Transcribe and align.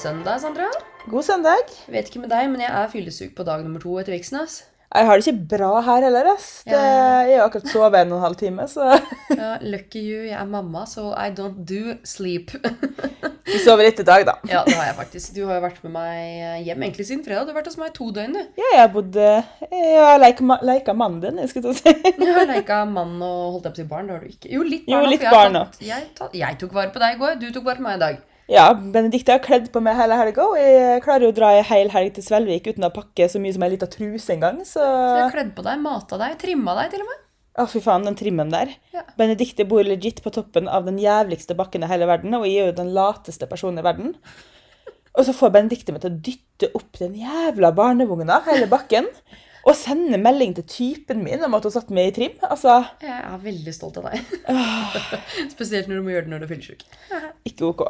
søndag, 0.00 0.40
Sandra. 0.40 0.66
God 1.10 1.22
søndag. 1.26 1.70
Vet 1.90 2.08
ikke 2.10 2.22
med 2.24 2.30
deg, 2.32 2.48
men 2.52 2.62
jeg 2.64 2.70
er 2.72 2.90
fyllesyk 2.92 3.32
på 3.36 3.44
dag 3.46 3.62
nummer 3.64 3.82
to 3.82 3.96
etter 4.00 4.14
viksen. 4.16 4.40
ass. 4.42 4.62
Jeg 4.90 5.06
har 5.06 5.20
det 5.20 5.26
ikke 5.28 5.48
bra 5.52 5.80
her 5.86 6.02
heller. 6.02 6.26
ass. 6.32 6.46
Det, 6.66 6.74
jeg 6.74 7.38
har 7.38 7.44
akkurat 7.46 7.68
sovet 7.70 8.00
en 8.00 8.12
og 8.12 8.18
en 8.18 8.24
halv 8.24 8.36
time, 8.40 8.64
så 8.66 8.88
Ja, 9.30 9.50
lucky 9.62 10.00
you, 10.02 10.24
jeg 10.26 10.34
er 10.40 10.48
mamma, 10.50 10.82
så 10.90 11.12
I 11.14 11.28
don't 11.30 11.60
do 11.68 11.94
sleep. 12.04 12.50
du 12.50 13.58
sover 13.62 13.84
litt 13.86 14.00
i 14.02 14.06
dag, 14.08 14.24
da. 14.26 14.34
ja, 14.50 14.64
det 14.66 14.74
har 14.74 14.88
jeg 14.90 14.96
faktisk. 14.98 15.34
Du 15.36 15.44
har 15.46 15.60
jo 15.60 15.64
vært 15.68 15.78
med 15.84 15.94
meg 15.94 16.64
hjem 16.66 16.82
egentlig 16.88 17.06
siden 17.06 17.22
fredag. 17.26 17.46
Du 17.46 17.52
har 17.52 17.60
vært 17.60 17.70
hos 17.70 17.78
meg 17.78 17.92
i 17.92 17.96
to 18.00 18.10
døgn, 18.16 18.34
du. 18.34 18.40
Ja, 18.58 18.72
jeg 18.74 18.80
har 18.82 18.90
bodd 18.96 19.14
Jeg 19.20 20.00
har 20.00 20.18
leika, 20.24 20.58
leika 20.72 20.96
mannen 20.96 21.20
din, 21.22 21.38
jeg 21.44 21.52
skulle 21.52 21.70
til 21.70 21.76
å 21.76 21.78
si. 21.78 21.94
Jeg 22.24 22.34
har 22.40 22.50
leika 22.50 22.80
mann 22.90 23.14
og 23.22 23.60
holdt 23.60 23.70
opp 23.70 23.78
å 23.78 23.86
barn. 23.94 24.10
Det 24.10 24.16
har 24.18 24.26
du 24.26 24.32
ikke. 24.34 24.50
Jo, 24.56 24.66
litt 24.66 24.90
barn. 24.90 25.06
litt 25.12 25.22
for 25.22 25.38
jeg 25.38 25.54
tatt- 25.54 25.86
Jeg, 25.92 26.10
tatt- 26.18 26.34
jeg 26.42 26.58
tok 26.64 26.74
vare 26.80 26.90
på 26.90 26.98
deg 27.06 27.14
i 27.14 27.22
går, 27.22 27.38
du 27.38 27.48
tok 27.54 27.64
vare 27.70 27.78
på 27.78 27.86
meg 27.86 28.00
i 28.00 28.04
dag. 28.08 28.20
Ja, 28.50 28.64
Benedicte 28.74 29.36
har 29.36 29.42
kledd 29.44 29.68
på 29.70 29.78
meg 29.84 29.94
hele 29.94 30.16
helga, 30.18 30.42
og 30.50 30.56
jeg 30.58 31.02
klarer 31.04 31.28
jo 31.28 31.30
å 31.30 31.36
dra 31.36 31.52
en 31.54 31.66
hel 31.68 31.90
helg 31.92 32.16
til 32.16 32.24
Svelvik 32.26 32.64
uten 32.72 32.86
å 32.88 32.90
pakke 32.90 33.28
så 33.30 33.38
mye 33.42 33.54
som 33.54 33.62
ei 33.62 33.68
lita 33.76 33.86
truse 33.90 34.32
engang, 34.34 34.64
så 34.66 34.82
Så 34.82 34.86
jeg 35.20 35.26
har 35.28 35.34
kledd 35.36 35.52
på 35.54 35.62
deg, 35.66 35.78
mata 35.84 36.18
deg, 36.18 36.34
trimma 36.40 36.74
deg 36.80 36.96
til 36.96 37.04
og 37.04 37.10
med. 37.12 37.20
Å, 37.60 37.66
fy 37.70 37.82
faen, 37.84 38.06
den 38.08 38.16
trimmen 38.18 38.50
der. 38.50 38.72
Ja. 38.94 39.04
Benedicte 39.18 39.66
bor 39.70 39.86
legit 39.86 40.18
på 40.24 40.32
toppen 40.34 40.66
av 40.70 40.88
den 40.88 40.98
jævligste 41.02 41.54
bakken 41.58 41.86
i 41.86 41.90
hele 41.90 42.08
verden, 42.10 42.34
og 42.38 42.46
jeg 42.48 42.64
er 42.64 42.72
jo 42.72 42.78
den 42.80 42.90
lateste 42.96 43.46
personen 43.50 43.82
i 43.82 43.86
verden. 43.86 44.16
Og 45.18 45.26
så 45.26 45.34
får 45.34 45.54
Benedicte 45.54 45.94
meg 45.94 46.02
til 46.02 46.10
å 46.10 46.20
dytte 46.30 46.72
opp 46.78 46.98
den 46.98 47.14
jævla 47.18 47.70
barnevogna 47.76 48.40
hele 48.46 48.66
bakken. 48.70 49.06
Og 49.68 49.74
sende 49.76 50.16
melding 50.16 50.54
til 50.56 50.64
typen 50.72 51.20
min 51.22 51.42
om 51.44 51.54
at 51.58 51.66
hun 51.66 51.74
satte 51.74 51.92
meg 51.92 52.10
i 52.10 52.14
trim. 52.16 52.36
Altså, 52.46 52.78
Jeg 53.02 53.12
er 53.12 53.42
veldig 53.42 53.74
stolt 53.76 53.98
av 54.00 54.06
deg. 54.08 54.22
Spesielt 55.54 55.90
når 55.90 56.00
du 56.00 56.06
må 56.06 56.14
gjøre 56.14 56.26
det 56.26 56.32
når 56.32 56.40
du 56.42 56.46
er 56.46 56.52
fyllesyk. 56.54 56.86
ikke 57.50 57.68
OK. 57.68 57.82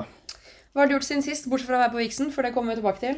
Hva 0.71 0.85
har 0.85 0.91
du 0.91 0.95
gjort 0.95 1.07
siden 1.09 1.25
sist, 1.27 1.49
bortsett 1.51 1.67
fra 1.67 1.81
å 1.81 1.83
være 1.83 1.93
på 1.97 1.99
Vixen? 1.99 2.29
For 2.31 2.47
det 2.47 2.53
kommer 2.55 2.77
vi 2.77 2.79
tilbake 2.79 3.03
til. 3.03 3.17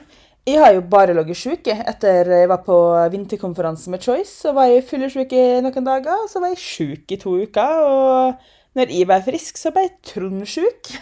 Jeg 0.49 0.59
har 0.59 0.73
jo 0.73 0.81
bare 0.91 1.15
ligget 1.15 1.39
sjuk 1.39 1.69
etter 1.71 2.31
jeg 2.33 2.49
var 2.51 2.63
på 2.65 2.77
vinterkonferanse 3.13 3.93
med 3.93 4.03
Choice. 4.03 4.33
Så 4.47 4.55
var 4.57 4.71
jeg 4.71 4.87
fyllesyk 4.89 5.35
i 5.37 5.45
noen 5.63 5.87
dager, 5.87 6.25
og 6.25 6.31
så 6.33 6.41
var 6.43 6.55
jeg 6.55 6.63
sjuk 6.63 7.13
i 7.13 7.19
to 7.21 7.37
uker. 7.45 7.85
Og 7.85 8.79
når 8.79 8.95
jeg 8.97 9.11
var 9.13 9.23
frisk, 9.29 9.61
så 9.61 9.71
ble 9.75 9.85
jeg 9.85 9.95
Trond 10.15 10.49
sjuk. 10.49 10.95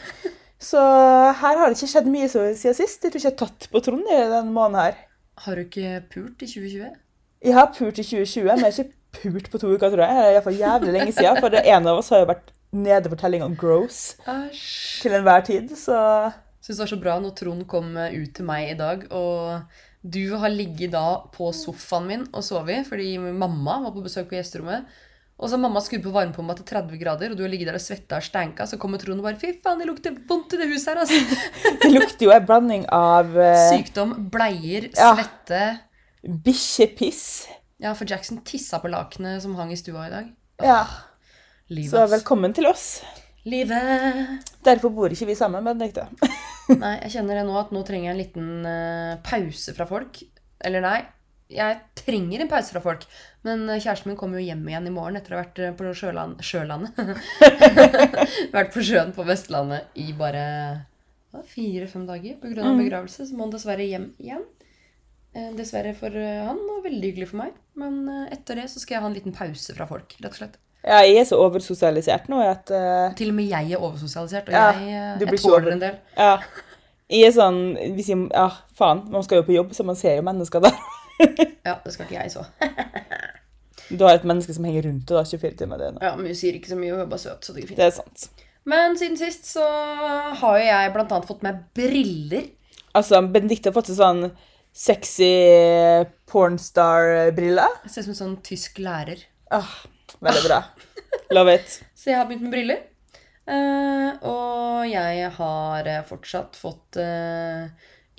Så 0.60 0.76
her 1.40 1.56
har 1.56 1.70
det 1.70 1.78
ikke 1.78 1.92
skjedd 1.94 2.10
mye 2.12 2.28
siden 2.28 2.58
sist. 2.76 3.06
Jeg 3.06 3.14
tror 3.14 3.20
ikke 3.22 3.28
jeg 3.28 3.30
har 3.30 3.40
tatt 3.46 3.70
på 3.70 3.80
Trond 3.86 4.10
i 4.10 4.18
denne 4.18 4.42
måneden 4.50 4.82
her. 4.82 5.00
Har 5.46 5.56
du 5.56 5.62
ikke 5.64 6.02
pult 6.10 6.42
i 6.42 6.50
2020? 6.50 6.90
Jeg 7.46 7.56
har 7.56 7.70
pult 7.78 8.02
i 8.02 8.04
2020, 8.04 8.44
men 8.50 8.58
jeg 8.58 8.66
har 8.66 8.74
ikke 8.82 9.22
pult 9.22 9.50
på 9.54 9.62
to 9.62 9.70
uker, 9.70 9.94
tror 9.94 10.02
jeg. 10.04 10.18
Det 10.18 10.26
er 10.26 10.34
iallfall 10.34 10.58
jævlig 10.66 10.98
lenge 10.98 11.14
siden. 11.16 11.40
For 11.40 11.62
en 11.62 11.88
av 11.94 12.02
oss 12.02 12.10
har 12.12 12.26
jo 12.26 12.32
vært 12.34 12.50
nede 12.76 13.10
for 13.10 13.18
telling 13.18 13.42
av 13.42 13.56
gross 13.58 14.16
Asch. 14.28 15.00
til 15.02 15.16
enhver 15.16 15.42
tid, 15.46 15.72
så 15.78 15.96
Syns 16.70 16.78
det 16.78 16.84
var 16.84 16.90
så 16.92 17.02
bra 17.02 17.14
når 17.18 17.32
Trond 17.34 17.62
kom 17.66 17.96
ut 17.98 18.28
til 18.36 18.46
meg 18.46 18.68
i 18.70 18.74
dag, 18.78 19.00
og 19.10 20.06
du 20.06 20.36
har 20.38 20.52
ligget 20.54 20.92
da 20.94 21.16
på 21.34 21.48
sofaen 21.50 22.04
min 22.06 22.20
og 22.30 22.44
sovet, 22.46 22.86
fordi 22.86 23.16
mamma 23.18 23.80
var 23.82 23.90
på 23.90 24.04
besøk 24.04 24.28
på 24.30 24.36
gjesterommet. 24.36 24.86
Og 25.34 25.48
så 25.48 25.56
har 25.56 25.62
mamma 25.64 25.80
skrudd 25.82 26.04
på 26.04 26.12
varmepumpa 26.14 26.54
til 26.60 26.68
30 26.68 27.00
grader, 27.00 27.32
og 27.32 27.40
du 27.40 27.42
har 27.42 27.50
ligget 27.50 27.72
der 27.72 27.78
og 27.80 27.82
svetta 27.82 28.20
og 28.20 28.22
stanka. 28.22 28.68
Så 28.70 28.78
kommer 28.78 29.02
Trond 29.02 29.18
og 29.18 29.26
bare 29.26 29.40
'Fy 29.40 29.50
faen, 29.64 29.82
det 29.82 29.88
lukter 29.88 30.14
vondt 30.28 30.54
i 30.54 30.60
det 30.60 30.68
huset 30.70 30.94
her', 30.94 31.00
altså. 31.00 31.18
det 31.82 31.90
lukter 31.90 32.26
jo 32.26 32.30
en 32.36 32.46
blanding 32.46 32.84
av 32.86 33.34
uh... 33.34 33.66
Sykdom, 33.72 34.30
bleier, 34.30 34.86
Ja. 34.94 35.16
svette. 35.16 35.80
bikkjepiss. 36.22 37.48
Ja, 37.82 37.94
for 37.94 38.06
Jackson 38.06 38.44
tissa 38.44 38.78
på 38.78 38.92
lakenet 38.92 39.42
som 39.42 39.56
hang 39.56 39.72
i 39.72 39.76
stua 39.76 40.06
i 40.06 40.10
dag. 40.10 40.30
Ja. 40.62 40.84
Livet, 41.68 41.90
Så 41.90 42.06
velkommen 42.06 42.54
til 42.54 42.66
oss. 42.70 43.02
Livet. 43.44 44.46
Derfor 44.64 44.88
bor 44.88 45.08
ikke 45.08 45.26
vi 45.26 45.34
sammen, 45.34 45.64
Benedicte. 45.64 46.06
Nei, 46.78 46.96
jeg 47.04 47.16
kjenner 47.16 47.40
det 47.40 47.46
nå 47.48 47.56
at 47.58 47.72
nå 47.74 47.82
trenger 47.86 48.10
jeg 48.10 48.14
en 48.14 48.20
liten 48.20 48.68
uh, 48.68 49.16
pause 49.26 49.74
fra 49.74 49.86
folk. 49.88 50.20
Eller 50.64 50.84
nei, 50.84 50.98
jeg 51.50 51.78
trenger 51.98 52.44
en 52.44 52.50
pause 52.50 52.74
fra 52.74 52.82
folk. 52.84 53.04
Men 53.46 53.64
eh, 53.68 53.80
kjæresten 53.82 54.10
min 54.10 54.18
kommer 54.20 54.40
jo 54.40 54.46
hjem 54.46 54.62
igjen 54.68 54.86
i 54.86 54.94
morgen 54.94 55.18
etter 55.18 55.34
å 55.34 55.38
ha 55.38 55.42
vært 55.44 55.60
eh, 55.64 55.74
på 55.76 55.90
sjøland, 55.96 56.42
Sjølandet. 56.46 57.00
vært 58.54 58.72
på 58.74 58.84
sjøen 58.86 59.12
på 59.16 59.26
Vestlandet 59.26 59.98
i 59.98 60.10
bare 60.16 60.44
fire-fem 61.50 62.06
dager 62.08 62.38
pga. 62.42 62.54
Mm. 62.62 62.70
av 62.70 62.80
begravelse. 62.82 63.26
Så 63.26 63.36
må 63.36 63.46
han 63.46 63.54
dessverre 63.54 63.86
hjem 63.86 64.10
igjen. 64.22 64.46
Eh, 65.34 65.50
Dessverre 65.58 65.94
for 65.98 66.14
han, 66.14 66.62
og 66.76 66.86
veldig 66.86 67.12
hyggelig 67.12 67.30
for 67.32 67.42
meg. 67.44 67.58
Men 67.80 68.02
etter 68.30 68.60
det 68.60 68.70
så 68.70 68.82
skal 68.82 68.98
jeg 68.98 69.04
ha 69.06 69.10
en 69.10 69.18
liten 69.18 69.36
pause 69.36 69.74
fra 69.76 69.88
folk, 69.90 70.18
rett 70.20 70.34
og 70.34 70.42
slett. 70.42 70.58
Ja, 70.80 71.02
jeg 71.04 71.18
er 71.20 71.26
så 71.28 71.36
oversosialisert 71.42 72.30
nå 72.32 72.38
at 72.40 72.70
uh, 72.72 73.10
Til 73.18 73.32
og 73.32 73.36
med 73.36 73.50
jeg 73.50 73.74
er 73.76 73.82
oversosialisert, 73.82 74.48
og 74.48 74.54
Ja, 74.54 74.70
jeg, 74.72 75.16
eh, 75.20 75.26
jeg 75.28 75.40
tåler 75.42 75.74
en 75.74 75.82
del. 75.82 75.98
Ja. 76.16 76.38
Jeg 77.10 77.26
er 77.26 77.34
sånn 77.36 77.60
hvis 77.96 78.08
jeg, 78.12 78.22
Ja, 78.32 78.46
faen, 78.78 79.02
man 79.12 79.26
skal 79.26 79.42
jo 79.42 79.48
på 79.50 79.56
jobb, 79.56 79.74
så 79.76 79.84
man 79.84 79.98
ser 79.98 80.16
jo 80.20 80.26
mennesker 80.26 80.64
der. 80.64 80.80
Ja, 81.68 81.74
det 81.84 81.92
skal 81.92 82.06
ikke 82.06 82.22
jeg 82.22 82.32
så. 82.32 82.46
Du 83.90 84.04
har 84.06 84.14
et 84.14 84.24
menneske 84.24 84.54
som 84.54 84.64
henger 84.64 84.86
rundt 84.86 85.08
deg 85.10 85.18
da, 85.18 85.24
24 85.26 85.56
timer 85.58 85.80
i 85.80 85.82
døgnet. 85.82 86.04
Ja, 86.06 86.12
men 86.14 86.30
hun 86.30 86.38
sier 86.38 86.54
ikke 86.54 86.70
så 86.70 86.78
mye, 86.78 86.92
hun 86.94 87.02
er 87.02 87.08
bare 87.10 87.22
søt, 87.24 87.42
så 87.42 87.52
det 87.52 87.64
går 87.64 87.72
fint. 87.72 87.80
Det 87.80 87.88
er 87.88 87.96
sant. 87.96 88.46
Men 88.70 88.94
siden 88.96 89.18
sist 89.18 89.48
så 89.50 89.64
har 90.40 90.60
jo 90.60 90.68
jeg 90.68 90.92
blant 90.94 91.14
annet 91.16 91.26
fått 91.26 91.42
meg 91.42 91.58
briller. 91.74 92.46
Altså, 92.94 93.18
Benedicte 93.26 93.72
har 93.72 93.74
fått 93.74 93.90
seg 93.90 93.98
sånn 93.98 94.22
sexy 94.70 95.32
pornstar-briller. 96.30 97.80
Jeg 97.84 97.92
ser 97.92 98.04
ut 98.04 98.08
som 98.10 98.14
en 98.14 98.20
sånn 98.20 98.36
tysk 98.46 98.78
lærer. 98.84 99.24
Ah, 99.50 99.74
veldig 100.24 100.44
bra. 100.46 100.60
Love 101.36 101.54
it. 101.58 101.80
Så 101.96 102.12
jeg 102.12 102.18
har 102.20 102.28
begynt 102.28 102.46
med 102.46 102.54
briller. 102.54 102.84
Uh, 103.50 104.12
og 104.30 104.84
jeg 104.86 105.30
har 105.34 105.88
eh, 105.90 106.04
fortsatt 106.06 106.54
fått 106.60 106.98
uh, 107.02 107.66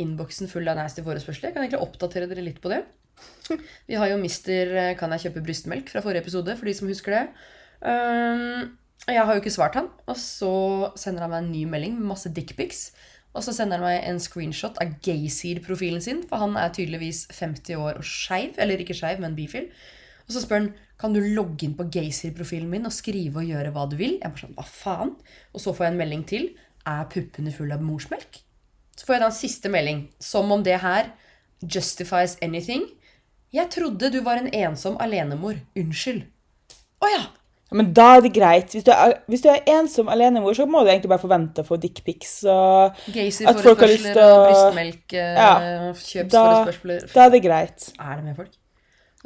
innboksen 0.01 0.49
full 0.51 0.67
av 0.67 0.79
nasty 0.79 1.03
forespørsler. 1.05 1.49
Jeg 1.49 1.55
kan 1.55 1.63
egentlig 1.63 1.83
oppdatere 1.85 2.27
dere 2.31 2.43
litt 2.43 2.59
på 2.63 2.71
det. 2.73 2.81
Vi 3.89 3.97
har 3.99 4.09
jo 4.09 4.19
Mister 4.19 4.95
Kan 4.99 5.13
jeg 5.13 5.27
kjøpe 5.27 5.43
brystmelk 5.45 5.91
fra 5.93 6.01
forrige 6.03 6.25
episode, 6.25 6.55
for 6.57 6.67
de 6.67 6.75
som 6.75 6.89
husker 6.89 7.15
det. 7.15 7.23
Um, 7.85 8.73
jeg 9.07 9.23
har 9.25 9.33
jo 9.33 9.41
ikke 9.41 9.53
svart 9.53 9.77
han, 9.77 9.87
og 10.09 10.17
så 10.19 10.91
sender 10.99 11.25
han 11.25 11.33
meg 11.33 11.43
en 11.43 11.53
ny 11.53 11.63
melding 11.69 11.95
med 11.97 12.11
masse 12.11 12.29
dickpics. 12.33 12.89
Og 13.31 13.45
så 13.45 13.53
sender 13.55 13.79
han 13.79 13.87
meg 13.87 14.03
en 14.09 14.19
screenshot 14.19 14.77
av 14.83 14.97
Gayseed-profilen 15.05 16.03
sin, 16.03 16.21
for 16.27 16.43
han 16.43 16.57
er 16.59 16.73
tydeligvis 16.75 17.23
50 17.31 17.79
år 17.79 18.01
og 18.01 18.07
skeiv. 18.07 18.57
Eller 18.59 18.83
ikke 18.83 18.97
skeiv, 18.97 19.21
men 19.23 19.37
bifil. 19.37 19.69
Og 20.27 20.35
så 20.35 20.43
spør 20.43 20.59
han 20.59 20.71
kan 21.01 21.13
du 21.15 21.19
logge 21.21 21.65
inn 21.65 21.73
på 21.77 21.87
Gaysir-profilen 21.91 22.69
min 22.69 22.85
og 22.85 22.93
skrive 22.93 23.41
og 23.41 23.49
gjøre 23.49 23.73
hva 23.73 23.87
du 23.89 23.97
vil. 23.99 24.19
Jeg 24.21 24.29
bare 24.29 24.43
sånn, 24.45 24.55
hva 24.57 24.65
faen? 24.69 25.15
Og 25.55 25.63
så 25.63 25.73
får 25.73 25.87
jeg 25.87 25.93
en 25.95 25.99
melding 26.03 26.23
til. 26.29 26.47
Er 26.85 27.07
puppene 27.11 27.53
fulle 27.55 27.73
av 27.77 27.81
morsmelk? 27.85 28.39
Så 28.97 29.07
får 29.07 29.15
jeg 29.17 29.23
da 29.25 29.29
en 29.31 29.37
siste 29.39 29.71
melding. 29.73 30.03
Som 30.21 30.51
om 30.53 30.63
det 30.63 30.77
her 30.83 31.11
justifies 31.61 32.37
anything. 32.45 32.85
Jeg 33.53 33.69
trodde 33.73 34.11
du 34.13 34.21
var 34.23 34.37
en 34.39 34.49
ensom 34.53 34.97
alenemor. 35.03 35.57
Unnskyld. 35.77 36.23
Å 37.01 37.09
ja! 37.17 37.21
Ja, 37.71 37.77
men 37.79 37.93
da 37.95 38.17
er 38.17 38.21
det 38.25 38.33
greit. 38.35 38.73
Hvis 38.75 38.83
du 38.83 38.91
er, 38.91 39.13
hvis 39.31 39.41
du 39.45 39.47
er 39.47 39.61
ensom 39.71 40.09
alenemor, 40.11 40.51
så 40.57 40.65
må 40.67 40.81
du 40.83 40.89
egentlig 40.91 41.11
bare 41.13 41.23
forvente 41.23 41.63
å 41.63 41.67
få 41.67 41.77
dickpics. 41.79 42.41
Til 42.41 42.51
å- 42.51 43.63
og 44.27 44.41
brystmelk, 44.49 45.13
eh, 45.13 45.35
Ja, 45.39 45.53
kjøpsforespørsler. 45.95 47.13
da 47.13 47.25
er 47.25 47.29
det 47.29 47.41
greit. 47.45 47.87
Er 47.97 48.15
det 48.17 48.23
med 48.25 48.35
folk? 48.35 48.51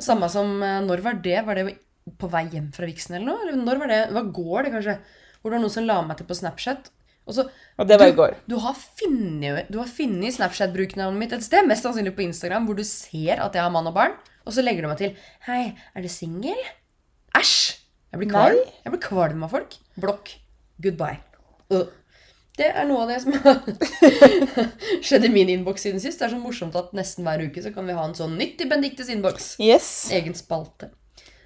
Samme 0.01 0.27
som 0.31 0.57
eh, 0.63 0.81
Når 0.83 1.03
var 1.05 1.21
det? 1.23 1.37
Var 1.45 1.59
det 1.59 1.77
på 2.19 2.29
vei 2.29 2.43
hjem 2.53 2.67
fra 2.75 2.87
Vixen 2.89 3.15
eller 3.17 3.31
noe? 3.31 3.45
Eller 3.45 3.61
når 3.61 3.81
var 3.81 3.91
det? 3.91 4.01
Hva 4.13 4.25
går 4.35 4.67
det, 4.67 4.73
kanskje? 4.75 4.97
Hvor 5.39 5.51
det 5.51 5.57
var 5.57 5.63
noen 5.63 5.73
som 5.73 5.87
la 5.87 6.01
meg 6.05 6.19
til 6.19 6.27
på 6.29 6.37
Snapchat. 6.37 6.91
Og 7.25 7.33
så 7.33 7.47
Og 7.81 7.87
det 7.89 7.97
var 7.97 8.11
i 8.11 8.17
går. 8.17 8.35
Du 8.45 8.57
har 8.61 8.75
funnet, 8.77 9.71
du 9.73 9.79
har 9.81 9.89
funnet 9.89 10.35
Snapchat-bruknavnet 10.35 11.17
mitt 11.17 11.33
et 11.33 11.45
sted, 11.45 11.65
mest 11.65 11.85
sannsynlig 11.85 12.13
på 12.17 12.25
Instagram, 12.27 12.67
hvor 12.67 12.77
du 12.77 12.83
ser 12.85 13.41
at 13.41 13.57
jeg 13.57 13.63
har 13.65 13.73
mann 13.73 13.89
og 13.89 13.95
barn, 13.97 14.13
og 14.45 14.53
så 14.53 14.61
legger 14.61 14.85
du 14.85 14.91
meg 14.91 14.99
til 15.01 15.15
Hei, 15.47 15.73
er 15.95 16.05
du 16.05 16.11
singel? 16.11 16.59
Æsj! 17.35 17.81
Jeg 18.13 18.21
blir 18.21 18.29
kvalm. 18.31 18.61
Jeg 18.85 18.93
blir 18.93 19.01
kvalm 19.03 19.41
av 19.43 19.51
folk. 19.51 19.73
Blokk. 19.99 20.35
Goodbye. 20.85 21.17
Øh. 21.73 21.89
Det 22.55 22.67
er 22.71 22.85
noe 22.87 23.03
av 23.03 23.09
det 23.11 23.17
som 23.23 23.33
har 23.43 23.57
skjedd 25.05 25.25
i 25.27 25.31
min 25.31 25.49
innboks 25.51 25.83
siden 25.87 25.99
sist. 26.03 26.21
Det 26.21 26.29
er 26.29 26.35
så 26.35 26.39
morsomt 26.39 26.75
at 26.79 26.93
nesten 26.95 27.27
hver 27.27 27.43
uke 27.49 27.63
så 27.63 27.73
kan 27.75 27.87
vi 27.87 27.95
ha 27.97 28.05
en 28.07 28.15
sånn 28.15 28.37
nytt 28.39 28.63
i 28.63 28.67
Benedictes 28.69 29.09
innboks. 29.11 29.55
Yes. 29.63 29.89
Egen 30.15 30.37
spalte. 30.37 30.91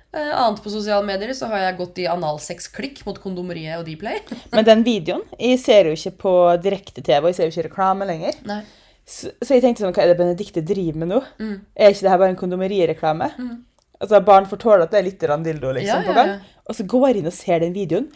Uh, 0.10 0.32
annet 0.34 0.62
på 0.66 0.72
sosiale 0.74 1.06
medier 1.06 1.36
så 1.38 1.46
har 1.52 1.68
jeg 1.68 1.78
gått 1.78 2.00
i 2.02 2.08
analsex-klikk 2.10 3.04
mot 3.06 3.18
kondomeriet 3.22 3.78
og 3.78 3.86
Dplay. 3.90 4.22
Men 4.58 4.66
den 4.66 4.82
videoen 4.86 5.22
Jeg 5.38 5.60
ser 5.62 5.90
jo 5.90 5.98
ikke 5.98 6.16
på 6.24 6.36
direkte-TV, 6.66 7.20
og 7.22 7.30
jeg 7.30 7.38
ser 7.38 7.50
jo 7.50 7.54
ikke 7.54 7.68
reklame 7.70 8.10
lenger. 8.10 8.38
Nei. 8.50 8.62
Så, 9.10 9.32
så 9.42 9.56
jeg 9.56 9.66
tenkte 9.66 9.86
sånn, 9.86 9.94
hva 9.94 10.06
er 10.06 10.12
det 10.14 10.20
Benedicte 10.20 10.62
driver 10.66 11.02
med 11.02 11.10
nå? 11.14 11.20
Mm. 11.42 11.56
Er 11.74 11.94
ikke 11.94 12.06
det 12.06 12.14
her 12.14 12.22
bare 12.22 12.34
en 12.36 12.42
kondomerireklame? 12.42 13.30
Altså, 14.00 14.22
Barn 14.26 14.46
får 14.50 14.62
tåle 14.62 14.86
at 14.86 14.94
det 14.94 15.00
er 15.02 15.08
litt 15.10 15.24
dildo 15.46 15.72
liksom, 15.78 15.90
Ja, 15.90 16.02
ja, 16.06 16.10
ja, 16.10 16.18
gang. 16.18 16.34
ja. 16.36 16.60
Og 16.70 16.78
så 16.78 16.86
går 16.86 17.08
jeg 17.10 17.22
inn 17.22 17.30
og 17.32 17.34
ser 17.34 17.64
den 17.64 17.74
videoen. 17.74 18.12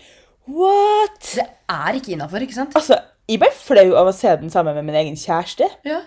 What?! 0.52 1.22
Det 1.36 1.46
er 1.72 1.98
ikke 2.00 2.14
innafor, 2.16 2.44
ikke 2.44 2.58
sant? 2.58 2.76
Altså, 2.76 3.00
jeg 3.30 3.40
ble 3.40 3.50
flau 3.56 3.94
av 4.00 4.10
å 4.12 4.16
se 4.16 4.32
den 4.42 4.52
sammen 4.52 4.76
med 4.78 4.90
min 4.90 5.00
egen 5.00 5.20
kjæreste. 5.20 5.70
Ja. 5.88 6.02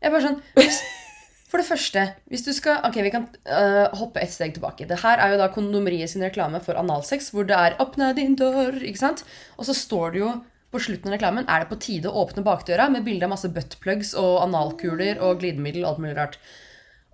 Jeg 0.00 0.14
bare 0.14 0.24
sånn 0.24 0.38
hvis, 0.56 0.78
For 1.50 1.60
det 1.60 1.66
første, 1.66 2.04
hvis 2.30 2.44
du 2.46 2.54
skal 2.56 2.78
Ok, 2.88 3.00
vi 3.04 3.10
kan 3.12 3.26
uh, 3.50 3.90
hoppe 3.98 4.22
et 4.22 4.32
steg 4.32 4.54
tilbake. 4.56 4.86
Det 4.88 5.02
her 5.02 5.20
er 5.20 5.34
jo 5.34 5.40
da 5.42 5.50
Kondomeriet 5.52 6.12
sin 6.12 6.24
reklame 6.24 6.62
for 6.64 6.78
analsex, 6.78 7.32
hvor 7.34 7.48
det 7.48 7.58
er 7.58 7.76
'åpne 7.82 8.14
din 8.16 8.38
dør', 8.38 8.80
ikke 8.80 9.02
sant? 9.02 9.24
Og 9.58 9.66
så 9.68 9.74
står 9.76 10.14
det 10.14 10.22
jo 10.22 10.32
på 10.70 10.78
slutten 10.78 11.10
av 11.10 11.16
reklamen 11.16 11.48
er 11.50 11.64
det 11.64 11.70
på 11.72 11.80
tide 11.82 12.10
å 12.10 12.22
åpne 12.22 12.46
bakdøra 12.46 12.86
med 12.94 13.02
bilde 13.02 13.26
av 13.26 13.32
masse 13.32 13.50
buttplugs 13.50 14.14
og 14.14 14.44
analkuler 14.44 15.18
og 15.18 15.40
glidemiddel 15.42 15.82
og 15.82 15.90
alt 15.90 16.02
mulig 16.04 16.16
rart. 16.16 16.38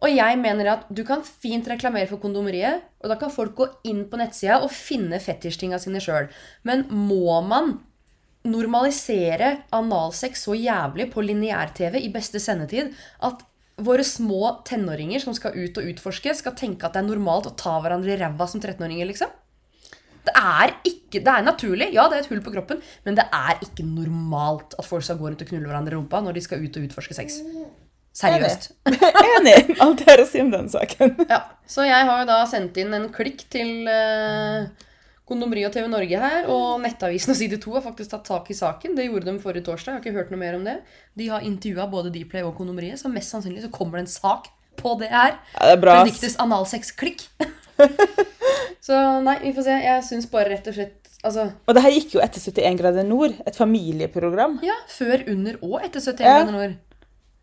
Og 0.05 0.13
jeg 0.13 0.37
mener 0.39 0.69
at 0.75 0.89
du 0.93 1.03
kan 1.09 1.25
fint 1.25 1.67
reklamere 1.71 2.09
for 2.11 2.21
kondomeriet, 2.21 2.85
og 3.01 3.11
da 3.11 3.17
kan 3.21 3.33
folk 3.33 3.55
gå 3.57 3.69
inn 3.89 4.05
på 4.11 4.19
nettsida 4.21 4.61
og 4.61 4.73
finne 4.75 5.21
fetisjtinga 5.23 5.81
sine 5.81 6.03
sjøl. 6.05 6.29
Men 6.69 6.85
må 6.93 7.41
man 7.47 7.79
normalisere 8.47 9.57
analsex 9.75 10.45
så 10.47 10.55
jævlig 10.55 11.09
på 11.13 11.25
lineær-TV 11.25 11.99
i 12.05 12.13
beste 12.15 12.39
sendetid 12.43 12.93
at 13.27 13.43
våre 13.87 14.05
små 14.07 14.53
tenåringer 14.69 15.21
som 15.21 15.35
skal 15.37 15.57
ut 15.57 15.81
og 15.81 15.89
utforske, 15.91 16.33
skal 16.37 16.55
tenke 16.57 16.87
at 16.87 16.95
det 16.95 17.03
er 17.03 17.11
normalt 17.11 17.51
å 17.51 17.57
ta 17.59 17.75
hverandre 17.83 18.15
i 18.15 18.21
ræva 18.21 18.47
som 18.49 18.63
13-åringer, 18.63 19.09
liksom? 19.11 19.33
Det 20.27 20.33
er 20.35 20.73
ikke, 20.89 21.21
det 21.21 21.31
er 21.31 21.45
naturlig, 21.45 21.91
ja, 21.95 22.07
det 22.11 22.17
er 22.17 22.25
et 22.25 22.31
hull 22.33 22.41
på 22.43 22.55
kroppen, 22.55 22.81
men 23.05 23.19
det 23.19 23.27
er 23.37 23.61
ikke 23.63 23.85
normalt 23.87 24.75
at 24.81 24.89
folk 24.89 25.05
skal 25.07 25.21
gå 25.21 25.29
rundt 25.29 25.45
og 25.45 25.51
knulle 25.53 25.69
hverandre 25.69 25.95
i 25.95 25.99
rumpa 25.99 26.23
når 26.25 26.39
de 26.39 26.47
skal 26.47 26.65
ut 26.65 26.81
og 26.81 26.89
utforske 26.89 27.15
sex. 27.19 27.39
Seriøst. 28.17 28.71
Enig. 28.89 29.77
Alt 29.85 30.01
jeg 30.01 30.09
har 30.09 30.23
å 30.23 30.27
si 30.29 30.41
om 30.41 30.51
den 30.55 30.71
saken. 30.73 31.15
Ja, 31.33 31.43
Så 31.69 31.85
jeg 31.85 32.07
har 32.09 32.23
jo 32.23 32.29
da 32.31 32.39
sendt 32.49 32.79
inn 32.81 32.95
en 32.97 33.11
klikk 33.13 33.43
til 33.53 33.85
uh, 33.91 34.65
Kondomeri 35.29 35.67
og 35.69 35.75
TV 35.75 35.89
Norge 35.93 36.21
her, 36.23 36.47
og 36.53 36.81
Nettavisen 36.85 37.35
og 37.35 37.39
Side 37.41 37.59
2 37.61 37.75
har 37.77 37.85
faktisk 37.85 38.15
tatt 38.15 38.25
tak 38.31 38.49
i 38.53 38.57
saken. 38.57 38.95
Det 38.97 39.09
gjorde 39.09 39.29
de 39.29 39.37
forrige 39.43 39.67
torsdag. 39.69 39.99
Jeg 39.99 39.99
har 39.99 40.05
ikke 40.07 40.17
hørt 40.21 40.33
noe 40.33 40.41
mer 40.41 40.57
om 40.57 40.65
det. 40.65 40.79
De 41.19 41.29
har 41.33 41.45
intervjua 41.45 41.89
både 41.93 42.13
Dplay 42.15 42.47
og 42.47 42.55
Kondomeriet, 42.57 43.01
så 43.03 43.11
mest 43.13 43.35
sannsynlig 43.35 43.67
så 43.67 43.73
kommer 43.75 43.99
det 44.01 44.07
en 44.07 44.15
sak 44.15 44.49
på 44.81 44.95
det 45.01 45.11
her. 45.13 45.37
Ja, 45.57 45.67
det 45.69 45.75
er 45.77 45.83
bra. 45.83 45.99
Benedictes 46.05 46.39
analsex-klikk. 46.41 47.27
så 48.87 49.01
nei, 49.27 49.37
vi 49.43 49.53
får 49.57 49.67
se. 49.67 49.77
Jeg 49.85 50.07
syns 50.09 50.31
bare 50.33 50.55
rett 50.55 50.71
og 50.73 50.79
slett 50.79 51.03
Altså, 51.27 51.47
Og 51.67 51.75
det 51.75 51.81
her 51.83 51.91
gikk 51.97 52.13
jo 52.15 52.21
etter 52.23 52.39
71 52.39 52.77
grader 52.79 53.07
nord, 53.09 53.33
et 53.49 53.57
familieprogram. 53.59 54.61
ja, 54.63 54.77
før, 54.93 55.25
under 55.33 55.57
og 55.65 55.81
etter 55.83 55.99
71 56.05 56.21
Ja. 56.23 56.35
grader 56.37 56.55
nord. 56.55 56.75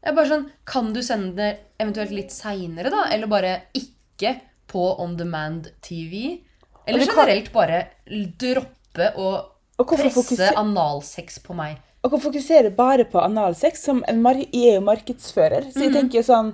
Jeg 0.03 0.11
er 0.11 0.15
bare 0.17 0.27
sånn, 0.27 0.49
Kan 0.67 0.91
du 0.93 1.01
sende 1.01 1.35
det 1.37 1.51
eventuelt 1.79 2.11
litt 2.11 2.31
seinere, 2.31 2.91
da? 2.91 3.05
Eller 3.11 3.27
bare 3.31 3.53
ikke 3.73 4.35
på 4.67 4.99
On 4.99 5.15
Demand 5.15 5.71
TV? 5.81 6.41
Eller 6.85 7.05
kan- 7.05 7.23
generelt 7.23 7.51
bare 7.53 7.87
droppe 8.11 9.13
å 9.15 9.47
presse 9.79 10.51
analsex 10.59 11.39
på 11.39 11.55
meg? 11.55 11.79
og 12.03 12.11
hvorfor 12.11 12.33
fokusere 12.33 12.75
bare 12.75 13.05
på 13.05 13.21
analsex? 13.23 13.81
Som 13.81 14.03
en 14.07 14.25
er 14.27 14.75
jo 14.75 14.81
markedsfører, 14.81 15.71
så 15.71 15.85
jeg 15.85 15.93
tenker 15.93 16.19
jo 16.19 16.27
sånn 16.27 16.53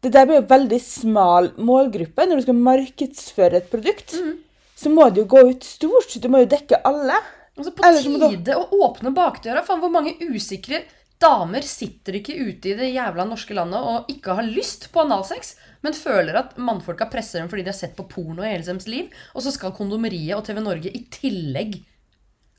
Det 0.00 0.12
der 0.12 0.26
blir 0.26 0.38
jo 0.38 0.46
veldig 0.46 0.78
smal 0.78 1.48
målgruppe. 1.58 2.22
Når 2.28 2.36
du 2.36 2.42
skal 2.42 2.54
markedsføre 2.54 3.56
et 3.56 3.70
produkt, 3.70 4.12
mm. 4.14 4.36
så 4.76 4.92
må 4.94 5.08
det 5.10 5.24
jo 5.24 5.26
gå 5.26 5.40
ut 5.48 5.64
stort. 5.64 6.14
Du 6.22 6.28
må 6.28 6.44
jo 6.44 6.46
dekke 6.46 6.78
alle. 6.84 7.16
Altså 7.58 7.72
På 7.74 7.90
tide 7.98 8.54
å 8.54 8.68
åpne 8.86 9.10
bakdøra. 9.10 9.64
Faen, 9.66 9.80
hvor 9.80 9.90
mange 9.90 10.14
usikre 10.22 10.84
damer 11.22 11.64
sitter 11.66 12.18
ikke 12.20 12.36
ute 12.38 12.70
i 12.70 12.76
det 12.78 12.92
jævla 12.92 13.26
norske 13.26 13.56
landet 13.56 13.82
og 13.82 14.10
ikke 14.12 14.36
har 14.38 14.46
lyst 14.46 14.88
på 14.94 15.02
analsex, 15.02 15.56
men 15.82 15.96
føler 15.96 16.38
at 16.40 16.56
mannfolka 16.62 17.08
presser 17.10 17.42
dem 17.42 17.50
fordi 17.50 17.64
de 17.66 17.72
har 17.72 17.78
sett 17.78 17.96
på 17.98 18.06
porno 18.10 18.44
i 18.44 18.52
hele 18.52 18.66
deres 18.66 18.88
liv, 18.90 19.10
og 19.34 19.44
så 19.44 19.52
skal 19.54 19.74
Kondomeriet 19.76 20.36
og 20.38 20.46
TV 20.46 20.62
Norge 20.62 20.92
i 20.94 21.04
tillegg 21.12 21.80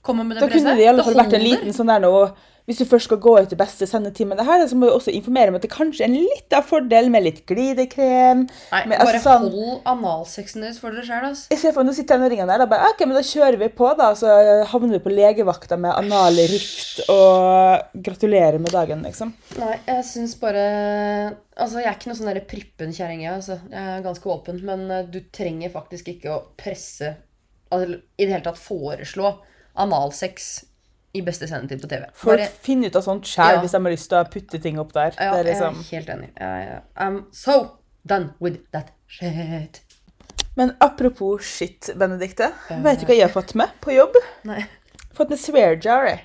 komme 0.05 0.25
med 0.27 0.37
det 0.37 0.45
presset. 0.45 0.63
Da 0.63 0.71
kunne 0.71 0.77
det 0.79 0.85
i 0.85 0.91
alle 0.91 1.07
fall 1.07 1.19
vært 1.19 1.37
en 1.39 1.45
liten 1.45 1.75
sånn 1.75 1.91
der 1.91 2.03
nå 2.03 2.13
Hvis 2.69 2.83
du 2.83 2.85
først 2.85 3.07
skal 3.09 3.17
gå 3.17 3.31
i 3.41 3.57
beste 3.57 3.87
sendetid 3.89 4.27
med 4.29 4.37
det 4.37 4.43
her, 4.45 4.61
så 4.69 4.77
må 4.77 4.85
du 4.85 4.93
også 4.93 5.09
informere 5.17 5.49
om 5.49 5.57
at 5.57 5.63
det 5.65 5.71
kanskje 5.73 6.03
er 6.05 6.11
en 6.11 6.19
litt 6.21 6.53
av 6.53 6.67
fordel 6.69 7.07
med 7.09 7.23
litt 7.25 7.39
glidekrem. 7.49 8.43
Nei, 8.45 8.81
med, 8.85 8.99
bare 8.99 9.15
altså, 9.17 9.37
hold 9.41 9.79
analsexen 9.89 10.61
deres 10.61 10.77
for 10.77 10.93
dere 10.93 11.07
sjøl, 11.07 11.25
altså. 11.31 11.47
Jeg 11.49 11.63
ser 11.63 11.73
for 11.73 11.81
meg, 11.81 11.89
Nå 11.89 11.95
sitter 11.97 12.19
tenåringene 12.19 12.45
der 12.51 12.65
og 12.67 12.69
bare, 12.69 12.91
ok, 12.93 13.01
men 13.07 13.17
da 13.17 13.25
kjører 13.25 13.57
vi 13.57 13.71
på, 13.73 13.89
da. 13.97 14.11
Så 14.19 14.37
havner 14.69 14.99
du 14.99 15.01
på 15.01 15.15
legevakta 15.15 15.79
med 15.81 15.97
anal 15.97 16.37
rift 16.53 17.01
og 17.09 17.97
gratulerer 18.05 18.61
med 18.61 18.77
dagen, 18.77 19.01
liksom. 19.07 19.33
Nei, 19.57 19.73
jeg 19.89 20.05
syns 20.13 20.37
bare 20.37 20.69
Altså, 21.59 21.81
Jeg 21.81 21.89
er 21.89 21.97
ikke 21.97 22.13
noe 22.13 22.19
sånn 22.21 22.41
prippen 22.47 22.93
kjerring, 22.95 23.25
jeg. 23.25 23.33
Altså. 23.41 23.57
Jeg 23.73 23.95
er 23.97 24.05
ganske 24.05 24.29
åpen. 24.31 24.61
Men 24.63 24.85
eh, 24.93 25.07
du 25.09 25.19
trenger 25.33 25.73
faktisk 25.73 26.13
ikke 26.13 26.31
å 26.37 26.43
presse 26.59 27.15
altså, 27.73 27.97
I 27.97 28.25
det 28.27 28.31
hele 28.31 28.45
tatt 28.45 28.61
foreslå 28.61 29.33
analsex 29.79 30.68
i 31.13 31.21
beste 31.25 31.47
sendetid 31.49 31.81
på 31.81 31.89
TV. 31.89 32.05
Folk 32.13 32.37
Bare, 32.37 32.47
finner 32.61 32.91
ut 32.91 32.95
av 32.99 33.05
sånt 33.05 33.25
skjær 33.27 33.55
Ja. 33.57 33.59
hvis 33.63 33.71
de 33.73 33.81
har 33.83 33.91
lyst 33.91 34.09
til 34.09 34.17
å 34.19 34.23
putte 34.29 34.59
ting 34.61 34.79
opp 34.79 34.93
der. 34.93 35.15
ja, 35.17 35.31
det 35.33 35.39
er 35.39 35.43
jeg 35.43 35.45
liksom... 35.53 35.79
er 35.79 35.95
helt 35.97 36.09
enig. 36.15 36.29
Jeg, 36.39 36.81
I'm 36.97 37.21
so 37.33 37.55
done 38.05 38.33
with 38.39 38.59
that 38.71 38.91
shit. 39.07 39.81
Men 40.55 40.75
apropos 40.79 41.41
shit, 41.45 41.89
Benedikte. 41.95 42.51
Vet 42.83 42.99
du 43.01 43.05
hva 43.07 43.15
jeg 43.15 43.25
har 43.25 43.33
fått 43.33 43.55
med 43.55 43.73
på 43.81 43.93
jobb? 43.95 44.17
Nei. 44.49 44.65
Fått 45.15 45.31
med 45.33 45.39
swear 45.39 45.79
jar. 45.81 46.21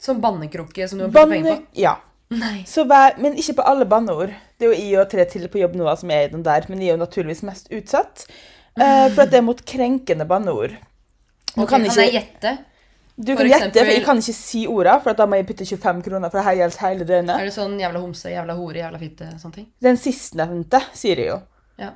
Som 0.00 0.20
bannekrukke 0.22 0.88
som 0.88 0.98
du 0.98 1.04
har 1.06 1.12
brukt 1.12 1.30
penger 1.30 1.60
på? 1.60 1.62
Ja. 1.78 1.96
Vær, 2.32 3.18
men 3.20 3.36
ikke 3.36 3.58
på 3.58 3.66
alle 3.68 3.84
banneord. 3.86 4.32
Det 4.58 4.66
er 4.66 4.72
jo 4.72 4.78
jeg 4.78 5.00
og 5.02 5.10
tre 5.12 5.26
til 5.28 5.44
på 5.52 5.60
jobb 5.60 5.76
nå 5.76 5.92
som 6.00 6.10
er 6.14 6.24
i 6.26 6.32
den 6.32 6.44
der, 6.46 6.64
men 6.70 6.80
jeg 6.80 6.92
er 6.92 6.96
jo 6.96 7.02
naturligvis 7.04 7.42
mest 7.46 7.68
utsatt. 7.74 8.24
Uh, 8.78 9.08
for 9.12 9.26
at 9.26 9.32
det 9.34 9.42
er 9.42 9.46
mot 9.46 9.60
krenkende 9.68 10.24
banneord. 10.28 10.78
Okay, 11.52 11.62
Ok, 11.62 11.68
kan 11.68 11.82
kan, 11.82 11.90
ikke- 11.90 12.06
jeg 12.06 12.12
gjette? 12.16 12.54
Du 13.22 13.32
kan 13.38 13.46
gjette, 13.46 13.70
for 13.78 13.92
jeg 13.92 14.04
kan 14.04 14.18
ikke 14.22 14.34
si 14.34 14.64
orda, 14.66 14.98
for 15.04 15.14
da 15.18 15.26
må 15.30 15.38
jeg 15.38 15.46
putte 15.46 15.66
25 15.68 16.02
kroner, 16.08 16.30
for 16.32 16.42
det 16.42 16.56
gjelder 16.58 16.84
hele 16.88 17.06
døgnet. 17.08 17.34
Er 17.38 17.48
det 17.48 17.54
sånn 17.54 17.78
jævla 17.80 18.02
homse, 18.02 18.32
jævla 18.34 18.56
hore, 18.58 18.80
jævla 18.82 18.98
fitte, 18.98 19.30
sånne 19.40 19.54
ting? 19.60 19.66
Den 19.82 19.96
sistnevnte 20.00 20.80
sier 20.92 21.22
jeg 21.22 21.28
jo. 21.32 21.40
Ja. 21.78 21.92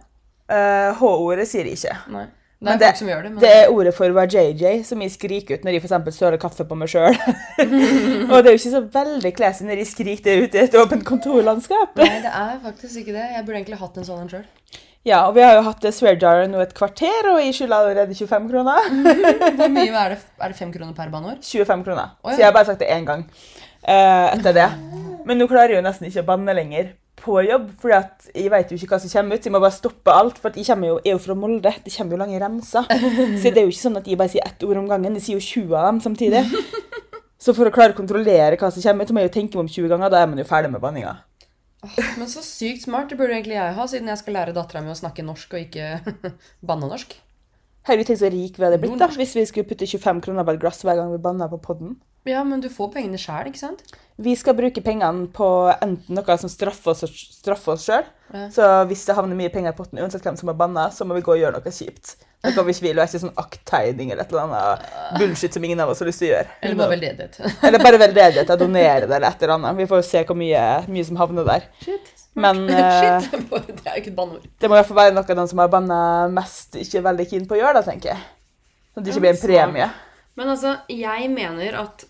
Eh, 0.49 0.93
H-ordet 1.01 1.49
sier 1.51 1.67
jeg 1.67 1.81
ikke. 1.81 1.97
Nei. 2.15 2.27
Det 2.57 2.65
Men 2.65 2.73
er 2.73 2.79
det- 2.79 2.99
det. 2.99 3.31
Men 3.33 3.39
Det 3.39 3.51
er 3.53 3.69
ordet 3.69 3.95
for 3.95 4.07
JJ, 4.07 4.83
som 4.85 5.01
jeg 5.03 5.11
skriker 5.11 5.55
ut 5.59 5.65
når 5.65 5.73
jeg 5.73 5.83
eksempel 5.83 6.13
søler 6.13 6.39
kaffe 6.39 6.65
på 6.65 6.75
meg 6.75 6.89
sjøl. 6.89 7.13
og 8.33 8.43
det 8.43 8.47
er 8.47 8.53
jo 8.55 8.61
ikke 8.61 8.73
så 8.73 8.81
veldig 8.91 9.33
classy 9.37 9.65
når 9.65 9.77
jeg 9.83 9.87
skriker 9.87 10.25
det 10.25 10.37
ut 10.45 10.55
i 10.55 10.59
et 10.65 10.75
åpent 10.75 11.05
kontorlandskap. 11.05 11.97
Nei, 12.01 12.23
det 12.25 12.33
er 12.33 12.59
faktisk 12.65 12.97
ikke 13.03 13.13
det. 13.13 13.27
Jeg 13.35 13.45
burde 13.45 13.59
egentlig 13.61 13.79
hatt 13.79 13.99
en 13.99 14.05
sånn 14.09 14.23
en 14.23 14.29
sjøl. 14.33 14.47
Ja, 15.07 15.21
og 15.29 15.37
vi 15.37 15.43
har 15.45 15.55
jo 15.55 15.63
hatt 15.69 15.85
Swearjar 15.95 16.49
nå 16.51 16.59
et 16.65 16.73
kvarter, 16.75 17.29
og 17.31 17.39
jeg 17.39 17.55
skylder 17.55 17.77
allerede 17.79 18.15
25 18.19 18.49
kroner. 18.51 18.89
Hvor 19.61 19.71
mye 19.71 19.93
er 20.03 20.17
det? 20.17 20.21
Er 20.43 20.51
det 20.51 20.59
5 20.59 20.73
kroner 20.75 20.97
per 20.97 21.13
banneår? 21.13 21.37
25 21.47 21.85
kroner. 21.87 22.17
Oh, 22.25 22.33
ja. 22.33 22.35
Så 22.35 22.43
jeg 22.43 22.49
har 22.49 22.57
bare 22.57 22.67
sagt 22.73 22.83
det 22.83 22.89
én 22.91 23.07
gang 23.07 23.23
eh, 23.87 24.33
etter 24.35 24.57
det. 24.57 24.67
Men 25.27 25.39
nå 25.39 25.47
klarer 25.51 25.77
jeg 25.77 25.79
jo 25.79 25.85
nesten 25.87 26.09
ikke 26.09 26.25
å 26.25 26.31
banne 26.33 26.57
lenger 26.59 26.91
på 27.23 27.39
jobb, 27.47 27.69
for 27.81 27.95
jeg 27.95 28.51
vet 28.51 28.73
jo 28.73 28.81
ikke 28.81 28.91
hva 28.91 28.99
som 29.03 29.13
kommer 29.13 29.39
ut. 29.39 29.45
så 29.45 29.49
Jeg 29.49 29.55
må 29.55 29.63
bare 29.63 29.77
stoppe 29.79 30.17
alt, 30.17 30.41
for 30.43 30.59
jeg 30.59 30.91
jo, 30.91 30.99
er 30.99 31.15
jo 31.15 31.23
fra 31.23 31.39
Molde. 31.39 31.73
Det 31.85 31.95
kommer 31.95 32.17
jo 32.17 32.21
lange 32.25 32.43
remser. 32.43 32.91
Så 32.91 33.55
det 33.55 33.63
er 33.63 33.69
jo 33.69 33.73
ikke 33.73 33.85
sånn 33.85 34.01
at 34.03 34.11
jeg 34.11 34.19
bare 34.19 34.35
sier 34.35 34.47
ett 34.47 34.67
ord 34.67 34.83
om 34.83 34.91
gangen. 34.91 35.15
Jeg 35.21 35.29
sier 35.29 35.39
jo 35.39 35.47
20 35.71 35.79
av 35.79 35.89
dem 35.93 36.03
samtidig. 36.03 36.43
Så 37.47 37.55
for 37.55 37.69
å 37.69 37.71
klare 37.71 37.95
å 37.95 37.99
kontrollere 37.99 38.59
hva 38.59 38.73
som 38.75 38.83
kommer 38.83 39.07
ut, 39.07 39.11
så 39.11 39.15
må 39.15 39.23
jeg 39.23 39.29
jo 39.29 39.35
tenke 39.39 39.59
meg 39.59 39.69
om 39.69 39.71
20 39.71 39.91
ganger. 39.93 40.11
Da 40.11 40.23
er 40.25 40.31
man 40.31 40.41
jo 40.41 40.47
ferdig 40.49 40.73
med 40.73 40.83
banninga. 40.83 41.15
Men 42.19 42.29
så 42.31 42.43
sykt 42.45 42.87
smart. 42.87 43.11
Det 43.11 43.19
burde 43.21 43.37
egentlig 43.37 43.59
jeg 43.59 43.77
ha, 43.77 43.87
siden 43.91 44.11
jeg 44.11 44.23
skal 44.23 44.39
lære 44.39 44.57
dattera 44.57 44.83
mi 44.83 44.93
å 44.93 44.99
snakke 44.99 45.25
norsk 45.27 45.55
og 45.57 45.65
ikke 45.67 46.17
banne 46.69 46.91
norsk. 46.91 47.15
du 47.87 48.03
tenkt 48.03 48.19
så 48.19 48.33
rik 48.33 48.59
vi 48.59 48.67
hadde 48.67 48.81
blitt 48.83 48.99
da, 48.99 49.07
hvis 49.15 49.37
vi 49.37 49.45
skulle 49.47 49.69
putte 49.69 49.87
25 49.87 50.25
kroner 50.25 50.47
på 50.47 50.57
et 50.57 50.63
glass 50.65 50.83
hver 50.83 50.99
gang 50.99 51.13
vi 51.13 51.23
banna 51.23 51.47
på 51.53 51.61
podden? 51.63 51.95
Ja, 52.27 52.41
men 52.43 52.59
du 52.59 52.67
får 52.73 52.91
pengene 52.97 53.21
sjæl, 53.23 53.53
ikke 53.53 53.61
sant? 53.61 53.85
Vi 54.19 54.33
skal 54.35 54.57
bruke 54.59 54.83
pengene 54.83 55.29
på 55.31 55.47
enten 55.77 56.19
noe 56.19 56.37
som 56.43 56.51
straffer 56.51 56.91
oss, 56.91 57.05
straffer 57.39 57.77
oss 57.77 57.85
sjøl. 57.87 58.09
Ja. 58.33 58.49
Så 58.51 58.67
hvis 58.91 59.05
det 59.07 59.15
havner 59.15 59.39
mye 59.39 59.53
penger 59.55 59.71
i 59.71 59.79
potten, 59.79 60.01
uansett 60.03 60.27
hvem 60.27 60.39
som 60.41 60.51
har 60.51 60.59
banna, 60.59 60.89
så 60.91 61.07
må 61.07 61.15
vi 61.15 61.23
gå 61.23 61.37
og 61.37 61.39
gjøre 61.39 61.61
noe 61.61 61.75
kjipt. 61.77 62.17
Noe 62.47 62.65
vi 62.69 62.75
vil, 62.85 62.99
og 62.99 63.09
ikke 63.09 63.21
sånn 63.23 63.33
akttegning 63.43 64.13
eller 64.13 64.25
et 64.25 64.33
eller 64.35 64.45
annet 64.47 65.19
bullshit 65.19 65.57
som 65.57 65.65
ingen 65.67 65.81
av 65.83 65.91
oss 65.93 66.03
har 66.03 66.11
lyst 66.11 66.23
til 66.23 66.29
å 66.29 66.33
gjøre. 66.35 66.55
Eller 66.63 66.79
bare 66.79 66.93
veldedighet. 66.95 67.41
Eller 67.67 67.83
bare 67.83 68.01
veldedighet, 68.03 68.53
jeg 68.53 68.63
donerer 68.63 69.07
det 69.07 69.17
eller 69.19 69.29
et 69.29 69.43
eller 69.43 69.55
annet. 69.57 69.81
Vi 69.81 69.89
får 69.91 70.07
se 70.07 70.23
hvor 70.29 70.39
mye, 70.39 70.63
mye 70.93 71.09
som 71.09 71.21
havner 71.21 71.49
der. 71.51 71.69
Shit. 71.85 72.13
Men 72.37 72.65
eh, 72.71 73.27
Shit. 73.27 73.37
Det 73.51 73.87
er 73.87 73.95
jo 73.95 74.03
ikke 74.03 74.13
et 74.13 74.19
banneord. 74.19 74.49
det 74.61 74.71
må 74.71 74.77
i 74.77 74.81
hvert 74.81 74.91
fall 74.91 75.01
være 75.03 75.15
noe 75.17 75.27
av 75.27 75.39
den 75.43 75.53
som 75.53 75.63
har 75.63 75.71
banna 75.73 76.01
mest, 76.33 76.77
ikke 76.81 77.01
er 77.01 77.07
veldig 77.11 77.29
keen 77.33 77.47
på 77.49 77.57
å 77.57 77.61
gjøre, 77.63 77.81
da, 77.81 77.87
tenker 77.87 78.13
jeg. 78.15 78.27
Sånn 78.93 79.03
at 79.03 79.07
det 79.07 79.15
ikke 79.15 79.25
blir 79.27 79.35
en 79.35 79.45
premie. 79.45 79.89
Men 80.37 80.53
altså, 80.53 80.75
jeg 80.93 81.31
mener 81.33 81.79
at 81.81 82.05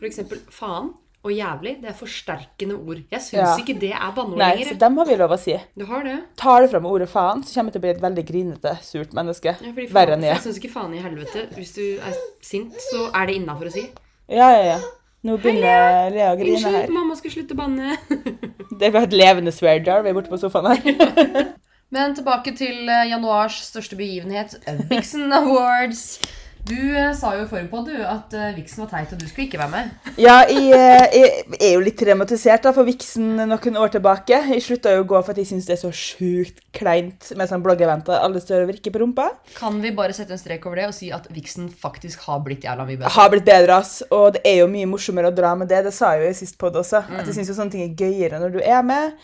for 0.00 0.08
eksempel 0.08 0.40
faen 0.52 0.92
og 1.24 1.32
jævlig, 1.36 1.74
det 1.82 1.90
er 1.90 1.96
forsterkende 1.98 2.76
ord. 2.80 3.00
Jeg 3.12 3.20
syns 3.20 3.34
Ja. 3.42 3.56
ikke 3.60 3.74
det 3.80 3.90
er 3.92 4.12
banneord 4.16 4.38
Nei, 4.38 4.54
lenger. 4.56 4.70
så 4.72 4.78
dem 4.80 4.96
har 4.98 5.04
vi 5.06 5.16
lov 5.20 5.30
å 5.30 5.38
si. 5.38 5.56
Du 5.78 5.84
har 5.86 6.02
det? 6.04 6.14
Tar 6.36 6.62
du 6.62 6.68
fram 6.72 6.86
ordet 6.86 7.08
faen, 7.12 7.42
så 7.44 7.54
kommer 7.54 7.68
jeg 7.70 7.72
til 7.74 7.80
å 7.80 7.84
bli 7.84 7.90
et 7.90 8.00
veldig 8.02 8.24
grinete, 8.30 8.72
surt 8.82 9.12
menneske. 9.12 9.56
Ja, 9.60 9.72
fordi 9.74 9.88
Verre 9.92 10.12
enn 10.16 10.22
jeg 10.24 10.32
jeg. 10.34 10.42
syns 10.46 10.58
ikke 10.62 10.72
faen 10.72 10.94
i 10.96 11.02
helvete. 11.04 11.48
Hvis 11.58 11.74
du 11.76 11.82
er 12.00 12.16
sint, 12.40 12.72
så 12.90 13.10
er 13.14 13.26
det 13.26 13.34
innafor 13.36 13.66
å 13.68 13.72
si. 13.72 13.84
Ja, 14.28 14.48
ja, 14.56 14.64
ja. 14.74 14.78
Nå 15.22 15.36
begynner 15.36 16.08
Lea 16.10 16.30
å 16.32 16.36
grine 16.40 16.56
Unnskyld, 16.56 16.76
her. 16.80 16.88
mamma 16.96 17.14
skal 17.18 17.30
slutte 17.30 17.52
å 17.52 17.56
banne. 17.58 17.98
Det 18.80 18.88
bare 18.94 19.04
et 19.04 19.12
levende 19.12 19.52
swear 19.52 19.82
jar. 19.84 20.00
Vi 20.02 20.08
er 20.08 20.14
borte 20.16 20.30
på 20.32 20.38
sofaen 20.40 20.72
her. 20.72 21.50
Men 21.92 22.14
tilbake 22.14 22.54
til 22.56 22.88
eh, 22.88 23.08
januars 23.10 23.58
største 23.66 23.96
begivenhet, 23.98 24.54
Vixen 24.88 25.30
Awards. 25.34 26.20
Du 26.68 26.76
eh, 26.76 27.10
sa 27.16 27.32
jo 27.36 27.44
i 27.44 27.48
forrige 27.48 27.70
podd 27.70 27.88
du, 27.88 27.96
at 28.04 28.34
eh, 28.36 28.52
Vixen 28.56 28.82
var 28.84 28.90
teit, 28.92 29.12
og 29.14 29.20
du 29.20 29.26
skulle 29.28 29.46
ikke 29.48 29.60
være 29.60 29.72
med. 29.72 30.10
Ja, 30.20 30.36
jeg, 30.48 30.68
eh, 30.76 31.04
jeg 31.16 31.70
er 31.70 31.74
jo 31.74 31.82
litt 31.84 31.98
traumatisert 32.00 32.66
da, 32.66 32.72
for 32.76 32.88
Vixen 32.88 33.32
noen 33.38 33.78
år 33.80 33.94
tilbake. 33.94 34.42
Jeg 34.52 34.64
slutta 34.64 34.92
jo 34.94 35.04
å 35.04 35.08
gå 35.08 35.22
for 35.22 35.34
at 35.34 35.40
jeg 35.40 35.50
syns 35.50 35.68
det 35.68 35.76
er 35.78 35.82
så 35.82 35.92
sjukt 35.94 36.62
kleint 36.76 37.32
med 37.38 37.50
sånn 37.50 37.64
bloggeventer 37.64 38.20
alle 38.20 38.42
står 38.42 38.66
og 38.66 38.72
virker 38.74 38.94
på 38.94 39.02
rumpa. 39.02 39.30
Kan 39.56 39.80
vi 39.82 39.94
bare 39.96 40.14
sette 40.16 40.36
en 40.36 40.42
strek 40.42 40.66
over 40.68 40.82
det 40.82 40.88
og 40.90 40.96
si 40.96 41.10
at 41.14 41.26
Vixen 41.34 41.70
faktisk 41.72 42.28
har 42.28 42.42
blitt 42.44 42.66
jævla 42.68 42.86
mye 42.86 43.00
bedre? 43.00 43.14
Har 43.16 43.32
blitt 43.32 43.48
bedre, 43.48 43.80
ass. 43.80 44.00
Og 44.12 44.36
det 44.36 44.44
er 44.46 44.60
jo 44.62 44.70
mye 44.70 44.88
morsommere 44.90 45.32
å 45.32 45.36
dra 45.36 45.56
med 45.58 45.70
det. 45.72 45.84
Det 45.88 45.94
sa 45.96 46.14
jeg 46.14 46.28
jo 46.28 46.34
i 46.34 46.40
sist 46.42 46.60
podd 46.60 46.78
også. 46.80 47.06
At 47.08 47.24
jeg 47.24 47.40
syns 47.40 47.54
sånne 47.56 47.74
ting 47.74 47.86
er 47.88 47.96
gøyere 47.96 48.42
når 48.42 48.58
du 48.58 48.60
er 48.62 48.84
med. 48.86 49.16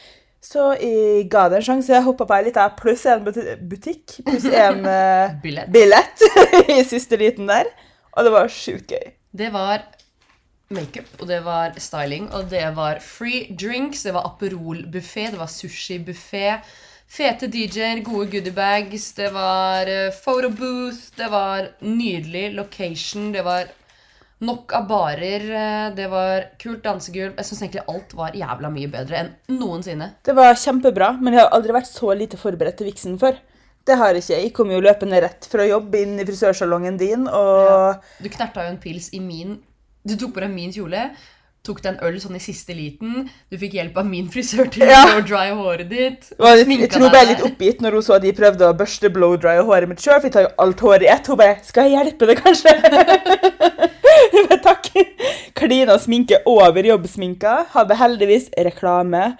Så 0.44 0.70
jeg 0.78 1.26
ga 1.32 1.46
det 1.50 1.60
en 1.60 1.66
sjanse. 1.70 1.94
Jeg 1.94 2.06
hoppa 2.06 2.26
på 2.28 2.36
ei 2.36 2.46
lita 2.48 2.68
pluss 2.78 3.04
én 3.10 3.24
butikk, 3.24 4.18
pluss 4.26 4.46
én 4.46 4.84
uh, 4.86 5.34
Billett. 5.44 5.72
billett 5.74 6.26
i 6.76 6.82
siste 6.86 7.18
liten 7.20 7.50
der. 7.50 7.70
Og 8.16 8.26
det 8.26 8.32
var 8.32 8.52
sjukt 8.52 8.92
gøy. 8.94 9.14
Det 9.36 9.50
var 9.52 9.82
makeup, 10.72 11.08
og 11.20 11.28
det 11.28 11.42
var 11.44 11.76
styling, 11.78 12.30
og 12.34 12.50
det 12.50 12.64
var 12.76 12.98
free 13.04 13.54
drinks, 13.54 14.02
det 14.02 14.14
var 14.16 14.26
Aperol-buffé, 14.30 15.30
det 15.30 15.38
var 15.38 15.50
sushi-buffé. 15.52 16.56
Fete 17.06 17.46
DJ-er, 17.46 18.00
gode 18.02 18.30
goodiebags, 18.32 19.12
det 19.14 19.28
var 19.34 19.86
eh, 19.86 20.14
photobooth, 20.24 21.12
det 21.18 21.28
var 21.30 21.68
nydelig 21.80 22.48
location, 22.56 23.30
det 23.34 23.44
var 23.46 23.70
nok 24.40 24.72
av 24.76 24.86
barer, 24.88 25.44
eh, 25.50 25.90
det 25.96 26.08
var 26.12 26.44
kult 26.60 26.82
dansegulv. 26.84 27.36
Jeg 27.38 27.44
syns 27.48 27.62
egentlig 27.62 27.84
alt 27.88 28.14
var 28.14 28.32
jævla 28.36 28.70
mye 28.72 28.90
bedre 28.92 29.20
enn 29.22 29.30
noensinne. 29.58 30.10
Det 30.24 30.34
var 30.36 30.54
kjempebra, 30.54 31.14
men 31.20 31.32
jeg 31.34 31.42
har 31.42 31.54
aldri 31.56 31.72
vært 31.72 31.88
så 31.88 32.12
lite 32.16 32.36
forberedt 32.40 32.76
til 32.78 32.90
viksen 32.90 33.18
før. 33.18 33.38
Det 33.86 33.96
har 33.96 34.12
jeg 34.14 34.24
ikke. 34.24 34.42
Jeg 34.42 34.52
kom 34.52 34.70
jo 34.74 34.80
løpende 34.82 35.22
rett 35.22 35.46
fra 35.46 35.64
jobb 35.68 35.94
inn 35.94 36.18
i 36.18 36.26
frisørsalongen 36.26 36.98
din, 36.98 37.28
og 37.28 38.02
Du 38.20 38.28
knerta 38.28 38.64
jo 38.66 38.74
en 38.74 38.82
pils 38.82 39.12
i 39.14 39.20
min 39.22 39.60
Du 40.06 40.16
tok 40.16 40.34
på 40.34 40.40
deg 40.40 40.50
min 40.50 40.72
kjole. 40.74 41.10
Tok 41.66 41.80
deg 41.82 41.96
en 41.96 42.04
øl 42.06 42.18
sånn 42.22 42.36
i 42.36 42.42
siste 42.42 42.74
liten. 42.78 43.24
Du 43.50 43.56
fikk 43.58 43.72
hjelp 43.74 43.96
av 43.98 44.06
min 44.06 44.28
frisør 44.30 44.68
til 44.70 44.86
Ja. 44.86 45.00
å 45.16 45.22
dry 45.26 45.50
håret 45.50 45.88
ditt. 45.88 46.28
jeg, 46.38 46.66
jeg 46.78 46.90
tror 46.90 47.08
jeg 47.08 47.10
ble 47.10 47.24
litt 47.26 47.42
oppgitt 47.42 47.80
når 47.80 47.92
hun 47.98 48.02
så 48.02 48.14
at 48.14 48.22
de 48.22 48.32
prøvde 48.32 48.68
å 48.68 48.76
børste 48.76 49.10
blow-dry 49.10 49.56
håret 49.58 49.88
mitt 49.88 49.98
sjøl, 49.98 50.20
for 50.20 50.28
jeg 50.28 50.32
tar 50.32 50.46
jo 50.46 50.52
alt 50.58 50.78
håret 50.80 51.02
i 51.02 51.10
ett. 51.10 51.26
Hun 51.26 51.36
bare 51.36 51.58
'Skal 51.62 51.90
jeg 51.90 51.98
hjelpe 51.98 52.26
deg, 52.26 52.38
kanskje?' 52.38 53.72
Bare, 54.36 54.58
Takk. 54.62 54.90
Klina 55.56 55.96
sminke 56.00 56.42
over 56.48 56.84
jobbsminka. 56.84 57.54
Hadde 57.72 57.96
heldigvis 58.00 58.50
reklame. 58.68 59.30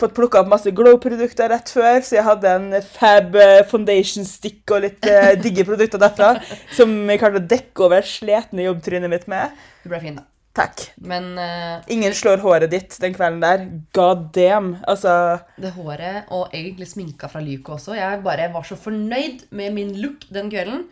Fått 0.00 0.16
plukka 0.16 0.40
opp 0.42 0.50
masse 0.50 0.72
glow-produkter 0.74 1.52
rett 1.52 1.70
før, 1.70 2.00
så 2.02 2.16
jeg 2.16 2.26
hadde 2.26 2.50
en 2.56 2.72
fab 2.82 3.36
eh, 3.38 3.60
foundation 3.70 4.26
stick 4.26 4.72
og 4.74 4.82
litt 4.86 5.06
eh, 5.06 5.36
digge 5.38 5.62
produkter 5.68 6.00
derfra 6.02 6.32
som 6.74 6.90
jeg 7.06 7.20
klarte 7.22 7.38
å 7.38 7.46
dekke 7.52 7.86
over 7.86 8.08
sletne 8.08 8.66
jobbtrynet 8.66 9.12
mitt 9.12 9.28
med. 9.30 9.54
Du 9.84 9.92
ble 9.92 10.02
fin, 10.02 10.18
da. 10.18 10.26
Takk. 10.58 10.82
Men 11.00 11.30
eh, 11.40 11.84
Ingen 11.94 12.16
slår 12.16 12.42
håret 12.42 12.72
ditt 12.72 12.98
den 13.00 13.14
kvelden 13.14 13.40
der. 13.44 13.62
God 13.96 14.26
damn. 14.34 14.74
Altså 14.90 15.14
det 15.60 15.72
håret, 15.78 16.26
og 16.34 16.50
egentlig 16.52 16.90
sminka 16.90 17.30
fra 17.32 17.40
Lyco 17.40 17.78
også 17.78 17.94
Jeg 17.96 18.20
bare 18.26 18.50
var 18.52 18.66
så 18.68 18.76
fornøyd 18.76 19.46
med 19.54 19.78
min 19.78 19.94
look 20.02 20.26
den 20.34 20.50
kvelden. 20.52 20.88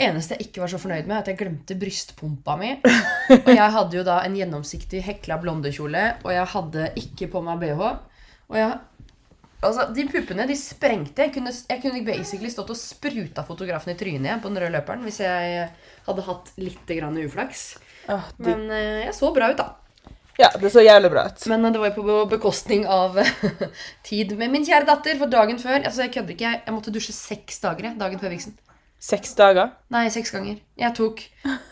Eneste 0.00 0.36
jeg 0.36 0.48
ikke 0.48 0.62
var 0.62 0.70
så 0.72 0.78
fornøyd 0.80 1.08
med, 1.08 1.16
er 1.16 1.22
at 1.24 1.28
jeg 1.28 1.38
glemte 1.40 1.76
brystpumpa 1.76 2.54
mi. 2.60 2.70
Og 3.36 3.50
jeg 3.52 3.72
hadde 3.76 3.98
jo 3.98 4.04
da 4.06 4.20
en 4.24 4.36
gjennomsiktig 4.38 5.02
hekla 5.04 5.36
blondekjole, 5.42 6.04
og 6.24 6.30
jeg 6.32 6.46
hadde 6.54 6.86
ikke 7.02 7.28
på 7.34 7.42
meg 7.44 7.60
bh. 7.66 7.82
Og 8.50 8.56
jeg 8.58 8.78
Altså, 9.60 9.90
De 9.92 10.06
puppene 10.08 10.46
de 10.48 10.54
sprengte. 10.56 11.26
Jeg 11.26 11.34
kunne, 11.34 11.52
jeg 11.52 11.82
kunne 11.82 12.00
basically 12.06 12.48
stått 12.48 12.70
og 12.72 12.78
spruta 12.80 13.44
fotografen 13.44 13.92
i 13.92 13.98
trynet 14.00 14.24
igjen 14.30 14.40
på 14.40 14.48
den 14.48 14.62
røde 14.62 14.72
løperen 14.72 15.04
hvis 15.04 15.20
jeg 15.20 15.66
hadde 16.06 16.24
hatt 16.30 16.48
litt 16.56 16.94
grann 16.96 17.18
uflaks. 17.20 17.66
åh, 18.08 18.30
de, 18.38 18.46
Men 18.46 18.70
eh, 18.72 19.02
jeg 19.04 19.12
så 19.18 19.28
bra 19.36 19.50
ut, 19.52 19.60
da. 19.60 20.14
Ja, 20.40 20.48
det 20.56 20.70
så 20.72 20.80
jævlig 20.80 21.10
bra 21.12 21.26
ut. 21.28 21.44
Men 21.52 21.68
eh, 21.68 21.74
det 21.74 21.82
var 21.82 21.92
jo 21.92 22.06
på 22.06 22.18
bekostning 22.32 22.86
av 22.88 23.20
tid 24.08 24.32
med 24.40 24.54
min 24.56 24.64
kjære 24.64 24.88
datter. 24.88 25.20
For 25.20 25.28
dagen 25.28 25.60
før 25.60 25.82
altså 25.82 26.06
Jeg 26.06 26.14
kødder 26.16 26.36
ikke. 26.38 26.48
Jeg, 26.48 26.62
jeg 26.64 26.78
måtte 26.78 26.96
dusje 26.96 27.16
seks 27.16 27.60
dager 27.60 27.92
dagen 28.00 28.22
før 28.22 28.32
viksen. 28.32 28.56
Seks 29.00 29.32
dager. 29.38 29.72
Nei, 29.92 30.06
seks 30.12 30.32
ganger. 30.34 30.58
Jeg 30.76 30.96
tok 30.96 31.22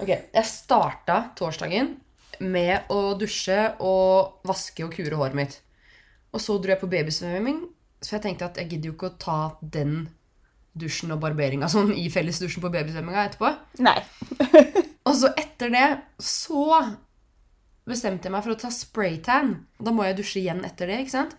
Ok, 0.00 0.08
jeg 0.08 0.48
starta 0.48 1.18
torsdagen 1.36 1.96
med 2.40 2.88
å 2.94 3.14
dusje 3.18 3.56
og 3.84 4.44
vaske 4.48 4.86
og 4.86 4.94
kure 4.94 5.18
håret 5.18 5.36
mitt. 5.36 5.58
Og 6.32 6.40
så 6.42 6.56
dro 6.60 6.72
jeg 6.72 6.80
på 6.80 6.90
babysvømming, 6.90 7.64
så 8.04 8.16
jeg 8.16 8.24
tenkte 8.24 8.46
at 8.46 8.60
jeg 8.60 8.70
gidder 8.72 8.92
jo 8.92 8.94
ikke 8.96 9.10
å 9.10 9.18
ta 9.20 9.38
den 9.60 10.06
dusjen 10.78 11.10
og 11.10 11.20
barberinga 11.24 11.68
sånn 11.72 11.90
i 11.96 12.06
fellesdusjen 12.12 12.62
på 12.62 12.70
babysvømminga 12.72 13.26
etterpå. 13.26 13.50
Nei. 13.82 13.98
Og 15.08 15.14
så 15.18 15.32
etter 15.40 15.72
det 15.72 15.86
så 16.22 16.64
bestemte 17.88 18.28
jeg 18.28 18.34
meg 18.34 18.44
for 18.44 18.54
å 18.54 18.60
ta 18.60 18.70
spraytan. 18.72 19.54
Da 19.80 19.94
må 19.94 20.04
jeg 20.06 20.18
dusje 20.20 20.42
igjen 20.42 20.60
etter 20.68 20.90
det, 20.90 21.00
ikke 21.02 21.16
sant? 21.16 21.32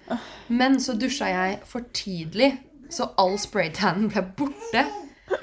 Men 0.49 0.79
så 0.81 0.95
dusja 0.97 1.29
jeg 1.29 1.59
for 1.69 1.85
tidlig, 1.95 2.55
så 2.91 3.11
all 3.21 3.37
spraytanen 3.39 4.09
ble 4.11 4.25
borte. 4.37 4.83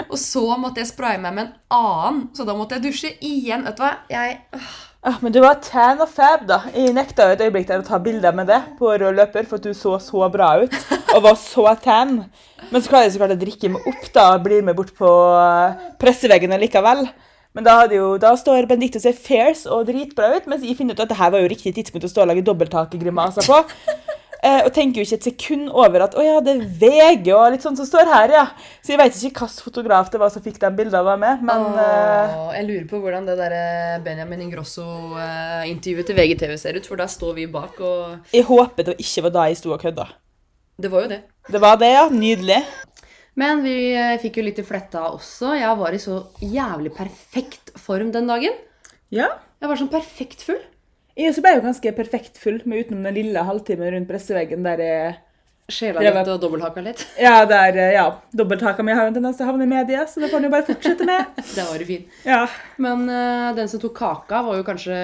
Og 0.07 0.19
så 0.21 0.43
måtte 0.61 0.83
jeg 0.83 0.91
spraye 0.91 1.21
meg 1.23 1.35
med 1.37 1.47
en 1.47 1.55
annen, 1.77 2.21
så 2.37 2.47
da 2.49 2.55
måtte 2.57 2.79
jeg 2.79 2.87
dusje 2.89 3.15
igjen. 3.21 3.67
Vet 3.67 3.79
du 3.79 3.85
hva? 3.85 3.95
Jeg, 4.11 4.41
Ah, 5.07 5.21
men 5.23 5.31
du 5.31 5.37
var 5.39 5.61
tan 5.63 6.01
og 6.03 6.09
fab, 6.11 6.49
da. 6.49 6.57
Jeg 6.75 6.91
nekta 6.97 7.29
et 7.31 7.43
øyeblikk 7.45 7.69
der 7.69 7.79
å 7.79 7.87
ta 7.87 8.01
bilder 8.03 8.35
med 8.35 8.49
det 8.51 8.57
på 8.75 8.89
rød 8.91 9.15
løper, 9.15 9.45
for 9.47 9.61
at 9.61 9.69
du 9.69 9.77
så 9.77 9.93
så 10.03 10.27
bra 10.35 10.49
ut 10.65 10.73
og 11.15 11.21
var 11.23 11.37
så 11.39 11.63
tan. 11.79 12.17
Men 12.73 12.83
så 12.83 12.91
klarer 12.91 13.07
jeg 13.07 13.15
så 13.15 13.21
klart 13.21 13.37
å 13.37 13.39
drikke 13.39 13.71
meg 13.71 13.87
opp 13.87 14.09
da, 14.17 14.25
og 14.35 14.43
blir 14.49 14.67
med 14.67 14.75
bort 14.75 14.91
på 14.97 15.07
presseveggene 15.07 16.01
presseveggen 16.03 16.57
likevel. 16.65 17.07
Men 17.55 17.69
da, 17.69 17.77
jo, 17.95 18.17
da 18.19 18.35
står 18.37 18.67
Benedicte 18.67 18.99
og 18.99 19.07
ser 19.07 19.15
fierce 19.15 19.71
og 19.71 19.87
dritbra 19.87 20.33
ut, 20.35 20.51
mens 20.51 20.67
jeg 20.67 20.75
finner 20.77 20.99
ut 20.99 21.07
at 21.07 21.15
det 21.15 21.21
her 21.21 21.31
var 21.37 21.45
jo 21.45 21.53
riktig 21.55 21.77
tidspunkt 21.79 22.09
å 22.09 22.11
stå 22.11 22.25
og 22.25 22.33
lage 22.33 22.45
dobbelttakegrimaser 22.51 23.47
på. 23.47 23.63
Eh, 24.45 24.67
og 24.67 24.73
tenker 24.77 25.01
jo 25.01 25.07
ikke 25.07 25.17
et 25.17 25.27
sekund 25.31 25.71
over 25.73 26.03
at 26.05 26.15
å 26.19 26.23
ja, 26.25 26.35
det 26.45 26.53
er 26.53 26.65
VG 26.81 27.31
og 27.33 27.55
litt 27.55 27.65
sånn 27.65 27.79
som 27.79 27.87
står 27.89 28.11
her, 28.11 28.35
ja. 28.37 28.43
Så 28.85 28.93
jeg 28.93 29.01
veit 29.01 29.15
ikke 29.17 29.31
hvilken 29.31 29.63
fotograf 29.65 30.11
det 30.13 30.21
var 30.21 30.33
som 30.35 30.45
fikk 30.45 30.59
de 30.61 30.71
bildene 30.77 31.01
av 31.01 31.23
meg, 31.23 31.41
men 31.47 31.65
eh, 31.81 32.35
Åh, 32.37 32.51
jeg 32.59 32.67
lurer 32.69 32.85
på 32.91 33.01
hvordan 33.01 33.29
det 33.31 33.39
der 33.41 33.55
eh, 33.57 33.97
Benjamin 34.05 34.45
Ingrosso-intervjuet 34.45 36.11
til 36.11 36.19
VGTV 36.21 36.55
ser 36.61 36.77
ut, 36.77 36.87
for 36.89 37.01
der 37.01 37.11
står 37.11 37.33
vi 37.41 37.49
bak, 37.51 37.81
og 37.81 38.35
jeg 38.37 38.45
håper 38.51 38.91
det 38.91 38.99
ikke 39.03 39.27
var 39.27 39.37
da 39.39 39.47
jeg 39.51 39.61
sto 39.63 39.73
og 39.75 39.81
kødda. 39.83 40.07
det 40.77 40.93
var 40.93 41.07
jo 41.07 41.13
det. 41.15 41.23
Det 41.49 41.63
var 41.63 41.81
det, 41.81 41.91
ja. 41.95 42.05
Nydelig. 42.13 42.61
Men 43.41 43.61
vi 43.65 43.77
eh, 43.97 44.15
fikk 44.21 44.39
jo 44.41 44.47
litt 44.47 44.61
i 44.61 44.65
fletta 44.65 45.09
også. 45.13 45.55
Jeg 45.57 45.81
var 45.81 45.93
i 45.97 46.01
så 46.01 46.23
jævlig 46.41 46.93
perfekt 46.97 47.73
form 47.81 48.13
den 48.13 48.29
dagen. 48.31 48.55
Ja. 49.13 49.29
Jeg 49.61 49.69
var 49.71 49.81
sånn 49.81 49.93
perfekt 49.93 50.45
full. 50.45 50.61
Jeg 51.17 51.33
også 51.33 51.45
ble 51.45 51.55
jo 51.57 51.65
ganske 51.65 51.93
perfekt 51.97 52.41
full, 52.41 52.59
med 52.69 52.85
utenom 52.85 53.07
den 53.09 53.17
lille 53.17 53.45
halvtimen 53.49 53.95
rundt 53.95 54.11
presseveggen 54.11 54.67
der 54.67 54.83
jeg 54.85 55.15
Sjela 55.67 55.99
litt 55.99 56.29
og 56.31 56.39
dobbelthaka 56.39 56.83
litt. 56.85 57.01
Ja, 57.27 57.41
der, 57.49 57.75
eh, 57.75 57.95
ja. 57.97 58.05
Dobbelthaka 58.39 58.85
mi 58.87 58.95
har 58.95 59.09
jo 59.09 59.11
en 59.11 59.17
tendens 59.17 59.39
til 59.39 59.49
å 59.49 59.51
havne 59.51 59.67
i 59.67 59.71
media, 59.71 60.05
så 60.07 60.23
det 60.23 60.29
får 60.31 60.39
den 60.39 60.47
jo 60.47 60.53
bare 60.53 60.67
fortsette 60.69 61.07
med. 61.09 61.33
Det 61.57 61.65
var 61.67 61.83
jo 61.83 61.89
fint. 61.89 62.21
Ja. 62.23 62.45
Men 62.83 63.03
uh, 63.11 63.51
den 63.57 63.71
som 63.73 63.83
tok 63.83 63.97
kaka, 63.99 64.45
var 64.47 64.61
jo 64.61 64.67
kanskje 64.67 64.99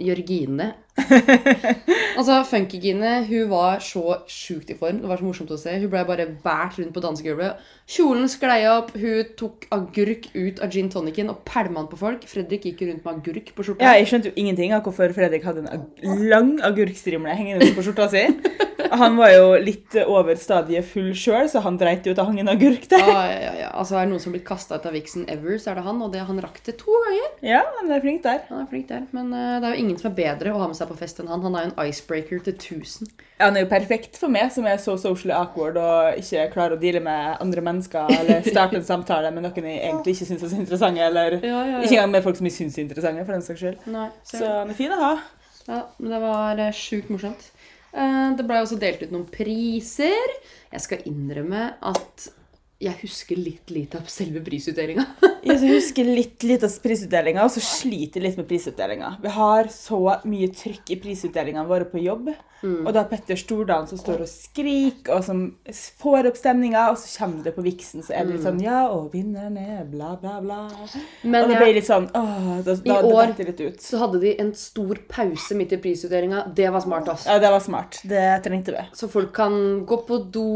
Jørgine. 0.00 0.70
altså, 2.18 2.42
Funkygine 2.48 3.24
hun 3.28 3.48
var 3.50 3.82
så 3.84 4.20
sjukt 4.30 4.70
i 4.72 4.76
form. 4.78 5.00
Det 5.02 5.10
var 5.10 5.20
så 5.20 5.26
morsomt 5.26 5.52
å 5.54 5.58
se. 5.60 5.74
Hun 5.78 5.90
ble 5.92 6.04
bare 6.08 6.28
båret 6.44 6.78
rundt 6.80 6.94
på 6.94 7.02
dansegulvet. 7.04 7.64
Kjolen 7.88 8.28
sklei 8.28 8.60
opp, 8.68 8.92
hun 8.98 9.34
tok 9.38 9.68
agurk 9.74 10.30
ut 10.34 10.62
av 10.64 10.72
gin 10.74 10.90
tonicen 10.92 11.32
og 11.32 11.42
pælma 11.48 11.82
den 11.82 11.90
på 11.92 12.00
folk. 12.00 12.26
Fredrik 12.28 12.68
gikk 12.68 12.84
rundt 12.86 13.06
med 13.06 13.20
agurk 13.22 13.52
på 13.56 13.66
skjorta. 13.66 13.84
ja, 13.86 13.96
jeg 14.00 14.10
skjønte 14.10 14.32
jo 14.32 14.40
ingenting 14.40 14.74
av 14.76 14.84
hvorfor 14.86 15.14
Fredrik 15.16 15.46
hadde 15.48 15.64
en 15.64 15.72
ag 15.72 16.08
lang 16.28 16.56
agurkstrimle 16.68 17.36
hengende 17.38 17.72
på 17.76 17.86
skjorta 17.86 18.10
si. 18.12 18.26
Han 18.90 19.16
var 19.18 19.32
jo 19.32 19.48
litt 19.60 19.96
over 20.06 20.38
stadiet 20.38 20.86
full 20.88 21.10
sjøl, 21.16 21.48
så 21.50 21.60
han 21.64 21.76
dreit 21.80 22.06
jo 22.06 22.14
ut 22.14 22.20
av 22.22 22.28
hang 22.30 22.38
en 22.40 22.50
agurk 22.52 22.86
der. 22.90 23.02
Ja, 23.04 23.24
ja, 23.28 23.52
ja. 23.58 23.70
Altså, 23.74 23.98
Er 23.98 24.06
det 24.06 24.12
noen 24.14 24.22
som 24.22 24.34
blitt 24.34 24.46
kasta 24.48 24.78
ut 24.78 24.86
av 24.88 24.94
Vixen 24.96 25.26
ever, 25.30 25.58
så 25.60 25.72
er 25.72 25.80
det 25.80 25.84
han. 25.86 26.00
Og 26.04 26.12
det, 26.14 26.22
han 26.28 26.40
rakk 26.42 26.60
det 26.64 26.78
to 26.80 26.94
ganger. 27.04 27.28
Ja, 27.44 27.62
han 27.80 27.92
er 27.92 28.02
flink 28.04 28.22
der. 28.24 28.44
Han 28.48 28.62
er 28.62 28.70
flink 28.70 28.88
der. 28.88 29.04
Men 29.16 29.32
uh, 29.34 29.58
det 29.58 29.68
er 29.68 29.76
jo 29.76 29.84
ingen 29.84 29.98
som 30.00 30.10
er 30.12 30.16
bedre 30.20 30.54
å 30.54 30.62
ha 30.62 30.70
med 30.70 30.78
seg 30.78 30.87
på 30.88 30.96
fest 30.98 31.20
enn 31.22 31.28
han. 31.30 31.42
Han 31.44 31.54
er 31.58 31.66
jo 31.66 31.70
en 31.74 31.88
icebreaker 31.88 32.40
til 32.46 32.54
1000. 32.56 33.08
Ja, 33.38 33.46
Han 33.46 33.56
er 33.56 33.62
jo 33.66 33.70
perfekt 33.70 34.16
for 34.18 34.32
meg, 34.34 34.50
som 34.52 34.66
er 34.66 34.80
så 34.82 34.96
socially 34.98 35.34
awkward 35.36 35.76
og 35.78 36.18
ikke 36.18 36.48
klarer 36.54 36.74
å 36.76 36.80
deale 36.80 37.00
med 37.04 37.36
andre 37.44 37.62
mennesker 37.68 38.10
eller 38.18 38.42
starte 38.48 38.80
en 38.80 38.86
samtale 38.88 39.30
med 39.34 39.44
noen 39.46 39.68
jeg 39.70 39.82
egentlig 39.84 40.16
ikke 40.16 40.28
syns 40.32 40.42
er 40.42 40.52
så 40.54 40.58
interessante, 40.64 41.04
eller 41.06 41.38
Ja, 41.42 41.60
ja, 41.74 41.82
ikke 41.84 41.94
engang 42.00 42.14
med 42.16 42.24
folk 42.26 42.40
som 42.40 42.48
jeg 42.50 42.56
syns 42.58 42.78
er 42.78 42.86
interessante, 42.88 43.24
for 43.28 43.36
den 43.38 43.46
saks 43.46 43.62
skyld. 43.62 43.86
Nei, 43.94 44.08
Så 44.26 44.42
han 44.46 44.72
er 44.74 44.78
fin 44.80 44.94
å 44.96 45.00
ha. 45.04 45.12
Ja, 45.68 45.82
men 45.98 46.10
det 46.16 46.20
var 46.24 46.58
eh, 46.64 46.72
sjukt 46.72 47.10
morsomt. 47.12 47.50
Eh, 47.92 48.34
Det 48.38 48.46
ble 48.48 48.62
også 48.64 48.78
delt 48.80 49.02
ut 49.04 49.12
noen 49.12 49.28
priser. 49.32 50.34
Jeg 50.72 50.80
skal 50.84 51.04
innrømme 51.08 51.74
at 51.92 52.28
jeg 52.78 52.94
husker 53.00 53.38
litt 53.40 53.72
lite 53.74 53.98
av 53.98 54.06
selve 54.12 54.38
prisutdelinga. 54.46 55.04
Jeg 55.48 55.70
husker 55.70 56.04
litt 56.04 56.42
lite 56.44 56.66
av 56.68 56.74
prisutdelinga, 56.82 57.44
og 57.46 57.50
så 57.54 57.62
sliter 57.62 58.20
litt 58.20 58.36
med 58.36 58.46
prisutdelinga. 58.50 59.14
Vi 59.22 59.30
har 59.32 59.70
så 59.72 59.98
mye 60.28 60.50
trykk 60.52 60.92
i 60.92 60.98
prisutdelingene 61.00 61.64
våre 61.66 61.86
på 61.88 62.02
jobb. 62.02 62.28
Mm. 62.58 62.82
Og 62.88 62.90
da 62.90 63.04
er 63.04 63.10
Petter 63.12 63.38
Stordalen 63.38 63.86
som 63.86 64.00
står 64.00 64.24
og 64.24 64.28
skriker, 64.30 65.12
og 65.14 65.22
som 65.22 65.42
får 66.02 66.26
opp 66.30 66.38
stemninga, 66.40 66.88
og 66.90 66.98
så 66.98 67.10
kommer 67.20 67.46
det 67.46 67.52
på 67.54 67.62
viksen, 67.62 68.02
så 68.02 68.16
er 68.16 68.26
det 68.26 68.34
litt 68.34 68.46
sånn 68.48 68.58
Ja, 68.64 68.80
og 68.90 69.12
vinneren 69.14 69.54
er 69.62 69.84
bla, 69.86 70.16
bla, 70.18 70.40
bla. 70.42 70.58
Mm. 70.74 71.06
Men 71.30 71.46
og 71.46 71.52
det 71.52 71.60
ble 71.62 71.70
litt 71.78 71.86
sånn 71.86 72.08
Åh, 72.18 72.48
da, 72.66 72.74
da, 72.82 72.98
år- 73.06 73.34
det 73.38 73.46
litt 73.52 73.62
ut. 73.62 73.80
Så 73.84 74.02
hadde 74.02 74.20
de 74.24 74.34
en 74.42 74.50
stor 74.58 74.98
pause 75.10 75.58
midt 75.58 75.76
i 75.76 75.80
prisutdelinga. 75.82 76.48
Det 76.58 76.66
var 76.74 76.82
smart, 76.82 77.12
altså. 77.14 77.30
Ja, 77.30 77.38
det 77.46 77.52
var 77.54 77.62
smart. 77.62 78.00
Det 78.10 78.26
trengte 78.44 78.74
vi. 78.74 78.84
Så 78.98 79.10
folk 79.12 79.30
kan 79.38 79.54
gå 79.86 80.00
på 80.08 80.20
do, 80.34 80.48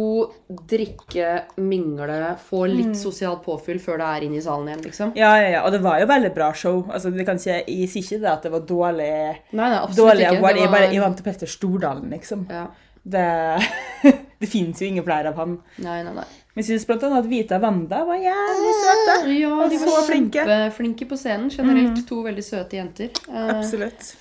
drikke, 0.75 1.37
mingle, 1.63 2.12
få 2.49 2.65
litt 2.71 2.97
sosialt 2.99 3.43
påfyll 3.45 3.81
før 3.83 4.01
det 4.03 4.11
er 4.11 4.27
inn 4.27 4.37
i 4.39 4.43
salen 4.45 4.71
igjen, 4.71 4.85
liksom. 4.89 5.15
Ja, 5.19 5.33
ja, 5.41 5.49
ja. 5.57 5.65
Og 5.67 5.75
det 5.75 5.83
var 5.85 6.01
jo 6.03 6.09
veldig 6.11 6.33
bra 6.37 6.53
show. 6.57 6.85
Altså, 6.93 7.13
det 7.15 7.27
kan 7.29 7.41
ikke, 7.41 7.59
jeg 7.67 7.91
sier 7.93 8.07
ikke 8.07 8.23
det 8.23 8.33
at 8.33 8.47
det 8.47 8.55
var 8.55 8.65
dårlig, 8.69 9.11
Nei, 9.53 9.67
nei, 9.67 9.81
absolutt 9.81 10.01
dårlig 10.03 10.29
ikke. 10.29 10.45
Var... 10.47 10.63
Jeg, 10.63 10.73
bare, 10.77 10.93
jeg 10.93 11.05
vant 11.05 11.21
til 11.21 11.29
Petter 11.29 11.53
Stordalen, 11.59 12.09
liksom. 12.17 12.47
ja. 12.51 12.67
Det, 13.03 13.23
det 14.41 14.47
fins 14.47 14.79
jo 14.79 14.87
ingen 14.87 15.03
flere 15.03 15.33
av 15.33 15.41
han. 15.43 15.57
Nei, 15.83 15.99
nei, 16.07 16.13
nei. 16.15 16.29
Men 16.53 16.61
jeg 16.61 16.69
syns 16.69 16.85
blant 16.87 17.07
annet 17.09 17.23
at 17.25 17.31
Vita 17.31 17.59
Wanda 17.63 18.03
var 18.07 18.21
jævlig 18.21 18.75
søte. 18.79 19.17
Ja, 19.41 19.55
de 19.73 19.79
så 19.81 20.03
flinke. 20.07 20.45
flinke. 20.77 21.09
på 21.09 21.17
scenen. 21.17 21.49
Generelt 21.51 22.03
to 22.09 22.21
veldig 22.27 22.45
søte 22.45 22.77
jenter. 22.77 23.09
Eh, 23.27 23.49
Absolutt. 23.57 24.13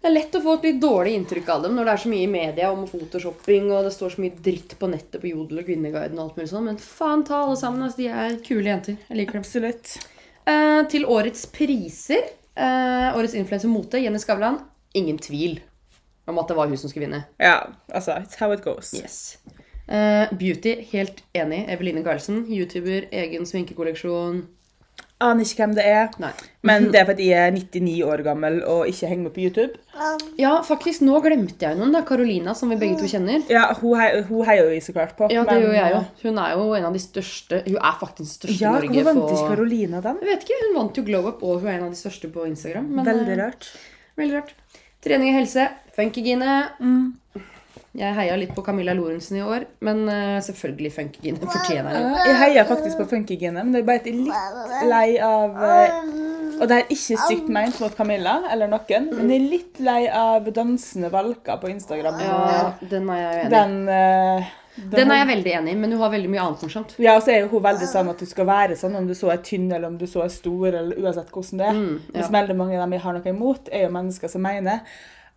Det 0.00 0.08
er 0.08 0.14
lett 0.14 0.36
å 0.38 0.40
få 0.40 0.54
et 0.56 0.62
litt 0.64 0.78
dårlig 0.80 1.12
inntrykk 1.18 1.48
av 1.52 1.64
dem 1.66 1.74
når 1.76 1.84
det 1.84 1.92
er 1.92 2.00
så 2.04 2.10
mye 2.12 2.24
i 2.24 2.30
media 2.32 2.70
om 2.72 2.86
photoshopping, 2.88 3.66
og 3.68 3.84
det 3.84 3.92
står 3.92 4.14
så 4.14 4.22
mye 4.24 4.38
dritt 4.46 4.72
på 4.80 4.88
nettet 4.88 5.20
på 5.20 5.28
Jodel 5.28 5.60
og 5.60 5.66
Kvinneguiden 5.68 6.16
og 6.16 6.22
alt 6.24 6.38
mulig 6.40 6.48
sånn, 6.54 6.68
men 6.70 6.78
faen 6.80 7.24
ta 7.28 7.42
alle 7.44 7.58
sammen. 7.60 7.82
Altså, 7.84 8.00
de 8.00 8.06
er 8.08 8.38
kule 8.46 8.70
jenter. 8.70 8.96
Jeg 9.10 9.18
liker 9.20 9.36
dem. 9.36 9.44
Absolutt. 9.44 9.92
Eh, 10.48 10.80
til 10.94 11.04
årets 11.04 11.44
priser. 11.52 12.30
eh, 12.56 13.10
årets 13.16 13.34
influenser 13.36 13.68
mote, 13.68 14.00
Jenny 14.00 14.18
Skavlan. 14.18 14.58
Ingen 14.96 15.18
tvil 15.22 15.60
om 16.28 16.38
at 16.40 16.48
det 16.48 16.56
var 16.56 16.68
hun 16.70 16.80
som 16.80 16.90
skulle 16.90 17.06
vinne. 17.06 17.24
Ja, 17.38 17.68
altså, 17.92 18.16
it's 18.24 18.40
how 18.40 18.50
it 18.52 18.64
goes. 18.64 18.94
Yes. 18.96 19.38
Eh, 19.86 20.32
beauty, 20.32 20.78
helt 20.92 21.20
enig. 21.34 21.66
Eveline 21.68 22.02
Carlsen, 22.06 22.46
YouTuber, 22.48 23.08
egen 23.12 23.44
sminkekolleksjon. 23.46 24.46
Aner 25.20 25.44
ikke 25.44 25.60
hvem 25.60 25.74
det 25.76 25.84
er, 25.84 26.06
Nei. 26.22 26.30
men 26.64 26.86
det 26.92 26.96
er 27.02 27.04
fordi 27.04 27.26
jeg 27.28 27.48
er 27.50 27.52
99 27.52 27.98
år 28.08 28.22
gammel 28.24 28.54
og 28.64 28.86
ikke 28.88 29.08
henger 29.10 29.26
med 29.26 29.34
på 29.34 29.42
YouTube. 29.44 29.74
Ja, 30.40 30.54
faktisk, 30.64 31.02
nå 31.04 31.18
glemte 31.20 31.66
jeg 31.66 31.76
noen. 31.76 31.92
Det 31.92 32.00
er 32.00 32.06
Carolina, 32.08 32.54
som 32.56 32.72
vi 32.72 32.78
begge 32.80 32.96
to 33.02 33.04
kjenner. 33.10 33.42
Ja, 33.52 33.66
Hun, 33.82 33.98
hei, 34.00 34.22
hun 34.30 34.46
heier 34.48 34.64
jo 34.64 34.70
jeg 34.72 34.86
så 34.86 34.94
klart 34.96 35.12
på. 35.18 35.28
Ja, 35.28 35.44
det 35.44 35.52
men- 35.58 35.62
gjør 35.66 35.76
jeg 35.76 35.92
jo. 35.92 36.00
Hun 36.22 36.38
er 36.40 36.54
jo 36.56 36.64
en 36.78 36.88
av 36.88 36.96
de 36.96 37.02
største 37.04 37.60
Hun 37.66 37.76
er 37.76 37.98
faktisk 38.00 38.16
den 38.22 38.32
største 38.32 38.60
Ja, 38.64 38.70
i 38.70 38.80
Norge 38.80 38.88
Hvorfor 38.96 39.10
vant 39.12 39.20
på 39.28 39.36
ikke 39.36 39.50
Carolina 39.52 40.00
den? 40.08 40.18
Jeg 40.24 40.30
vet 40.32 40.48
ikke, 40.48 40.60
Hun 40.64 40.74
vant 40.80 40.96
jo 40.96 41.02
Glow 41.04 41.28
Up, 41.28 41.42
og 41.42 41.60
hun 41.60 41.68
er 41.68 41.76
en 41.78 41.84
av 41.84 41.90
de 41.92 42.00
største 42.00 42.32
på 42.32 42.46
Instagram. 42.48 42.88
Men, 42.88 43.04
Veldig 43.04 43.36
eh, 43.36 43.42
rart. 43.44 43.70
Veldig 44.16 44.36
rart. 44.40 44.54
Trening 45.04 45.34
og 45.34 45.40
helse. 45.42 45.68
Funkygine. 45.96 46.56
Mm. 46.80 47.14
Jeg 47.98 48.14
heia 48.14 48.36
litt 48.38 48.52
på 48.54 48.62
Camilla 48.62 48.92
Lorentzen 48.94 49.40
i 49.40 49.42
år, 49.42 49.64
men 49.82 50.04
eh, 50.12 50.36
selvfølgelig 50.46 50.92
Funkygine 50.94 51.40
fortjener 51.42 51.96
det. 51.96 52.02
Jeg 52.28 52.36
heier 52.38 52.68
faktisk 52.68 53.00
på 53.00 53.06
Funkygine, 53.10 53.64
men 53.64 53.74
det 53.74 53.80
er 53.80 53.88
bare 53.88 53.98
at 53.98 54.06
jeg 54.06 54.14
er 54.14 54.28
litt 54.28 54.84
lei 54.92 55.08
av 55.26 55.58
eh, 55.66 55.96
Og 56.60 56.70
det 56.70 56.76
er 56.76 56.94
ikke 56.94 57.18
stygt 57.24 57.50
meint 57.50 57.82
mot 57.82 57.96
Camilla 57.98 58.36
eller 58.54 58.70
noen, 58.70 59.10
men 59.10 59.34
jeg 59.34 59.42
er 59.42 59.50
litt 59.56 59.82
lei 59.82 60.04
av 60.06 60.46
dansende 60.54 61.10
valker 61.10 61.58
på 61.58 61.72
Instagram. 61.72 62.22
Ja, 62.22 62.62
den 62.94 63.10
er 63.10 63.22
jeg 63.24 63.34
enig 63.34 63.50
i. 63.50 63.52
Den, 63.58 63.76
eh, 63.98 64.56
Den 64.94 65.10
er 65.10 65.22
jeg 65.24 65.30
veldig 65.34 65.58
enig 65.58 65.74
i, 65.74 65.82
men 65.82 65.90
hun 65.90 66.06
har 66.06 66.14
veldig 66.14 66.30
mye 66.30 66.46
annet 66.46 66.66
morsomt. 66.68 66.94
Ja, 67.02 67.18
og 67.18 67.26
så 67.26 67.34
er 67.34 67.50
hun 67.50 67.64
veldig 67.64 67.90
sånn 67.90 68.14
at 68.14 68.22
du 68.22 68.28
skal 68.30 68.46
være 68.46 68.78
sånn 68.78 68.94
om 69.02 69.10
du 69.10 69.18
så 69.18 69.34
er 69.34 69.42
tynn 69.42 69.66
eller 69.66 69.90
om 69.90 69.98
du 69.98 70.06
så 70.06 70.22
er 70.22 70.30
stor, 70.30 70.68
eller 70.70 70.94
uansett 70.94 71.34
hvordan 71.34 71.58
det 71.58 71.72
er. 71.72 71.80
Mm, 71.80 71.96
ja. 72.06 72.20
Mens 72.20 72.36
veldig 72.38 72.62
mange 72.62 72.78
av 72.78 72.86
dem 72.86 72.94
jeg 73.00 73.08
har 73.08 73.18
noe 73.18 73.34
imot, 73.34 73.72
er 73.74 73.88
jo 73.88 73.96
mennesker 73.98 74.30
som 74.30 74.46
mener 74.46 74.86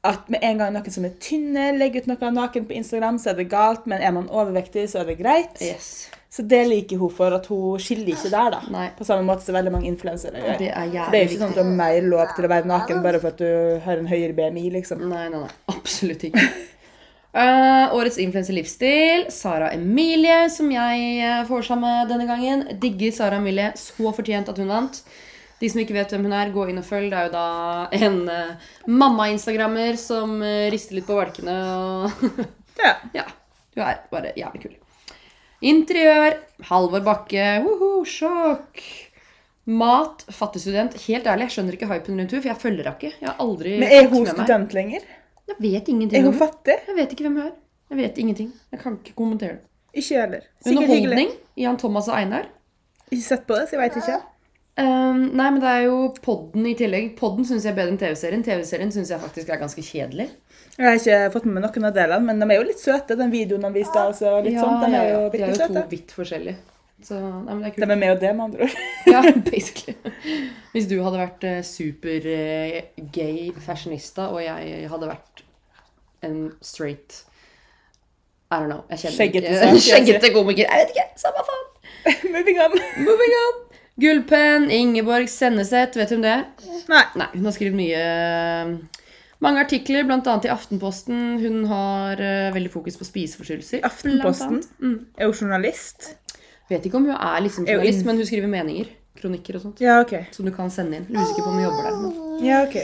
at 0.04 0.28
med 0.32 0.44
en 0.44 0.60
gang 0.60 0.74
noen 0.76 0.92
som 0.92 1.06
er 1.08 1.14
tynne, 1.24 1.70
legger 1.78 2.04
ut 2.04 2.10
noe 2.12 2.32
naken 2.36 2.66
på 2.68 2.76
Instagram, 2.76 3.22
så 3.22 3.32
er 3.32 3.40
det 3.40 3.48
galt, 3.52 3.86
men 3.88 4.04
er 4.04 4.12
man 4.16 4.28
overvektig, 4.28 4.90
så 4.92 5.00
er 5.00 5.14
det 5.14 5.22
greit. 5.22 5.62
Yes. 5.64 6.10
Så 6.34 6.42
det 6.50 6.64
liker 6.66 6.98
hun 6.98 7.12
for, 7.14 7.32
at 7.38 7.46
hun 7.48 7.80
skiller 7.80 8.10
ikke 8.16 8.32
der, 8.34 8.56
da. 8.56 8.60
Nei. 8.74 8.88
På 8.98 9.06
samme 9.06 9.24
måte 9.28 9.46
som 9.46 9.56
veldig 9.56 9.72
mange 9.72 9.88
influensere 9.88 10.42
gjør. 10.42 10.60
Det 10.60 10.70
er 10.74 10.92
For 10.92 11.14
det 11.14 11.20
er 11.20 11.24
jo 11.24 11.30
ikke 11.30 11.42
sånn 11.44 11.54
at 11.54 11.60
du 11.60 11.62
har 11.62 11.74
mer 11.80 12.08
lov 12.10 12.32
til 12.34 12.48
å 12.48 12.52
være 12.52 12.70
naken 12.72 13.04
bare 13.06 13.20
for 13.22 13.32
at 13.32 13.44
du 13.44 13.82
har 13.86 14.02
en 14.02 14.10
høyere 14.10 14.36
BMI, 14.40 14.64
liksom. 14.80 15.04
Nei, 15.12 15.28
nei, 15.32 15.44
nei. 15.44 15.52
Absolutt 15.72 16.26
ikke. 16.28 16.48
uh, 17.38 17.94
årets 18.00 18.18
influenser 18.24 18.58
livsstil, 18.58 19.28
Sara 19.32 19.70
Emilie, 19.78 20.40
som 20.52 20.74
jeg 20.74 21.22
uh, 21.22 21.44
får 21.48 21.70
sammen 21.70 21.86
med 21.86 22.12
denne 22.12 22.28
gangen. 22.28 22.66
Digger 22.82 23.14
Sara 23.14 23.38
Emilie. 23.40 23.70
Så 23.80 24.12
fortjent 24.18 24.50
at 24.52 24.60
hun 24.60 24.74
vant. 24.74 25.04
De 25.64 25.70
som 25.72 25.80
ikke 25.80 25.96
vet 25.96 26.12
hvem 26.12 26.26
hun 26.28 26.36
er, 26.36 26.50
gå 26.52 26.66
inn 26.68 26.82
og 26.82 26.84
følg. 26.84 27.08
Det 27.14 27.20
er 27.22 27.30
jo 27.30 27.34
da 27.38 27.48
en 27.96 28.18
uh, 28.28 28.72
mamma-instagrammer 28.92 29.96
som 30.02 30.36
uh, 30.44 30.66
rister 30.74 30.98
litt 31.00 31.08
på 31.08 31.16
valkene 31.16 31.56
og 31.78 32.28
Ja. 32.82 32.98
Ja. 33.20 33.24
Du 33.74 33.82
er 33.82 34.04
bare 34.12 34.34
jævlig 34.38 34.66
kul. 34.66 34.74
Interiør. 35.64 36.36
Halvor 36.68 37.02
Bakke. 37.06 37.48
Woho, 37.64 38.04
sjokk. 38.06 38.84
Mat. 39.66 40.26
Fattig 40.36 40.62
student. 40.66 40.98
Helt 41.08 41.30
ærlig, 41.32 41.48
jeg 41.48 41.56
skjønner 41.56 41.78
ikke 41.78 41.90
hypen 41.90 42.20
rundt 42.20 42.36
henne, 42.36 42.42
for 42.44 42.52
jeg 42.52 42.60
følger 42.62 42.90
henne 42.90 43.00
ikke. 43.00 43.14
Jeg 43.22 43.30
har 43.30 43.40
aldri 43.46 43.78
Men 43.80 43.96
er 43.98 44.10
hun 44.12 44.28
student 44.28 44.76
lenger? 44.76 45.08
Jeg 45.48 45.58
vet 45.60 45.90
ingenting 45.92 46.20
Er 46.20 46.28
hun 46.28 46.36
fattig? 46.40 46.76
Jeg 46.88 46.96
vet 47.00 47.16
ikke 47.16 47.26
hvem 47.26 47.40
hun 47.40 47.48
er. 47.48 47.56
Jeg 47.94 48.00
vet 48.02 48.20
ingenting. 48.26 48.52
Jeg 48.72 48.84
kan 48.84 49.00
ikke 49.00 49.16
kommentere 49.16 49.58
det. 49.58 49.64
Ikke 49.94 50.20
heller. 50.20 50.46
Sikkert 50.60 50.90
hyggelig. 50.90 51.00
Underholdning. 51.00 51.34
Jan 51.64 51.80
Thomas 51.80 52.08
og 52.10 52.20
Einar. 52.20 52.48
Ikke 53.12 53.26
sett 53.26 53.44
på 53.48 53.56
det, 53.58 53.68
så 53.70 53.78
jeg 53.78 53.84
veit 53.84 53.98
ikke. 54.04 54.20
Ehm, 54.82 55.28
nei, 55.38 55.50
men 55.52 55.60
det 55.62 55.70
er 55.70 55.84
jo 55.86 55.98
podden 56.26 56.66
i 56.66 56.74
tillegg. 56.78 57.12
Podden 57.20 57.46
syns 57.46 57.68
jeg 57.68 57.76
er 57.76 57.78
bedre 57.78 57.94
enn 57.94 58.00
TV-serien. 58.02 58.46
TV-serien 58.46 58.94
syns 58.94 59.12
jeg 59.14 59.22
faktisk 59.22 59.52
er 59.54 59.62
ganske 59.62 59.84
kjedelig. 59.86 60.32
Jeg 60.80 60.88
har 60.88 60.98
ikke 60.98 61.34
fått 61.36 61.46
med 61.46 61.60
meg 61.60 61.68
noen 61.68 61.90
av 61.92 61.98
delene, 61.98 62.26
men 62.26 62.42
de 62.42 62.48
er 62.50 62.58
jo 62.58 62.68
litt 62.72 62.82
søte. 62.82 63.18
Den 63.20 63.34
videoen 63.34 63.68
de 63.68 63.74
viste 63.76 64.00
Altså, 64.02 64.40
litt 64.42 64.58
ja, 64.58 64.64
sånt, 64.66 64.88
de 64.88 64.98
er 64.98 65.12
jo 65.12 65.20
De 65.30 65.44
er 65.44 65.54
jo 65.54 65.68
to 65.76 65.84
vidt 65.92 66.16
forskjellige. 66.18 66.58
Så, 67.04 67.20
nei, 67.20 67.52
men 67.52 67.62
det 67.66 67.74
er 67.74 67.84
De 67.84 67.92
er 67.92 68.00
med 68.00 68.14
og 68.16 68.22
det, 68.24 68.32
med 68.34 68.46
andre 68.48 68.66
ord. 68.66 68.80
Ja, 69.14 69.22
basically. 69.46 69.96
Hvis 70.74 70.88
du 70.90 70.96
hadde 71.04 71.20
vært 71.20 71.46
eh, 71.46 71.60
super 71.68 72.30
eh, 72.34 72.80
gay 73.14 73.52
fashionista, 73.62 74.32
og 74.34 74.42
jeg 74.42 74.88
hadde 74.90 75.12
vært 75.12 75.44
en 76.26 76.40
straight 76.64 77.20
I 78.50 78.58
don't 78.58 78.72
know. 78.72 78.82
Jeg 78.90 79.04
kjenner 79.04 79.20
Skjeggete 79.20 79.54
ikke 79.54 79.84
Skjeggete 79.90 80.34
komiker. 80.34 80.66
Jeg 80.66 80.88
vet 80.88 80.96
ikke. 80.96 81.06
Samme 81.22 81.46
faen. 81.46 81.70
Moving 82.34 82.64
on. 82.64 82.80
Moving 83.04 83.38
on. 83.44 83.63
Gullpenn, 84.02 84.72
Ingeborg 84.74 85.30
Senneset, 85.30 85.94
vet 86.00 86.10
du 86.10 86.16
hvem 86.16 86.24
det 86.26 86.32
er? 86.34 86.46
Nei. 86.90 87.04
Nei, 87.20 87.28
hun 87.36 87.46
har 87.46 87.54
skrevet 87.54 87.78
mye 87.78 88.04
Mange 89.44 89.60
artikler, 89.60 90.06
bl.a. 90.08 90.18
i 90.24 90.50
Aftenposten. 90.50 91.38
Hun 91.44 91.66
har 91.68 92.22
uh, 92.22 92.54
veldig 92.56 92.72
fokus 92.72 92.96
på 92.96 93.06
spiseforstyrrelser. 93.06 93.82
Aftenposten? 93.84 94.62
Mm. 94.80 94.98
Er 95.20 95.28
hun 95.28 95.36
journalist? 95.36 96.14
Vet 96.72 96.88
ikke 96.88 97.02
om 97.02 97.10
hun 97.10 97.18
er 97.18 97.44
liksom 97.44 97.68
Er 97.68 97.76
hun 97.76 97.84
journalist, 97.84 98.06
men 98.08 98.22
hun 98.22 98.30
skriver 98.30 98.52
meninger. 98.54 98.94
Kronikker 99.20 99.60
og 99.60 99.66
sånt. 99.66 99.84
Ja, 99.84 100.00
OK. 100.00 100.16
Som 100.32 100.48
du 100.48 100.54
kan 100.56 100.72
sende 100.72 101.02
inn. 101.02 101.10
Jeg 101.12 101.34
ikke 101.36 101.44
på 101.44 101.52
om 101.52 101.60
hun 101.60 101.66
jobber 101.68 101.90
der. 101.90 102.00
Men... 102.00 102.46
Ja, 102.48 102.64
ok. 102.64 102.80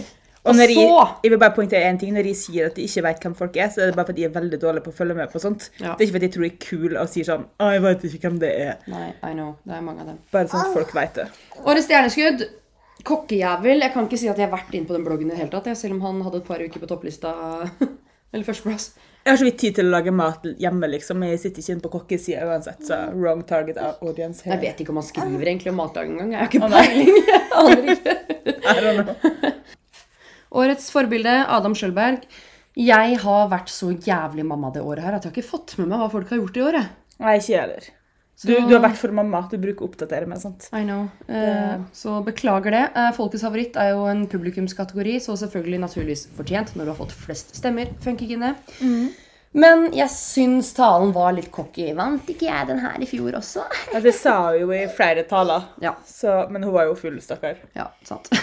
Og 0.48 0.56
når 0.56 0.72
jeg, 0.72 0.84
jeg 1.24 1.32
vil 1.34 1.40
bare 1.42 1.56
poengtere 1.56 1.90
en 1.90 1.98
ting. 2.00 2.14
Når 2.16 2.30
jeg 2.32 2.38
sier 2.40 2.70
at 2.70 2.78
de 2.78 2.86
ikke 2.88 3.04
vet 3.06 3.26
hvem 3.26 3.36
folk 3.36 3.58
er, 3.60 3.68
så 3.74 3.84
er 3.84 3.92
det 3.92 3.98
bare 3.98 4.08
fordi 4.10 4.24
jeg 4.24 4.32
er 4.32 4.38
veldig 4.38 4.60
dårlig 4.62 4.84
på 4.86 4.94
å 4.94 4.96
følge 4.96 5.18
med 5.18 5.34
på 5.34 5.42
sånt. 5.44 5.68
Ja. 5.82 5.92
Det 5.94 6.06
er 6.06 6.08
ikke 6.08 6.16
fordi 6.16 6.30
jeg 6.30 6.36
tror 6.36 6.48
jeg 6.48 6.54
er 6.54 6.64
kul 6.64 6.96
og 6.96 7.12
sier 7.12 7.28
sånn 7.28 7.44
Å, 7.60 7.74
jeg 7.76 7.84
vet 7.86 8.08
ikke 8.10 8.24
hvem 8.24 8.40
det 8.44 8.54
er. 8.64 8.74
Nei, 8.94 9.10
I 9.20 9.34
know. 9.36 9.52
Det 9.68 9.76
er 9.76 9.86
mange 9.86 10.06
av 10.06 10.14
dem. 10.14 10.24
Bare 10.32 10.52
sånn 10.52 10.64
at 10.64 10.74
folk 10.78 10.96
vet 10.96 11.22
det. 11.22 11.28
Årets 11.66 11.90
stjerneskudd. 11.90 12.48
Kokkejævel. 13.10 13.84
Jeg 13.86 13.96
kan 13.96 14.08
ikke 14.08 14.20
si 14.20 14.32
at 14.32 14.40
jeg 14.40 14.48
har 14.48 14.56
vært 14.56 14.74
inne 14.76 14.88
på 14.88 14.96
den 14.96 15.06
bloggen 15.08 15.30
i 15.30 15.36
det 15.36 15.42
hele 15.44 15.54
tatt, 15.54 15.70
selv 15.80 15.98
om 15.98 16.04
han 16.08 16.24
hadde 16.26 16.42
et 16.42 16.50
par 16.50 16.64
uker 16.64 16.84
på 16.84 16.90
topplista. 16.90 17.36
Eller 18.34 18.46
førsteplass. 18.46 18.92
Jeg 19.26 19.34
har 19.34 19.40
så 19.42 19.46
vidt 19.48 19.58
tid 19.60 19.76
til 19.78 19.90
å 19.90 19.94
lage 19.94 20.12
mat 20.16 20.46
hjemme, 20.62 20.88
liksom. 20.94 21.24
Jeg 21.28 21.42
sitter 21.42 21.64
ikke 21.64 21.74
inne 21.76 21.84
på 21.84 21.92
kokkesida 21.96 22.46
uansett, 22.48 22.86
så 22.88 23.02
wrong 23.16 23.42
target 23.50 23.82
audience 23.82 24.48
Jeg 24.48 24.62
vet 24.62 24.80
ikke 24.80 24.94
om 24.94 25.02
han 25.02 25.08
skriver 25.10 25.52
egentlig 25.52 25.74
om 25.74 25.82
matlaging 25.82 26.16
engang. 26.16 26.32
Jeg 26.38 26.40
har 26.40 26.50
ikke 26.50 26.70
peiling. 26.72 27.12
Jeg 27.30 27.44
aner 27.60 27.94
ikke. 27.98 29.54
Årets 30.52 30.90
forbilde, 30.94 31.36
Adam 31.48 31.76
Schjølberg. 31.78 32.24
Jeg 32.80 33.18
har 33.22 33.48
vært 33.52 33.70
så 33.74 33.92
jævlig 33.92 34.46
mamma 34.48 34.70
det 34.74 34.82
året 34.86 35.04
her 35.04 35.18
at 35.18 35.26
jeg 35.26 35.32
har 35.34 35.38
ikke 35.42 35.50
fått 35.52 35.76
med 35.80 35.90
meg 35.92 36.00
hva 36.02 36.10
folk 36.14 36.30
har 36.32 36.40
gjort 36.42 36.58
i 36.60 36.64
året. 36.70 36.92
Nei, 37.20 37.38
ikke 37.42 37.52
jeg 37.54 37.62
heller. 37.66 37.88
Du, 38.40 38.54
du 38.56 38.72
har 38.72 38.84
vært 38.86 38.96
for 39.02 39.12
mamma. 39.12 39.42
Du 39.52 39.58
bruker 39.60 39.84
å 39.84 39.90
oppdatere 39.90 40.26
meg. 40.30 40.40
sant? 40.40 40.70
I 40.72 40.86
know. 40.88 41.10
Eh, 41.28 41.82
så 41.92 42.22
beklager 42.24 42.72
det. 42.72 42.84
Eh, 42.96 43.10
Folkets 43.18 43.44
favoritt 43.44 43.76
er 43.82 43.90
jo 43.92 44.06
en 44.08 44.22
publikumskategori, 44.32 45.18
så 45.26 45.36
selvfølgelig 45.42 45.82
naturligvis 45.84 46.24
fortjent 46.38 46.72
når 46.80 46.88
du 46.88 46.94
har 46.94 47.00
fått 47.02 47.18
flest 47.20 47.52
stemmer. 47.60 47.92
Funkygine. 48.06 48.54
Men 49.60 49.90
jeg 49.98 50.08
syns 50.14 50.72
talen 50.78 51.12
var 51.12 51.34
litt 51.36 51.52
cocky. 51.52 51.90
Vant 51.98 52.32
ikke 52.32 52.48
jeg 52.48 52.70
den 52.70 52.80
her 52.86 52.96
i 53.04 53.10
fjor 53.10 53.36
også? 53.42 53.66
Ja, 53.94 54.00
det 54.08 54.16
sa 54.16 54.38
hun 54.54 54.62
jo 54.62 54.72
i 54.78 54.86
flere 54.96 55.28
taler, 55.28 55.68
Ja, 55.84 55.98
så, 56.08 56.46
men 56.54 56.64
hun 56.64 56.78
var 56.78 56.88
jo 56.88 56.96
full, 56.96 57.20
stakkar. 57.26 57.60
ja 57.76 57.90
sant. 58.08 58.32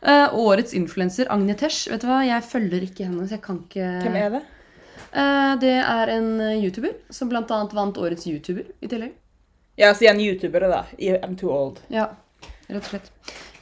Eh, 0.00 0.34
årets 0.34 0.74
influenser, 0.74 1.28
Agne 1.32 1.54
Tesh. 1.54 1.90
Vet 1.90 2.00
du 2.00 2.08
hva, 2.08 2.22
Jeg 2.24 2.46
følger 2.48 2.86
ikke 2.86 3.08
henne, 3.08 3.26
så 3.28 3.36
jeg 3.36 3.44
kan 3.44 3.60
ikke 3.66 3.88
Hvem 4.06 4.16
er 4.16 4.30
det? 4.36 4.42
Uh, 5.10 5.58
Det 5.60 5.74
er 5.80 6.12
en 6.14 6.30
eh, 6.40 6.62
YouTuber 6.64 6.94
som 7.10 7.28
bl.a. 7.28 7.42
vant 7.46 7.98
årets 7.98 8.26
YouTuber 8.30 8.64
i 8.80 8.88
tillegg. 8.88 9.12
Ja, 9.80 9.92
så 9.94 10.06
igjen 10.06 10.20
youtubere, 10.20 10.68
da. 10.70 10.84
I 10.98 11.14
I'm 11.18 11.36
too 11.36 11.50
old. 11.52 11.80
Ja, 11.92 12.10
rett 12.68 12.82
og 12.82 12.88
slett. 12.90 13.12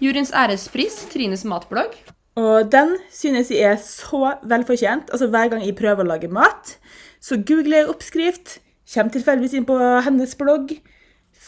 Juryens 0.03 0.33
ærespris, 0.35 1.05
Trines 1.13 1.45
matblogg. 1.47 1.95
Og 2.39 2.71
den 2.71 2.97
synes 3.11 3.51
jeg 3.51 3.65
er 3.67 3.79
så 3.83 4.35
velfortjent. 4.47 5.11
Altså 5.11 5.29
Hver 5.31 5.51
gang 5.51 5.65
jeg 5.65 5.77
prøver 5.79 6.05
å 6.05 6.11
lage 6.13 6.31
mat, 6.31 6.77
så 7.21 7.39
googler 7.43 7.83
jeg 7.83 7.91
oppskrift, 7.91 8.59
kommer 8.93 9.15
tilfeldigvis 9.15 9.57
inn 9.59 9.67
på 9.69 9.79
hennes 10.07 10.35
blogg, 10.39 10.77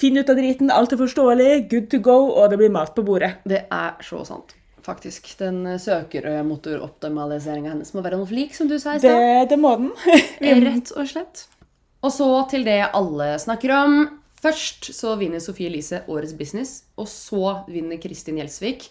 finner 0.01 0.25
ut 0.25 0.33
av 0.33 0.39
driten, 0.41 0.73
alt 0.75 0.95
er 0.95 1.01
forståelig, 1.01 1.51
good 1.71 1.91
to 1.93 2.01
go, 2.03 2.17
og 2.35 2.51
det 2.51 2.59
blir 2.61 2.73
mat 2.75 2.95
på 2.97 3.05
bordet. 3.07 3.37
Det 3.49 3.65
er 3.71 4.03
så 4.07 4.25
sant, 4.27 4.57
faktisk. 4.91 5.31
Den 5.41 5.63
eh, 5.71 5.79
søkermotoroptimaliseringa 5.81 7.73
hennes 7.75 7.95
må 7.95 8.03
være 8.05 8.19
noe 8.21 8.29
flik, 8.29 8.55
som 8.57 8.69
du 8.71 8.77
sa 8.83 8.97
i 8.97 9.01
Det, 9.03 9.11
stad. 9.11 9.49
det 9.55 9.59
må 9.63 9.75
den. 9.81 9.93
Rett 10.67 10.93
og 10.97 11.09
slett. 11.11 11.47
Og 12.05 12.13
så 12.15 12.29
til 12.51 12.65
det 12.67 12.81
alle 12.97 13.35
snakker 13.41 13.75
om. 13.77 13.99
Først 14.41 14.91
så 14.97 15.17
vinner 15.21 15.43
Sofie 15.45 15.69
Elise 15.69 16.03
Årets 16.09 16.33
business, 16.39 16.71
og 16.97 17.09
så 17.13 17.59
vinner 17.69 18.01
Kristin 18.01 18.39
Gjelsvik 18.41 18.87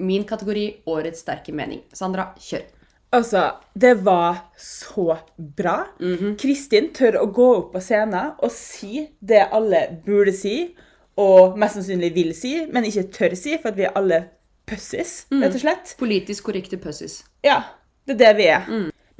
min 0.00 0.26
kategori 0.28 0.66
Årets 0.92 1.22
sterke 1.24 1.54
mening. 1.56 1.80
Sandra, 1.96 2.30
kjør. 2.40 2.66
Altså, 3.16 3.46
det 3.74 3.94
var 4.06 4.44
så 4.60 5.16
bra. 5.36 5.78
Kristin 6.38 6.92
tør 6.94 7.18
å 7.24 7.26
gå 7.34 7.46
opp 7.56 7.72
på 7.74 7.80
scenen 7.82 8.36
og 8.38 8.52
si 8.54 9.06
det 9.18 9.40
alle 9.50 9.80
burde 10.04 10.34
si, 10.36 10.70
og 11.20 11.56
mest 11.60 11.80
sannsynlig 11.80 12.12
vil 12.14 12.30
si, 12.36 12.52
men 12.70 12.86
ikke 12.86 13.08
tør 13.16 13.34
si, 13.36 13.56
for 13.58 13.72
at 13.72 13.80
vi 13.80 13.88
er 13.88 13.96
alle 13.98 14.20
pussies, 14.70 15.12
rett 15.34 15.56
og 15.58 15.62
slett. 15.64 15.94
Politisk 16.00 16.46
korrekte 16.48 16.78
pussies. 16.80 17.20
Ja, 17.46 17.60
det 18.06 18.16
er 18.16 18.20
det 18.24 18.32
vi 18.38 18.46
er. 18.54 18.68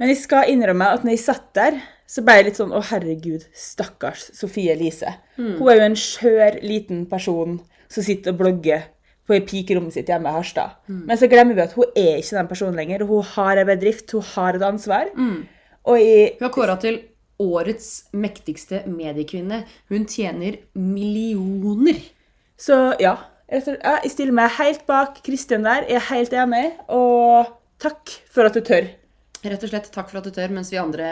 Men 0.01 0.09
jeg 0.09 0.17
skal 0.23 0.49
innrømme 0.49 0.87
at 0.95 1.03
når 1.05 1.13
jeg 1.13 1.23
satt 1.27 1.51
der, 1.57 1.77
så 2.11 2.23
ble 2.25 2.33
jeg 2.39 2.45
litt 2.49 2.57
sånn 2.59 2.73
Å, 2.75 2.79
herregud, 2.89 3.43
stakkars 3.55 4.31
Sofie 4.35 4.73
Elise. 4.73 5.13
Hun 5.37 5.69
er 5.71 5.77
jo 5.77 5.85
en 5.85 5.99
skjør, 5.99 6.57
liten 6.65 7.05
person 7.11 7.59
som 7.91 8.03
sitter 8.03 8.33
og 8.33 8.39
blogger 8.41 8.87
på 9.27 9.35
i 9.37 9.43
pikerommet 9.47 9.93
sitt 9.95 10.09
hjemme 10.09 10.27
i 10.31 10.33
Harstad. 10.35 10.73
Men 10.89 11.19
så 11.21 11.29
glemmer 11.31 11.55
vi 11.55 11.63
at 11.63 11.75
hun 11.77 11.85
er 11.95 12.17
ikke 12.19 12.35
den 12.39 12.49
personen 12.49 12.75
lenger. 12.81 13.05
Hun 13.07 13.23
har 13.35 13.61
en 13.61 13.69
bedrift, 13.69 14.11
hun 14.11 14.25
har 14.33 14.57
et 14.57 14.65
ansvar. 14.65 15.11
Og 15.87 15.99
jeg, 16.01 16.33
Hun 16.39 16.47
er 16.49 16.53
kåra 16.57 16.75
til 16.81 16.99
årets 17.41 17.87
mektigste 18.13 18.83
mediekvinne. 18.91 19.63
Hun 19.89 20.03
tjener 20.09 20.57
millioner. 20.75 22.01
så 22.57 22.93
ja, 23.01 23.15
jeg 23.51 24.11
stiller 24.13 24.33
meg 24.37 24.51
helt 24.57 24.85
bak 24.87 25.21
Kristin 25.25 25.63
der. 25.67 25.83
Jeg 25.89 25.99
er 25.99 26.09
helt 26.13 26.33
enig. 26.45 26.65
Og 26.89 27.51
takk 27.83 28.17
for 28.31 28.47
at 28.47 28.55
du 28.57 28.61
tør. 28.65 28.87
Rett 29.41 29.63
og 29.65 29.71
slett 29.71 29.87
takk 29.89 30.05
for 30.11 30.19
at 30.19 30.27
du 30.27 30.29
tør, 30.35 30.51
mens 30.53 30.69
vi 30.69 30.77
andre, 30.77 31.07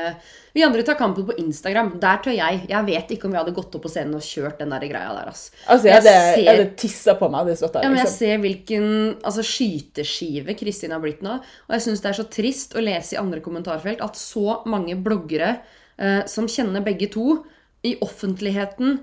vi 0.53 0.61
andre 0.61 0.83
tar 0.85 0.93
kampen 0.99 1.25
på 1.25 1.33
Instagram. 1.41 1.95
Der 1.99 2.19
tør 2.21 2.35
jeg. 2.37 2.59
Jeg 2.69 2.85
vet 2.85 3.09
ikke 3.15 3.25
om 3.25 3.33
jeg 3.33 3.41
hadde 3.41 3.55
gått 3.57 3.73
opp 3.73 3.81
på 3.87 3.89
scenen 3.89 4.13
og 4.19 4.21
kjørt 4.21 4.59
den 4.61 4.69
der 4.69 4.85
greia 4.85 5.15
der. 5.17 5.31
ass. 5.31 5.47
Altså, 5.65 5.87
jeg 5.89 6.03
Jeg 6.03 6.45
hadde, 6.45 6.67
ser- 6.67 6.75
tissa 6.77 7.15
på 7.17 7.29
meg. 7.33 7.47
Det 7.49 7.57
stått 7.57 7.73
der, 7.73 7.81
Ja, 7.87 7.89
men 7.89 7.97
Jeg 7.97 8.05
liksom. 8.05 8.19
ser 8.19 8.37
hvilken 8.37 9.15
altså, 9.23 9.41
skyteskive 9.43 10.55
Kristin 10.59 10.91
har 10.91 10.99
blitt 11.01 11.23
nå. 11.25 11.39
Og 11.41 11.73
jeg 11.73 11.81
syns 11.87 12.01
det 12.05 12.09
er 12.11 12.21
så 12.23 12.29
trist 12.29 12.75
å 12.77 12.85
lese 12.85 13.13
i 13.15 13.19
andre 13.19 13.41
kommentarfelt 13.41 13.99
at 14.05 14.13
så 14.15 14.61
mange 14.69 14.93
bloggere 14.95 15.59
eh, 15.97 16.21
som 16.27 16.45
kjenner 16.47 16.85
begge 16.85 17.09
to, 17.11 17.43
i 17.83 17.95
offentligheten 18.03 18.99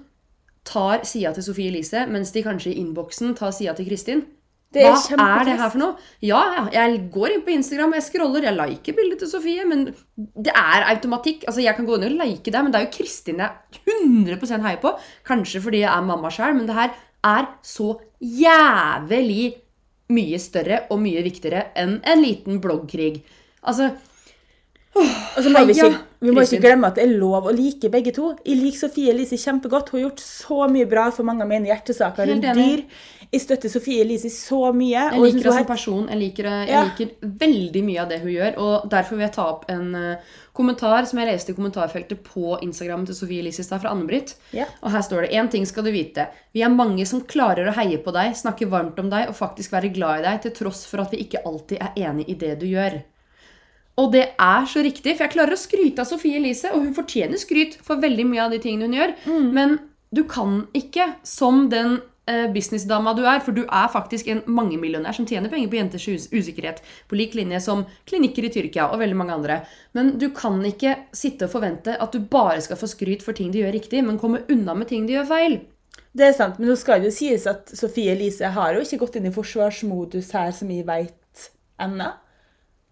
tar 0.67 1.05
sida 1.09 1.33
til 1.37 1.47
Sofie 1.47 1.71
Elise, 1.73 2.07
mens 2.11 2.33
de 2.35 2.43
kanskje 2.45 2.73
i 2.73 2.81
innboksen 2.83 3.37
tar 3.39 3.55
sida 3.55 3.75
til 3.77 3.89
Kristin. 3.89 4.25
Det 4.75 4.83
er 4.83 4.97
Hva 5.17 5.27
er 5.41 5.47
det 5.47 5.55
her 5.61 5.71
for 5.71 5.81
noe? 5.81 5.95
Ja, 6.27 6.41
ja, 6.53 6.63
jeg 6.75 7.05
går 7.15 7.37
inn 7.37 7.45
på 7.47 7.53
Instagram, 7.55 7.95
jeg 7.97 8.05
scroller, 8.09 8.45
jeg 8.45 8.57
liker 8.59 8.97
bildet 8.97 9.23
til 9.23 9.31
Sofie, 9.31 9.65
men 9.69 9.87
det 10.17 10.53
er 10.53 10.89
automatikk. 10.91 11.47
Altså, 11.47 11.63
Jeg 11.63 11.77
kan 11.77 11.87
gå 11.87 11.97
inn 11.97 12.09
og 12.09 12.19
like 12.19 12.51
det, 12.51 12.63
men 12.65 12.75
det 12.75 12.81
er 12.81 12.89
jo 12.89 12.97
Kristin 12.99 13.41
jeg 13.41 13.85
100% 13.87 14.67
heier 14.67 14.83
på. 14.83 14.93
Kanskje 15.29 15.63
fordi 15.65 15.85
jeg 15.85 15.93
er 15.93 16.09
mamma 16.09 16.33
sjøl, 16.35 16.59
men 16.59 16.67
det 16.67 16.77
her 16.77 16.99
er 17.25 17.49
så 17.65 17.95
jævlig 18.21 19.55
mye 20.13 20.39
større 20.39 20.85
og 20.91 21.01
mye 21.03 21.23
viktigere 21.25 21.71
enn 21.79 21.99
en 22.07 22.23
liten 22.23 22.61
bloggkrig. 22.63 23.23
Altså, 23.67 23.95
Og 24.97 25.43
så 25.45 25.51
må 25.53 25.65
vi, 25.69 25.75
ikke, 25.77 25.91
vi 26.25 26.33
må 26.33 26.43
ikke 26.47 26.61
glemme 26.63 26.89
at 26.89 26.97
det 26.97 27.05
er 27.05 27.17
lov 27.21 27.49
å 27.51 27.53
like 27.55 27.91
begge 27.93 28.13
to. 28.17 28.31
Jeg 28.47 28.57
liker 28.63 28.79
Sofie 28.87 29.13
Elise 29.13 29.37
kjempegodt. 29.37 29.91
Hun 29.93 30.01
har 30.01 30.07
gjort 30.09 30.23
så 30.25 30.69
mye 30.73 30.89
bra 30.89 31.11
for 31.13 31.29
mange 31.29 31.45
av 31.45 31.51
mine 31.51 31.69
hjertesaker. 31.69 32.27
rundt 32.31 32.47
dyr. 32.57 32.85
Jeg 33.33 33.43
støtter 33.43 33.69
Sofie 33.69 34.01
Elise 34.05 34.31
så 34.31 34.71
mye. 34.73 35.11
Jeg 35.11 35.21
liker 35.21 35.43
henne 35.43 35.53
som 35.53 35.59
er- 35.59 35.69
person. 35.69 36.09
Jeg 36.09 36.19
liker, 36.19 36.45
jeg 36.45 36.69
Ja. 36.71 36.85
liker 36.85 37.11
veldig 37.23 37.83
mye 37.85 38.01
av 38.03 38.09
det 38.09 38.21
hun 38.23 38.31
gjør. 38.33 38.59
Og 38.59 38.89
derfor 38.89 39.11
vil 39.17 39.27
jeg 39.27 39.33
ta 39.33 39.43
opp 39.51 39.65
en 39.69 39.95
eh, 39.95 40.17
kommentar 40.55 41.07
som 41.07 41.19
jeg 41.19 41.29
leste 41.29 41.51
i 41.51 41.55
kommentarfeltet 41.55 42.23
på 42.25 42.57
Instagram 42.63 43.05
til 43.07 43.15
Sofie 43.15 43.41
Elise 43.43 43.61
i 43.61 43.65
stad, 43.65 43.83
fra 43.83 43.91
Anne-Britt. 43.91 44.37
Ja. 44.53 44.65
Og 44.83 44.91
her 44.93 45.01
står 45.03 45.27
det 45.27 45.33
én 45.33 45.51
ting 45.51 45.67
skal 45.67 45.85
du 45.85 45.91
vite. 45.93 46.29
Vi 46.55 46.63
er 46.63 46.69
mange 46.73 47.05
som 47.07 47.21
klarer 47.21 47.69
å 47.69 47.75
heie 47.75 47.99
på 47.99 48.13
deg, 48.15 48.33
snakke 48.33 48.71
varmt 48.71 48.99
om 48.99 49.11
deg 49.11 49.29
og 49.29 49.35
faktisk 49.37 49.71
være 49.73 49.93
glad 49.93 50.21
i 50.21 50.23
deg, 50.31 50.41
til 50.43 50.51
tross 50.53 50.87
for 50.87 51.01
at 51.01 51.11
vi 51.11 51.19
ikke 51.27 51.45
alltid 51.45 51.79
er 51.83 51.93
enig 52.09 52.29
i 52.31 52.35
det 52.35 52.59
du 52.61 52.67
gjør. 52.67 53.03
Og 53.97 54.11
det 54.13 54.27
er 54.37 54.67
så 54.69 54.83
riktig, 54.85 55.15
for 55.17 55.25
jeg 55.25 55.33
klarer 55.33 55.57
å 55.57 55.61
skryte 55.61 56.03
av 56.03 56.09
Sofie 56.09 56.37
Elise, 56.37 56.69
og 56.75 56.85
hun 56.85 56.97
fortjener 56.97 57.41
skryt 57.41 57.79
for 57.85 58.03
veldig 58.03 58.27
mye 58.29 58.43
av 58.45 58.53
de 58.53 58.61
tingene 58.61 58.91
hun 58.91 58.99
gjør. 58.99 59.15
Men 59.57 59.79
du 60.13 60.27
kan 60.29 60.67
ikke, 60.77 61.09
som 61.27 61.67
den 61.73 61.97
eh, 62.29 62.45
businessdama 62.53 63.15
du 63.17 63.23
er, 63.25 63.41
for 63.45 63.57
du 63.57 63.63
er 63.65 63.89
faktisk 63.93 64.29
en 64.33 64.43
mangemillionær 64.47 65.17
som 65.17 65.27
tjener 65.29 65.53
penger 65.53 65.73
på 65.73 65.79
jenters 65.81 66.09
us 66.13 66.27
usikkerhet, 66.33 66.83
på 67.09 67.19
lik 67.19 67.39
linje 67.39 67.63
som 67.65 67.87
klinikker 68.09 68.47
i 68.47 68.53
Tyrkia 68.53 68.91
og 68.91 69.01
veldig 69.01 69.17
mange 69.17 69.39
andre. 69.39 69.63
Men 69.97 70.15
du 70.21 70.29
kan 70.37 70.61
ikke 70.69 70.99
sitte 71.17 71.49
og 71.49 71.55
forvente 71.57 71.97
at 71.97 72.13
du 72.13 72.21
bare 72.21 72.61
skal 72.65 72.81
få 72.81 72.91
skryt 72.93 73.25
for 73.25 73.37
ting 73.37 73.49
de 73.55 73.65
gjør 73.65 73.75
riktig, 73.79 74.05
men 74.05 74.21
komme 74.21 74.45
unna 74.53 74.77
med 74.77 74.93
ting 74.93 75.09
de 75.09 75.17
gjør 75.17 75.33
feil. 75.33 75.59
Det 76.17 76.31
er 76.31 76.37
sant, 76.37 76.61
men 76.61 76.71
nå 76.71 76.77
skal 76.81 77.01
det 77.01 77.11
jo 77.11 77.17
sies 77.17 77.49
at 77.49 77.73
Sofie 77.77 78.13
Elise 78.13 78.53
har 78.53 78.77
jo 78.77 78.85
ikke 78.85 79.01
gått 79.03 79.19
inn 79.19 79.29
i 79.29 79.35
forsvarsmodus 79.35 80.31
her, 80.37 80.53
som 80.57 80.71
jeg 80.73 80.85
veit 80.89 81.51
ennå. 81.81 82.13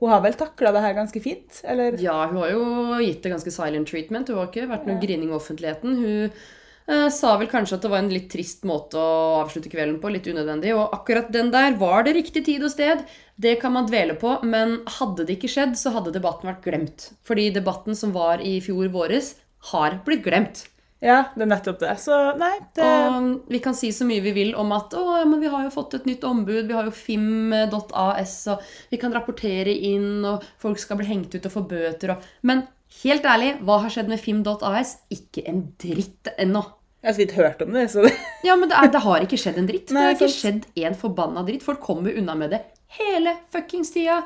Hun 0.05 0.13
har 0.13 0.21
vel 0.21 0.35
takla 0.37 0.69
det 0.75 0.83
her 0.85 0.97
ganske 0.99 1.21
fint, 1.25 1.63
eller? 1.65 1.95
Ja, 1.97 2.27
hun 2.29 2.43
har 2.43 2.51
jo 2.53 2.65
gitt 3.01 3.23
det 3.25 3.31
ganske 3.33 3.53
silent 3.55 3.89
treatment. 3.89 4.29
Hun 4.29 4.43
har 4.43 4.51
ikke 4.51 4.67
vært 4.69 4.85
noe 4.85 5.01
grining 5.01 5.31
i 5.31 5.37
offentligheten. 5.39 5.95
Hun 5.97 6.27
eh, 6.29 7.07
sa 7.09 7.31
vel 7.41 7.49
kanskje 7.49 7.79
at 7.79 7.87
det 7.87 7.93
var 7.95 8.03
en 8.03 8.13
litt 8.13 8.27
trist 8.35 8.67
måte 8.69 9.01
å 9.01 9.39
avslutte 9.39 9.73
kvelden 9.73 9.97
på. 10.03 10.13
Litt 10.13 10.29
unødvendig. 10.29 10.75
Og 10.77 10.93
akkurat 10.93 11.33
den 11.33 11.49
der 11.55 11.79
var 11.81 12.05
det 12.05 12.19
riktig 12.19 12.45
tid 12.51 12.67
og 12.69 12.75
sted. 12.75 13.01
Det 13.41 13.57
kan 13.63 13.73
man 13.73 13.89
dvele 13.89 14.19
på. 14.21 14.37
Men 14.45 14.83
hadde 14.99 15.25
det 15.25 15.39
ikke 15.39 15.55
skjedd, 15.55 15.73
så 15.81 15.95
hadde 15.97 16.13
debatten 16.13 16.53
vært 16.53 16.69
glemt. 16.69 17.09
Fordi 17.25 17.49
debatten 17.57 17.97
som 17.97 18.13
var 18.13 18.45
i 18.45 18.59
fjor 18.67 18.93
våres, 18.93 19.39
har 19.73 20.03
blitt 20.05 20.27
glemt. 20.29 20.67
Ja, 21.05 21.19
det 21.35 21.45
er 21.45 21.51
nettopp 21.51 21.83
det. 21.83 21.95
Så 22.01 22.17
nei, 22.41 22.55
det 22.77 22.85
Og 22.87 23.51
vi 23.53 23.61
kan 23.65 23.77
si 23.77 23.91
så 23.93 24.07
mye 24.09 24.23
vi 24.25 24.33
vil 24.37 24.55
om 24.57 24.71
at 24.73 24.95
å, 24.97 25.03
ja, 25.21 25.27
men 25.29 25.43
vi 25.43 25.51
har 25.53 25.67
jo 25.67 25.73
fått 25.75 25.99
et 25.99 26.07
nytt 26.09 26.25
ombud, 26.25 26.63
vi 26.71 26.77
har 26.77 26.89
jo 26.89 26.95
fim.as, 26.97 28.37
og 28.55 28.63
vi 28.93 29.01
kan 29.03 29.13
rapportere 29.13 29.75
inn, 29.91 30.25
og 30.25 30.47
folk 30.63 30.81
skal 30.81 31.01
bli 31.01 31.11
hengt 31.11 31.37
ut 31.37 31.45
og 31.45 31.53
få 31.53 31.65
bøter 31.75 32.15
og 32.15 32.25
Men 32.49 32.65
helt 33.03 33.27
ærlig, 33.29 33.59
hva 33.67 33.83
har 33.85 33.93
skjedd 33.93 34.09
med 34.09 34.23
fim.as? 34.23 34.97
Ikke 35.13 35.45
en 35.51 35.67
dritt 35.83 36.33
ennå. 36.39 36.65
Jeg 37.05 37.11
har 37.11 37.17
så 37.19 37.21
vidt 37.21 37.37
hørt 37.37 37.63
om 37.67 37.77
det, 37.77 37.85
så 37.93 38.07
Ja, 38.49 38.57
men 38.57 38.71
det, 38.71 38.79
er, 38.81 38.89
det 38.95 39.05
har 39.05 39.27
ikke 39.27 39.41
skjedd 39.41 39.61
en 39.61 39.69
dritt. 39.69 39.91
Det 39.93 40.01
har 40.01 40.17
ikke 40.17 40.31
sant. 40.33 40.41
skjedd 40.41 40.87
en 40.89 40.97
forbanna 40.97 41.45
dritt. 41.45 41.67
Folk 41.67 41.85
kommer 41.85 42.17
unna 42.17 42.37
med 42.39 42.57
det 42.57 42.63
hele 42.97 43.37
fuckings 43.53 43.93
tida. 43.93 44.23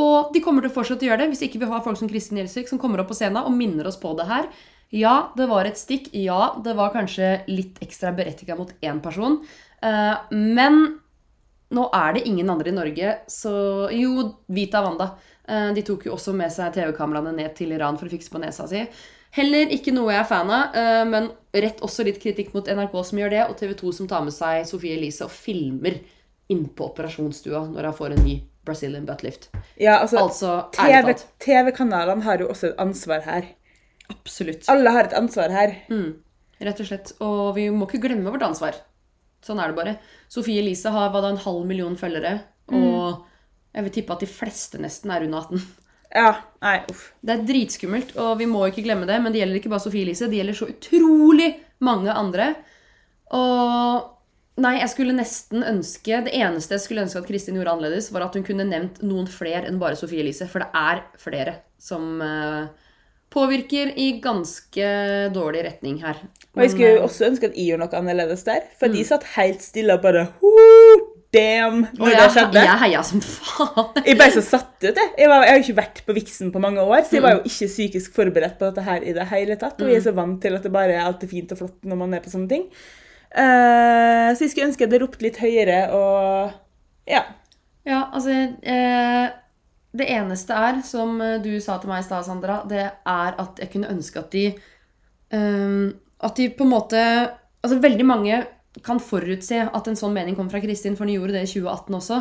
Og 0.00 0.32
de 0.32 0.40
kommer 0.40 0.64
til 0.64 0.72
å 0.72 0.74
fortsette 0.78 1.04
å 1.04 1.10
gjøre 1.10 1.26
det 1.26 1.32
hvis 1.34 1.42
ikke 1.44 1.60
vi 1.60 1.68
har 1.68 1.82
folk 1.84 1.98
som 2.00 2.08
Kristin 2.08 2.40
Gjelsvik 2.40 2.70
som 2.70 2.80
kommer 2.80 3.02
opp 3.02 3.10
på 3.12 3.16
scenen 3.18 3.42
og 3.44 3.52
minner 3.52 3.90
oss 3.90 4.00
på 4.00 4.14
det 4.16 4.24
her. 4.30 4.48
Ja, 4.92 5.32
det 5.36 5.46
var 5.48 5.64
et 5.64 5.80
stikk. 5.80 6.10
Ja, 6.12 6.52
det 6.64 6.74
var 6.76 6.92
kanskje 6.92 7.38
litt 7.48 7.80
ekstra 7.84 8.12
berettiga 8.12 8.56
mot 8.58 8.72
én 8.84 9.00
person. 9.00 9.38
Eh, 9.80 10.16
men 10.36 10.82
nå 11.72 11.86
er 11.96 12.12
det 12.12 12.26
ingen 12.28 12.50
andre 12.52 12.68
i 12.68 12.76
Norge, 12.76 13.14
så 13.32 13.88
Jo, 13.96 14.26
Vita 14.52 14.82
Wanda. 14.84 15.14
Eh, 15.48 15.72
de 15.72 15.82
tok 15.82 16.04
jo 16.06 16.12
også 16.18 16.34
med 16.36 16.52
seg 16.52 16.74
TV-kameraene 16.76 17.32
ned 17.34 17.56
til 17.56 17.72
Iran 17.72 17.96
for 17.96 18.06
å 18.06 18.12
fikse 18.12 18.32
på 18.32 18.42
nesa 18.42 18.68
si. 18.68 18.84
Heller 19.32 19.72
ikke 19.72 19.94
noe 19.96 20.12
jeg 20.12 20.20
er 20.20 20.28
fan 20.28 20.52
av, 20.52 20.76
eh, 20.76 21.04
men 21.08 21.30
rett 21.56 21.80
også 21.80 22.04
litt 22.04 22.20
kritikk 22.20 22.52
mot 22.52 22.68
NRK 22.68 22.98
som 23.08 23.18
gjør 23.18 23.32
det, 23.32 23.42
og 23.48 23.56
TV 23.56 23.72
2 23.80 23.92
som 23.96 24.08
tar 24.08 24.26
med 24.26 24.36
seg 24.36 24.66
Sofie 24.68 24.98
Elise 24.98 25.24
og 25.24 25.32
filmer 25.32 26.02
innpå 26.52 26.90
operasjonsstua 26.90 27.64
når 27.72 27.88
hun 27.88 27.96
får 27.96 28.12
en 28.12 28.24
ny 28.26 28.36
Brazilian 28.62 29.08
buttlift. 29.08 29.48
Ja, 29.80 30.02
altså, 30.02 30.18
Altså, 30.26 30.52
TV-kanalene 30.76 31.16
TV-kanalene 31.40 32.22
har 32.28 32.44
jo 32.44 32.52
også 32.52 32.74
et 32.74 32.78
ansvar 32.78 33.24
her. 33.24 33.48
Absolutt. 34.10 34.66
Alle 34.72 34.90
har 34.94 35.08
et 35.08 35.14
ansvar 35.18 35.52
her. 35.54 35.76
Rett 36.62 36.80
og 36.82 36.88
slett. 36.88 37.12
Og 37.22 37.52
vi 37.58 37.68
må 37.74 37.86
ikke 37.88 38.02
glemme 38.06 38.32
vårt 38.32 38.44
ansvar. 38.46 38.78
Sånn 39.42 39.58
er 39.58 39.72
det 39.72 39.78
bare. 39.78 39.94
Sofie 40.30 40.62
Elise 40.62 40.90
har 40.94 41.10
hva 41.10 41.22
da, 41.22 41.32
en 41.34 41.44
halv 41.44 41.64
million 41.66 41.96
følgere, 41.98 42.36
og 42.72 43.24
jeg 43.74 43.86
vil 43.86 43.94
tippe 43.96 44.14
at 44.14 44.22
de 44.22 44.28
fleste 44.30 44.78
nesten 44.80 45.10
er 45.10 45.24
under 45.26 45.48
18. 45.48 45.64
Ja, 46.12 46.30
nei, 46.62 46.76
uff. 46.92 47.06
Det 47.24 47.34
er 47.34 47.44
dritskummelt, 47.48 48.14
og 48.20 48.36
vi 48.38 48.46
må 48.48 48.66
ikke 48.68 48.84
glemme 48.84 49.08
det, 49.08 49.16
men 49.24 49.32
det 49.32 49.40
gjelder 49.40 49.58
ikke 49.58 49.72
bare 49.72 49.82
Sofie 49.82 50.04
Elise, 50.06 50.28
det 50.30 50.38
gjelder 50.38 50.58
så 50.58 50.68
utrolig 50.70 51.48
mange 51.82 52.14
andre. 52.14 52.50
Og 53.34 54.60
nei, 54.62 54.74
jeg 54.82 54.90
skulle 54.92 55.14
nesten 55.16 55.64
ønske 55.64 56.18
Det 56.26 56.34
eneste 56.36 56.76
jeg 56.76 56.82
skulle 56.84 57.06
ønske 57.06 57.22
at 57.22 57.28
Kristin 57.30 57.56
gjorde 57.56 57.72
annerledes, 57.72 58.10
var 58.12 58.26
at 58.26 58.36
hun 58.36 58.44
kunne 58.46 58.68
nevnt 58.68 59.00
noen 59.02 59.26
flere 59.30 59.64
enn 59.70 59.80
bare 59.80 59.96
Sofie 59.98 60.22
Elise, 60.22 60.46
for 60.52 60.62
det 60.62 60.68
er 60.76 61.02
flere 61.18 61.56
som 61.80 62.20
eh, 62.22 62.68
påvirker 63.32 63.94
i 63.98 64.10
ganske 64.22 64.90
dårlig 65.34 65.64
retning 65.66 65.98
her. 66.04 66.20
Og 66.54 66.62
jeg 66.66 66.70
skulle 66.74 66.90
jo 66.98 67.06
også 67.06 67.30
ønske 67.30 67.48
at 67.48 67.56
jeg 67.56 67.70
gjorde 67.72 67.86
noe 67.86 67.98
annerledes 68.02 68.44
der, 68.44 68.60
for 68.78 68.88
Mm. 68.92 68.94
de 68.98 69.04
satt 69.08 69.24
helt 69.38 69.62
stille 69.64 69.94
og 69.96 70.02
bare 70.04 70.26
«Woo, 70.42 71.08
Damn! 71.32 71.86
Når 71.96 72.10
det 72.10 72.16
jeg, 72.18 72.30
skjedde. 72.34 72.60
jeg 72.66 72.78
heia 72.82 73.02
som 73.08 73.20
faen. 73.24 74.02
Jeg 74.04 74.16
ble 74.18 74.26
så 74.34 74.42
satt 74.44 74.84
ut. 74.84 74.98
Jeg, 75.00 75.12
jeg, 75.16 75.28
var, 75.30 75.46
jeg 75.46 75.54
har 75.54 75.62
ikke 75.62 75.76
vært 75.78 76.02
på 76.04 76.12
Vixen 76.18 76.50
på 76.52 76.60
mange 76.60 76.82
år, 76.84 77.06
så 77.08 77.16
jeg 77.16 77.22
var 77.24 77.38
Mm. 77.38 77.38
jo 77.38 77.48
ikke 77.48 77.68
psykisk 77.72 78.12
forberedt 78.18 78.58
på 78.60 78.68
dette 78.68 78.84
her 78.84 79.00
i 79.00 79.14
det 79.16 79.24
hele 79.30 79.56
tatt. 79.56 79.80
Og 79.80 79.88
jeg 79.88 79.96
er 80.02 80.04
så 80.04 80.12
vant 80.12 80.42
til 80.44 80.54
at 80.58 80.62
det 80.62 80.72
bare 80.74 80.92
er 80.92 81.06
alltid 81.06 81.30
fint 81.32 81.52
og 81.56 81.58
flott 81.62 81.78
når 81.88 81.96
man 82.02 82.12
er 82.12 82.20
på 82.20 82.28
sånne 82.34 82.50
ting. 82.52 82.66
Uh, 83.32 84.28
så 84.36 84.44
jeg 84.44 84.50
skulle 84.52 84.68
ønske 84.68 84.84
jeg 84.84 84.90
hadde 84.90 85.00
ropt 85.06 85.22
litt 85.24 85.38
høyere 85.40 85.78
og 85.96 86.52
Ja. 87.08 87.22
Ja, 87.88 88.02
altså 88.14 88.28
eh, 88.62 88.91
Det 90.02 90.08
eneste 90.10 90.56
er, 90.56 90.80
som 90.86 91.20
eh, 91.22 91.38
du 91.42 91.52
sa 91.62 91.78
til 91.78 91.92
meg 91.92 92.02
i 92.02 92.06
stad, 92.06 92.26
Sandra, 92.26 92.62
det 92.68 92.82
er 92.90 93.36
at 93.38 93.60
jeg 93.62 93.70
kunne 93.74 93.92
ønske 93.92 94.18
at 94.18 94.34
de 94.34 94.48
um, 95.30 95.92
At 96.22 96.38
de 96.38 96.48
på 96.50 96.66
en 96.66 96.74
måte 96.74 97.02
Altså, 97.62 97.78
veldig 97.78 98.06
mange 98.08 98.40
kan 98.82 98.98
forutse 98.98 99.60
at 99.68 99.88
en 99.88 99.98
sånn 99.98 100.14
mening 100.16 100.34
kom 100.34 100.48
fra 100.50 100.58
Kristin, 100.62 100.96
for 100.98 101.06
de 101.06 101.14
gjorde 101.14 101.36
det 101.36 101.44
i 101.44 101.50
2018 101.50 101.94
også. 101.98 102.16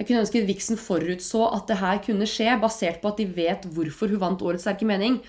Jeg 0.00 0.08
kunne 0.08 0.22
ønske 0.24 0.42
Vixen 0.48 0.78
forutså 0.80 1.44
at 1.52 1.68
det 1.68 1.76
her 1.78 2.00
kunne 2.02 2.26
skje, 2.26 2.56
basert 2.58 2.98
på 3.02 3.12
at 3.12 3.20
de 3.20 3.26
vet 3.36 3.68
hvorfor 3.70 4.10
hun 4.10 4.22
vant 4.22 4.42
Årets 4.42 4.64
sterke 4.64 4.88
mening, 4.88 5.20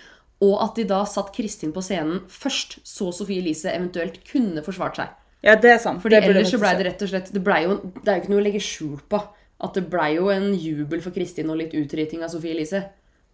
og 0.42 0.56
at 0.64 0.80
de 0.80 0.88
da 0.90 1.04
satt 1.06 1.30
Kristin 1.36 1.76
på 1.76 1.84
scenen 1.86 2.24
først, 2.32 2.80
så 2.88 3.12
Sofie 3.14 3.44
Elise 3.44 3.70
eventuelt 3.76 4.22
kunne 4.32 4.64
forsvart 4.66 4.98
seg. 4.98 5.14
ja, 5.44 5.58
det 5.60 5.76
er 5.76 5.84
sant. 5.84 6.02
Fordi 6.02 6.18
Det 6.18 6.32
ellers 6.32 6.56
så 6.56 6.62
blei 6.62 6.74
det 6.80 6.88
rett 6.88 7.06
og 7.06 7.10
slett 7.12 7.30
Det, 7.34 7.42
jo, 7.42 7.78
det 8.00 8.08
er 8.08 8.18
jo 8.18 8.24
ikke 8.24 8.34
noe 8.34 8.42
å 8.42 8.48
legge 8.48 8.64
skjul 8.64 8.98
på. 9.12 9.22
At 9.62 9.78
det 9.78 9.86
blei 9.92 10.16
jo 10.16 10.32
en 10.34 10.52
jubel 10.58 11.04
for 11.04 11.14
Kristin 11.16 11.52
og 11.54 11.60
litt 11.60 11.76
utryting 11.78 12.26
av 12.26 12.32
Sofie 12.34 12.56
Elise. 12.56 12.82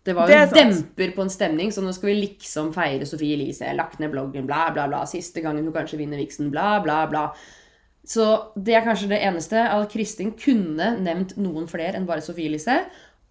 Det 0.07 0.15
var 0.15 0.27
jo 0.27 0.31
Det 0.31 0.39
er 0.39 0.47
en 0.47 0.73
demper 0.73 1.13
på 1.15 1.23
en 1.23 1.31
stemning, 1.31 1.71
så 1.71 1.83
nå 1.83 1.91
skal 1.95 2.11
vi 2.11 2.17
liksom 2.21 2.73
feire 2.75 3.07
Sofie 3.07 3.35
Elise. 3.35 3.67
Lagt 3.75 3.99
ned 3.99 4.11
bloggen, 4.13 4.47
bla, 4.47 4.69
bla, 4.75 4.87
bla. 4.87 5.03
Siste 5.07 5.43
gangen 5.43 5.67
hun 5.67 5.75
kanskje 5.75 5.99
vinner 5.99 6.19
Vixen, 6.19 6.51
bla, 6.51 6.77
bla, 6.83 7.01
bla. 7.11 7.25
Så 8.07 8.27
det 8.55 8.77
er 8.77 8.85
kanskje 8.85 9.11
det 9.11 9.19
eneste. 9.27 9.59
At 9.59 9.91
Kristin 9.91 10.31
kunne 10.39 10.93
nevnt 11.03 11.35
noen 11.39 11.67
flere 11.71 11.99
enn 11.99 12.07
bare 12.07 12.23
Sofie 12.23 12.47
Elise. 12.47 12.79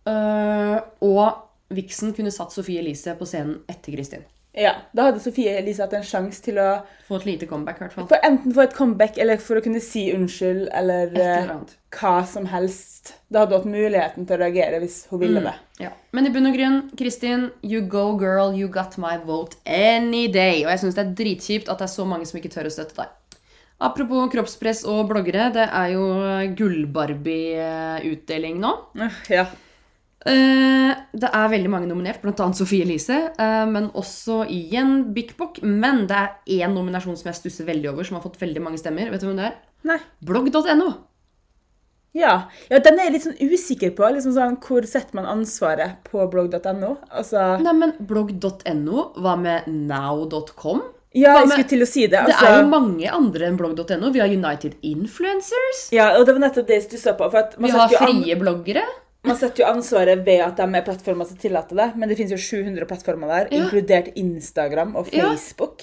Øh, 0.06 0.78
og 1.08 1.76
Vixen 1.76 2.12
kunne 2.16 2.34
satt 2.34 2.52
Sofie 2.52 2.84
Elise 2.84 3.16
på 3.18 3.28
scenen 3.28 3.62
etter 3.72 3.96
Kristin. 3.96 4.26
Ja, 4.56 4.72
Da 4.96 5.02
hadde 5.10 5.20
Sofie 5.20 5.52
Elise 5.58 5.82
hatt 5.84 5.92
en 5.92 6.02
sjanse 6.06 6.40
til 6.42 6.56
å 6.62 6.78
Få 7.06 7.16
et 7.20 7.26
lite 7.28 7.46
comeback, 7.46 7.76
i 7.76 7.80
hvert 7.84 7.92
fall. 7.92 8.06
for 8.08 8.16
enten 8.24 8.54
få 8.56 8.62
et 8.64 8.72
comeback 8.74 9.18
eller 9.18 9.36
for 9.42 9.56
å 9.60 9.62
kunne 9.62 9.80
si 9.84 10.06
unnskyld 10.14 10.68
eller 10.72 11.06
Et 11.10 11.18
eller 11.18 11.50
eh, 11.50 11.56
hva 11.96 12.14
som 12.26 12.46
helst. 12.50 13.12
Da 13.30 13.38
hadde 13.44 13.52
hun 13.52 13.60
hatt 13.62 13.70
muligheten 13.74 14.26
til 14.26 14.36
å 14.36 14.40
reagere 14.40 14.80
hvis 14.80 15.06
hun 15.10 15.20
ville 15.20 15.40
det. 15.44 15.54
Ja. 15.84 15.90
Men 16.16 16.26
i 16.26 16.30
bunn 16.34 16.46
og 16.48 16.54
grunn, 16.56 16.80
Kristin, 16.96 17.50
you 17.62 17.80
go 17.82 18.16
girl, 18.16 18.54
you 18.56 18.68
got 18.68 18.96
my 18.98 19.16
vote 19.18 19.56
any 19.66 20.26
day. 20.32 20.64
Og 20.64 20.70
jeg 20.72 20.78
syns 20.86 20.94
det 20.96 21.04
er 21.04 21.14
dritkjipt 21.20 21.68
at 21.68 21.78
det 21.78 21.84
er 21.90 21.94
så 21.94 22.04
mange 22.08 22.26
som 22.26 22.38
ikke 22.40 22.50
tør 22.56 22.66
å 22.70 22.72
støtte 22.72 22.96
deg. 22.96 23.08
Apropos 23.78 24.30
kroppspress 24.32 24.84
og 24.88 25.08
bloggere, 25.10 25.50
det 25.52 25.68
er 25.68 25.88
jo 25.92 26.06
Gull-Barbie-utdeling 26.56 28.56
nå. 28.62 28.70
Øh, 28.96 29.10
Ja. 29.30 29.44
Eh, 30.26 30.94
Det 31.16 31.30
er 31.32 31.48
veldig 31.48 31.70
mange 31.72 31.88
nominert, 31.88 32.20
bl.a. 32.20 32.48
Sofie 32.52 32.82
Elise, 32.84 33.16
eh, 33.38 33.64
men 33.70 33.86
også 33.96 34.42
igjen 34.52 35.12
Bik 35.16 35.36
Bok. 35.38 35.62
Men 35.62 36.06
det 36.10 36.16
er 36.16 36.64
én 36.66 36.74
nominasjon 36.76 37.16
som 37.16 37.30
jeg 37.30 37.38
stusser 37.40 37.64
veldig 37.68 37.92
over, 37.94 38.04
som 38.04 38.18
har 38.18 38.24
fått 38.26 38.40
veldig 38.42 38.62
mange 38.64 38.78
stemmer. 38.82 39.08
Vet 39.10 39.22
du 39.22 39.28
hvem 39.30 39.38
det 39.40 39.52
er? 39.52 40.00
Blogg.no. 40.26 40.90
Ja. 42.16 42.48
ja, 42.72 42.78
den 42.80 42.96
er 42.98 43.10
jeg 43.10 43.12
litt 43.12 43.24
sånn 43.26 43.40
usikker 43.52 43.90
på. 43.96 44.06
Liksom 44.16 44.32
sånn, 44.32 44.54
hvor 44.64 44.86
setter 44.88 45.18
man 45.18 45.26
ansvaret 45.28 45.98
på 46.08 46.24
blogg.no? 46.32 46.94
Altså, 47.12 47.42
Nei, 47.60 47.74
men 47.76 47.92
blogg.no, 48.08 49.02
hva 49.20 49.34
med 49.40 49.66
now.com? 49.68 50.80
ja, 51.16 51.32
jeg 51.40 51.48
skulle 51.48 51.68
til 51.70 51.84
å 51.84 51.88
si 51.88 52.02
det. 52.06 52.18
Det 52.28 52.34
Altså, 52.34 52.48
er 52.50 52.58
jo 52.62 52.68
mange 52.72 53.08
andre 53.12 53.46
enn 53.50 53.56
blogg.no. 53.60 54.10
Vi 54.12 54.20
har 54.20 54.32
United 54.32 54.74
Influencers. 54.84 55.86
ja, 55.92 56.10
og 56.18 56.26
det 56.28 56.34
var 56.36 56.42
nettopp 56.48 56.66
det 56.68 56.80
jeg 56.80 56.86
stussa 56.90 57.14
på. 57.16 57.28
For 57.32 57.40
at 57.44 57.58
man, 57.60 57.70
Vi 57.70 57.76
har 57.76 57.88
frie 57.94 58.32
an, 58.34 58.40
bloggere. 58.40 58.82
Man 59.26 59.36
setter 59.38 59.64
jo 59.64 59.68
ansvaret 59.72 60.22
ved 60.26 60.40
at 60.44 60.56
de 60.60 60.66
er 60.78 60.84
plattformer 60.86 61.26
som 61.28 61.36
tillater 61.42 61.76
det, 61.76 61.88
men 61.96 62.08
det 62.08 62.16
finnes 62.18 62.32
jo 62.36 62.38
700 62.62 62.86
plattformer 62.88 63.28
der, 63.32 63.48
Ja. 63.52 63.64
inkludert 63.64 64.12
Instagram 64.16 64.96
og 64.96 65.10
Ja. 65.12 65.28
Facebook. 65.30 65.82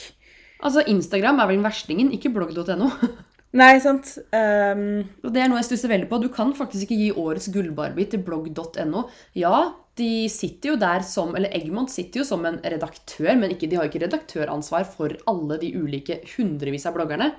Altså, 0.63 0.83
Instagram 0.87 1.39
er 1.43 1.47
vel 1.51 1.61
verstingen, 1.63 2.11
ikke 2.15 2.31
blogg.no. 2.33 2.89
Nei, 3.53 3.77
sant? 3.83 4.15
Um, 4.33 5.03
Og 5.23 5.29
Det 5.33 5.41
er 5.43 5.47
noe 5.51 5.59
jeg 5.61 5.67
stusser 5.67 5.91
veldig 5.91 6.07
på. 6.09 6.17
Du 6.23 6.29
kan 6.33 6.55
faktisk 6.57 6.87
ikke 6.87 6.97
gi 6.97 7.11
årets 7.21 7.51
gullbarbie 7.53 8.07
til 8.09 8.23
blogg.no. 8.25 9.03
Ja, 9.37 9.73
de 9.95 10.27
sitter 10.33 10.71
jo 10.71 10.75
der 10.81 11.03
som 11.05 11.35
Eller 11.37 11.53
Eggmont 11.53 11.91
sitter 11.93 12.23
jo 12.23 12.25
som 12.25 12.45
en 12.49 12.57
redaktør, 12.63 13.35
men 13.37 13.51
ikke, 13.53 13.69
de 13.69 13.75
har 13.77 13.85
ikke 13.85 14.01
redaktøransvar 14.07 14.87
for 14.89 15.13
alle 15.29 15.59
de 15.61 15.69
ulike 15.77 16.17
hundrevis 16.35 16.87
av 16.89 16.95
bloggerne. 16.97 17.29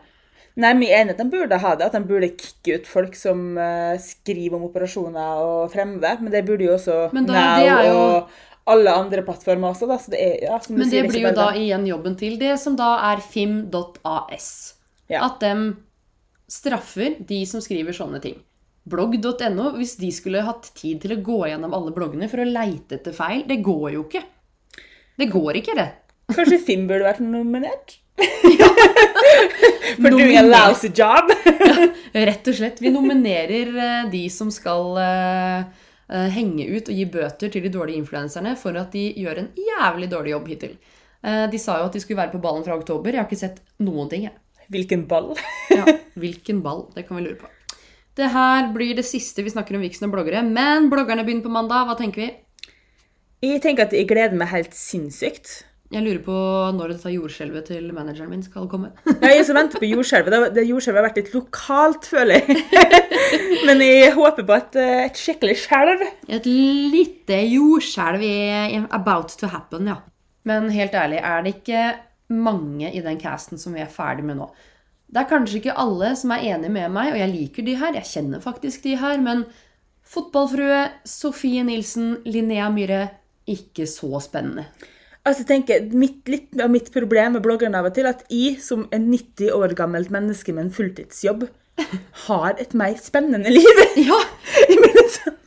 Nei, 0.55 0.71
jeg 0.87 0.93
er 0.95 1.01
enig 1.03 1.15
at 1.17 1.21
de 1.23 1.27
burde 1.33 1.59
ha 1.59 1.75
det. 1.75 1.87
At 1.89 1.97
de 1.97 2.01
burde 2.07 2.29
kicke 2.39 2.77
ut 2.79 2.87
folk 2.87 3.17
som 3.19 3.57
uh, 3.59 3.95
skriver 3.99 4.55
om 4.59 4.69
operasjoner 4.69 5.41
og 5.43 5.73
fremmede. 5.73 6.13
Men 6.23 6.31
det 6.35 6.45
burde 6.47 6.69
jo 6.69 6.77
også 6.77 6.99
da- 7.11 7.23
Now 7.59 7.81
jo- 7.89 7.95
og 8.05 8.29
alle 8.75 8.95
andre 8.95 9.25
plattformer 9.27 9.75
også. 9.75 9.89
Da. 9.91 9.99
Så 9.99 10.15
det 10.15 10.21
er, 10.23 10.37
ja, 10.47 10.59
som 10.63 10.77
du 10.77 10.83
Men 10.85 10.91
sier, 10.91 11.03
det 11.03 11.11
ikke 11.11 11.17
blir 11.17 11.27
jo 11.29 11.35
da 11.41 11.49
igjen 11.59 11.89
jobben 11.91 12.17
til 12.21 12.39
det 12.41 12.55
som 12.63 12.79
da 12.79 12.93
er 13.11 13.21
fim.as. 13.25 14.49
Ja. 15.11 15.27
At 15.27 15.43
de 15.43 15.75
straffer 16.49 17.19
de 17.27 17.43
som 17.51 17.61
skriver 17.65 17.97
sånne 17.97 18.23
ting. 18.23 18.39
Blogg.no, 18.87 19.71
hvis 19.79 19.97
de 19.97 20.11
skulle 20.13 20.45
hatt 20.45 20.71
tid 20.77 21.01
til 21.03 21.17
å 21.17 21.23
gå 21.25 21.39
gjennom 21.49 21.73
alle 21.77 21.93
bloggene 21.97 22.29
for 22.29 22.43
å 22.43 22.49
leite 22.49 22.99
etter 22.99 23.17
feil, 23.17 23.47
det 23.49 23.63
går 23.65 23.95
jo 23.97 24.05
ikke. 24.07 24.23
Det 25.19 25.31
går 25.33 25.61
ikke, 25.63 25.77
det. 25.79 25.89
Kanskje 26.35 26.61
Finn 26.63 26.87
burde 26.89 27.07
vært 27.09 27.23
nominert? 27.25 27.99
For 30.03 30.11
doing 30.11 30.37
a 30.39 30.43
lousy 30.43 30.91
job. 30.95 31.31
Rett 32.29 32.49
og 32.51 32.57
slett. 32.59 32.81
Vi 32.83 32.93
nominerer 32.95 33.73
eh, 33.75 34.07
de 34.13 34.23
som 34.33 34.51
skal 34.55 34.99
eh, 35.03 35.65
eh, 36.09 36.29
henge 36.35 36.67
ut 36.71 36.91
og 36.91 36.99
gi 36.99 37.07
bøter 37.11 37.53
til 37.53 37.65
de 37.67 37.73
dårlige 37.75 38.01
influenserne 38.03 38.55
for 38.61 38.77
at 38.81 38.95
de 38.95 39.09
gjør 39.21 39.43
en 39.45 39.51
jævlig 39.59 40.11
dårlig 40.13 40.35
jobb 40.35 40.53
hittil. 40.55 40.77
De 41.25 41.57
sa 41.57 41.79
jo 41.81 41.87
at 41.89 41.95
de 41.97 42.01
skulle 42.03 42.19
være 42.19 42.35
på 42.35 42.39
ballen 42.43 42.65
fra 42.67 42.75
oktober. 42.77 43.09
Jeg 43.09 43.23
har 43.23 43.25
ikke 43.31 43.41
sett 43.41 43.63
noen 43.81 44.11
ting. 44.13 44.27
jeg. 44.27 44.35
Hvilken 44.69 45.07
ball. 45.09 45.31
Ja, 45.73 45.87
Hvilken 46.21 46.61
ball? 46.61 46.83
Det 46.93 47.07
kan 47.09 47.17
vi 47.17 47.25
lure 47.25 47.39
på. 47.41 47.49
Det 48.15 48.29
her 48.31 48.69
blir 48.75 48.93
det 48.99 49.07
siste 49.09 49.43
vi 49.43 49.53
snakker 49.55 49.79
om 49.79 49.83
Vixen 49.87 50.11
og 50.11 50.13
bloggere. 50.13 50.43
Men 50.45 50.91
bloggerne 50.93 51.25
begynner 51.25 51.47
på 51.47 51.55
mandag. 51.55 51.89
Hva 51.89 51.97
tenker 51.97 52.27
vi? 52.27 52.29
Jeg 53.45 53.63
tenker 53.65 53.89
at 53.89 53.97
jeg 53.97 54.09
gleder 54.09 54.37
meg 54.37 54.53
helt 54.53 54.77
sinnssykt. 54.77 55.63
Jeg 55.95 56.03
lurer 56.03 56.23
på 56.27 56.37
når 56.75 56.91
dette 56.97 57.11
jordskjelvet 57.13 57.69
til 57.71 57.85
manageren 57.95 58.33
min 58.33 58.43
skal 58.43 58.67
komme. 58.71 58.91
Ja, 59.23 59.31
jeg 59.31 59.45
som 59.47 59.55
venter 59.55 59.79
på 59.79 59.87
jordskjelvet. 59.87 60.55
Det, 60.57 60.65
jordskjelvet 60.67 60.99
har 60.99 61.07
vært 61.07 61.21
litt 61.21 61.35
lokalt, 61.37 62.09
føler 62.11 62.41
jeg. 62.41 62.65
Men 63.69 63.83
jeg 63.85 64.11
håper 64.17 64.47
på 64.49 64.57
et, 64.57 64.79
eh, 64.83 65.03
et 65.05 65.21
skikkelig 65.21 65.55
skjelv. 65.63 66.03
Et 66.35 66.49
lite 66.51 67.39
jordskjelv 67.47 68.25
er 68.27 68.89
about 68.97 69.37
to 69.39 69.51
happen, 69.53 69.93
ja. 69.93 70.01
Men 70.45 70.67
helt 70.75 70.97
ærlig, 70.99 71.21
er 71.23 71.45
det 71.45 71.55
ikke 71.61 71.85
mange 72.35 72.91
i 72.91 73.03
den 73.05 73.21
casten 73.21 73.61
som 73.61 73.77
vi 73.77 73.85
er 73.85 73.93
ferdig 73.93 74.27
med 74.27 74.41
nå? 74.41 74.49
Det 75.15 75.23
er 75.23 75.31
kanskje 75.31 75.61
ikke 75.61 75.77
alle 75.79 76.11
som 76.19 76.33
er 76.35 76.49
enig 76.57 76.73
med 76.75 76.91
meg, 76.91 77.13
og 77.13 77.21
jeg 77.21 77.31
liker 77.31 77.69
de 77.69 77.77
her. 77.79 77.95
Jeg 78.01 78.11
kjenner 78.11 78.43
faktisk 78.43 78.83
de 78.83 78.97
her, 78.99 79.23
men 79.23 79.45
Fotballfrue, 80.05 80.89
Sofie 81.09 81.63
Nilsen, 81.65 82.19
Linnea 82.27 82.67
Myhre 82.75 83.07
Ikke 83.49 83.87
så 83.89 84.19
spennende. 84.25 84.67
Altså, 85.25 85.45
tenker, 85.49 85.87
mitt, 85.97 86.23
Litt 86.29 86.61
av 86.61 86.73
mitt 86.73 86.91
problem 86.93 87.39
med 87.39 87.45
bloggerne 87.45 87.81
av 87.81 87.89
og 87.89 87.95
til, 87.97 88.09
at 88.11 88.25
jeg 88.33 88.59
som 88.63 88.87
en 88.93 89.07
90 89.11 89.53
år 89.57 89.75
gammelt 89.79 90.13
menneske 90.13 90.53
med 90.53 90.67
en 90.67 90.75
fulltidsjobb, 90.75 91.47
har 92.29 92.61
et 92.63 92.75
mer 92.79 92.99
spennende 93.03 93.51
liv. 93.51 93.85
Ja! 94.09 94.21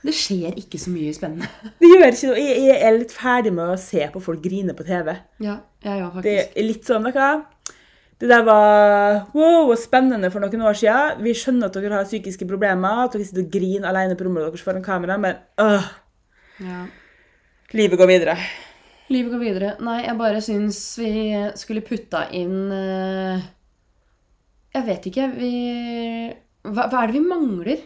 Det 0.07 0.13
skjer 0.15 0.55
ikke 0.55 0.79
så 0.79 0.91
mye 0.93 1.11
spennende. 1.11 1.49
Det 1.81 1.87
gjør 1.89 2.05
ikke 2.13 2.29
noe. 2.29 2.39
Jeg, 2.39 2.75
er 2.79 2.93
litt 2.95 3.11
ferdig 3.11 3.51
med 3.51 3.73
å 3.73 3.79
se 3.81 4.05
på 4.13 4.21
folk 4.23 4.39
grine 4.39 4.71
på 4.77 4.85
TV. 4.87 5.09
Ja, 5.43 5.57
ja, 5.83 5.95
ja 5.99 6.05
faktisk. 6.13 6.23
Det 6.23 6.35
er 6.61 6.67
litt 6.67 6.87
sånn, 6.87 7.09
du? 7.11 7.73
Det 8.17 8.29
der 8.31 8.45
var 8.47 9.17
wow, 9.35 9.73
spennende 9.77 10.31
for 10.33 10.41
noen 10.41 10.63
år 10.65 10.79
siden. 10.79 11.19
Vi 11.25 11.35
skjønner 11.37 11.67
at 11.67 11.75
dere 11.75 11.99
har 11.99 12.07
psykiske 12.07 12.47
problemer, 12.49 13.03
at 13.03 13.17
dere 13.17 13.27
sitter 13.27 13.43
og 13.43 13.51
griner 13.53 13.91
alene 13.91 14.15
på 14.17 14.25
rommet 14.25 14.47
deres 14.47 14.63
foran 14.65 14.85
kamera, 14.85 15.19
men 15.21 15.37
øh, 15.61 15.91
Ja. 16.63 16.79
livet 17.77 17.99
går 17.99 18.09
videre. 18.09 18.37
Livet 19.13 19.31
går 19.31 19.39
videre. 19.39 19.75
Nei, 19.83 20.01
jeg 20.03 20.17
bare 20.19 20.41
syns 20.43 20.79
vi 20.99 21.11
skulle 21.59 21.83
putta 21.85 22.25
inn 22.35 22.71
eh, 22.75 23.45
Jeg 24.75 24.87
vet 24.89 25.07
ikke. 25.11 25.29
Vi 25.37 25.51
hva, 26.67 26.89
hva 26.91 27.03
er 27.05 27.13
det 27.13 27.15
vi 27.21 27.23
mangler? 27.23 27.85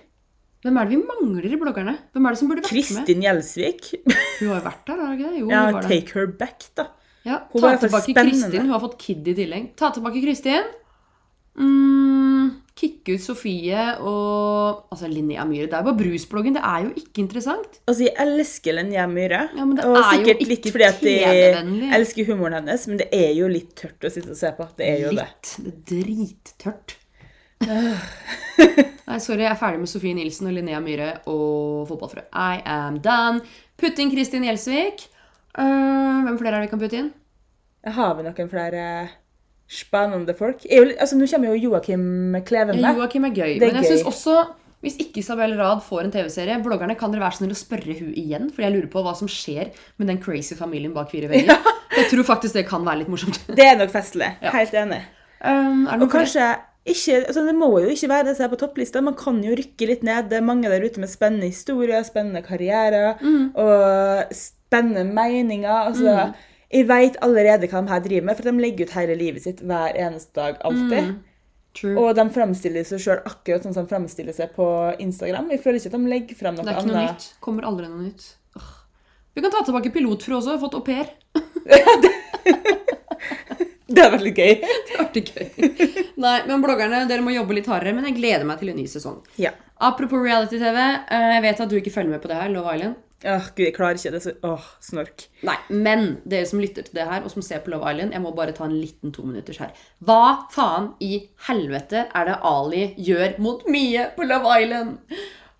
Hvem 0.61 0.77
er 0.77 0.89
det 0.89 0.95
vi 0.97 1.01
mangler 1.05 1.45
i 1.45 1.59
bloggerne? 1.61 1.93
Hvem 2.13 2.25
er 2.25 2.33
det 2.33 2.39
som 2.39 2.49
burde 2.49 2.63
vært 2.65 2.73
med? 2.73 2.81
Kristin 2.89 3.23
Gjelsvik. 3.25 3.87
Hun 4.39 4.49
har 4.51 4.59
jo 4.59 4.65
vært 4.65 4.83
der, 4.89 4.97
har 4.97 5.07
hun 5.07 5.15
ikke 5.17 5.29
det? 5.29 5.39
Jo, 5.41 5.47
Ja, 5.49 5.61
hun 5.65 5.77
var 5.77 5.87
take 5.89 6.17
her 6.17 6.27
back, 6.41 6.65
da. 6.77 6.87
Ja, 7.25 7.37
Hun 7.51 7.61
ta 7.61 7.71
tilbake. 7.81 8.13
Kristin. 8.17 8.61
Hun 8.63 8.73
har 8.73 8.81
fått 8.81 8.97
Kid 9.01 9.27
i 9.29 9.35
tillegg. 9.37 9.71
Ta 9.77 9.91
tilbake 9.93 10.21
Kristin. 10.23 10.69
Mm, 11.57 12.60
kicke 12.81 13.15
ut 13.15 13.23
Sofie 13.23 13.83
og 14.01 14.87
Altså, 14.91 15.07
Linnea 15.11 15.43
Myhre. 15.47 15.67
Det 15.69 15.77
er 15.77 15.83
jo 15.83 15.89
bare 15.91 15.99
brusbloggen. 15.99 16.55
Det 16.57 16.63
er 16.65 16.87
jo 16.87 16.91
ikke 16.97 17.21
interessant. 17.23 17.77
Altså, 17.85 18.07
jeg 18.07 18.15
elsker 18.25 18.77
Linnea 18.77 19.05
Myhre. 19.11 19.43
Ja, 19.57 19.65
men 19.65 19.77
det 19.77 19.85
og 19.85 19.99
er 19.99 20.17
jo 20.17 20.33
ikke 20.33 20.49
litt 20.49 20.71
fordi 20.73 20.87
at 20.87 21.05
jeg 21.05 21.91
elsker 21.99 22.31
humoren 22.31 22.57
hennes, 22.59 22.87
men 22.89 22.99
det 23.01 23.07
er 23.15 23.31
jo 23.37 23.51
litt 23.51 23.75
tørt 23.77 24.07
å 24.07 24.11
sitte 24.13 24.33
og 24.33 24.39
se 24.39 24.51
på. 24.57 24.67
Det 24.79 24.89
er 24.89 25.05
jo. 25.05 25.13
Litt. 25.15 25.53
Det 25.61 25.75
drittørt. 25.91 26.97
Nei, 29.11 29.17
sorry, 29.21 29.43
jeg 29.45 29.51
er 29.51 29.59
ferdig 29.59 29.81
med 29.83 29.91
Sofie 29.91 30.17
Nilsen 30.17 30.49
og 30.49 30.55
Linnea 30.57 30.81
Myhre 30.83 31.13
og 31.29 31.87
fotballfrø. 31.89 32.25
I 32.33 32.61
am 32.65 32.99
done. 33.03 33.45
Putt 33.79 33.99
inn 34.01 34.13
Kristin 34.13 34.45
Gjelsvik. 34.47 35.07
Uh, 35.57 36.21
hvem 36.25 36.37
flere 36.39 36.57
er 36.57 36.61
det 36.61 36.69
vi 36.69 36.71
kan 36.71 36.81
putte 36.81 37.01
inn? 37.01 37.11
Har 37.91 38.13
vi 38.17 38.23
noen 38.27 38.49
flere 38.49 38.83
spennende 39.71 40.33
folk? 40.37 40.65
Jo, 40.67 40.83
altså, 40.99 41.15
nå 41.19 41.27
kommer 41.31 41.53
jo 41.53 41.69
Joakim 41.69 42.01
Kleven 42.47 42.81
med. 42.81 42.97
Joakim 42.99 43.27
er 43.29 43.35
gøy. 43.37 43.53
Er 43.55 43.61
men 43.71 43.77
jeg 43.81 43.91
syns 43.93 44.07
også, 44.11 44.35
hvis 44.83 44.97
ikke 44.99 45.21
Isabel 45.21 45.53
Rad 45.59 45.83
får 45.85 46.07
en 46.07 46.11
TV-serie, 46.15 46.57
bloggerne 46.65 46.95
kan 46.99 47.13
dere 47.13 47.21
være 47.23 47.37
snill 47.39 47.53
å 47.53 47.59
spørre 47.59 47.95
hun 47.99 48.11
igjen, 48.17 48.49
for 48.51 48.65
jeg 48.65 48.73
lurer 48.75 48.89
på 48.91 49.03
hva 49.05 49.13
som 49.17 49.29
skjer 49.31 49.69
med 50.01 50.09
den 50.11 50.19
crazy 50.23 50.57
familien 50.59 50.93
bak 50.95 51.11
fire 51.13 51.29
vegger. 51.31 51.55
Jeg 51.91 52.07
tror 52.07 52.23
faktisk 52.23 52.55
det 52.55 52.63
kan 52.69 52.85
være 52.87 53.01
litt 53.01 53.09
morsomt. 53.11 53.35
Det 53.57 53.65
er 53.67 53.75
nok 53.77 53.89
festlig. 53.91 54.29
Ja. 54.41 54.51
Helt 54.55 54.73
enig. 54.79 55.01
Um, 55.43 55.81
det 55.89 55.97
Og 56.05 56.11
kanskje 56.13 56.45
ikke, 56.87 57.17
altså 57.27 57.41
Det 57.45 57.53
må 57.57 57.67
jo 57.83 57.89
ikke 57.91 58.07
være 58.09 58.25
det 58.29 58.35
som 58.37 58.45
er 58.47 58.51
på 58.53 58.59
topplista. 58.61 59.01
Man 59.03 59.17
kan 59.19 59.41
jo 59.43 59.53
rykke 59.59 59.89
litt 59.89 60.05
ned. 60.07 60.29
Det 60.31 60.39
er 60.39 60.45
mange 60.47 60.71
der 60.71 60.81
ute 60.87 61.03
med 61.03 61.11
spennende 61.11 61.49
historier, 61.51 62.01
spennende 62.07 62.41
karrierer 62.45 63.19
Mm. 63.21 63.51
og 63.59 64.31
spennende 64.33 65.03
meninger. 65.13 65.91
Altså, 65.91 66.31
Jeg 66.71 66.87
veit 66.87 67.17
allerede 67.25 67.67
hva 67.67 67.81
de 67.83 67.91
her 67.91 67.99
driver 68.05 68.25
med, 68.29 68.37
for 68.39 68.47
de 68.47 68.53
legger 68.63 68.87
ut 68.87 68.95
hele 68.95 69.15
livet 69.19 69.43
sitt 69.43 69.59
hver 69.61 69.97
eneste 69.99 70.33
dag. 70.37 70.57
alltid. 70.63 71.09
Mm. 71.09 71.17
True. 71.73 71.95
Og 71.99 72.15
de 72.15 72.23
framstiller 72.35 72.83
seg 72.87 72.99
sjøl 72.99 73.19
akkurat 73.27 73.63
sånn 73.63 73.73
som 73.75 73.85
de 73.85 73.91
framstiller 73.93 74.35
seg 74.35 74.49
på 74.55 74.65
Instagram. 74.99 75.49
Jeg 75.51 75.61
føler 75.63 75.79
ikke 75.79 75.91
at 75.93 75.97
de 75.99 76.09
legger 76.11 76.35
frem 76.39 76.55
noe 76.57 76.65
det 76.67 76.73
er 76.73 76.79
ikke 76.81 76.87
noe 76.91 76.97
annet. 77.01 77.25
nytt. 77.27 77.35
Kommer 77.43 77.67
aldri 77.69 77.87
noe 77.87 78.01
nytt. 78.09 78.25
Åh. 78.59 78.71
Vi 79.35 79.43
kan 79.45 79.51
ta 79.53 79.61
tilbake 79.67 79.91
pilotfru 79.95 80.35
også. 80.39 80.57
Fått 80.59 80.75
au 80.75 80.83
pair. 80.83 81.11
Det 83.91 83.99
hadde 84.05 84.13
vært 84.15 84.23
litt 84.23 84.39
gøy. 84.39 84.53
Det 84.87 84.95
hadde 84.95 85.21
vært 85.21 85.31
gøy. 85.35 86.05
Nei, 86.23 86.35
men 86.47 86.61
bloggerne, 86.63 87.01
dere 87.09 87.23
må 87.25 87.33
jobbe 87.35 87.57
litt 87.57 87.67
hardere. 87.67 87.91
Men 87.97 88.07
jeg 88.07 88.15
gleder 88.21 88.45
meg 88.47 88.61
til 88.61 88.71
en 88.71 88.77
ny 88.79 88.85
sesong. 88.87 89.17
Ja. 89.41 89.51
Apropos 89.83 90.21
reality-TV. 90.23 90.77
eh, 91.11 91.27
Jeg 91.35 91.41
vet 91.43 91.63
at 91.65 91.69
du 91.71 91.75
ikke 91.79 91.91
følger 91.91 92.13
med 92.15 92.21
på 92.23 92.31
det 92.31 92.37
her, 92.39 92.51
Love 92.53 92.75
Island. 92.77 92.95
Åh, 93.21 93.49
Gud, 93.53 93.65
jeg 93.67 93.75
klarer 93.75 93.99
ikke 93.99 94.15
det. 94.15 94.33
Åh, 94.47 94.69
snork. 94.81 95.27
Nei, 95.45 95.57
men 95.69 96.07
dere 96.25 96.47
som 96.49 96.61
lytter 96.61 96.87
til 96.87 96.95
det 96.97 97.05
her, 97.05 97.21
og 97.21 97.29
som 97.33 97.43
ser 97.45 97.61
på 97.61 97.69
Love 97.73 97.91
Island, 97.91 98.15
jeg 98.15 98.23
må 98.23 98.31
bare 98.37 98.55
ta 98.57 98.65
en 98.65 98.73
liten 98.73 99.13
to 99.13 99.25
minutters 99.27 99.59
her. 99.61 99.75
Hva 100.01 100.47
faen 100.53 100.93
i 101.05 101.27
helvete 101.47 102.07
er 102.07 102.31
det 102.31 102.39
Ali 102.49 102.87
gjør 102.97 103.37
mot 103.43 103.67
Mie 103.69 104.07
på 104.15 104.25
Love 104.25 104.55
Island? 104.63 104.97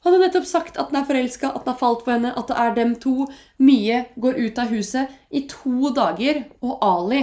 Han 0.02 0.16
har 0.16 0.24
nettopp 0.24 0.48
sagt 0.50 0.80
at 0.82 0.90
han 0.90 1.04
er 1.04 1.06
forelska, 1.06 1.52
at 1.52 1.62
han 1.62 1.76
har 1.76 1.78
falt 1.78 2.02
for 2.08 2.16
henne, 2.16 2.34
at 2.34 2.50
det 2.50 2.58
er 2.58 2.74
dem 2.80 2.96
to. 3.04 3.28
Mie 3.62 4.08
går 4.18 4.42
ut 4.42 4.64
av 4.64 4.74
huset 4.74 5.14
i 5.30 5.44
to 5.52 5.94
dager, 5.94 6.42
og 6.66 6.82
Ali 6.82 7.22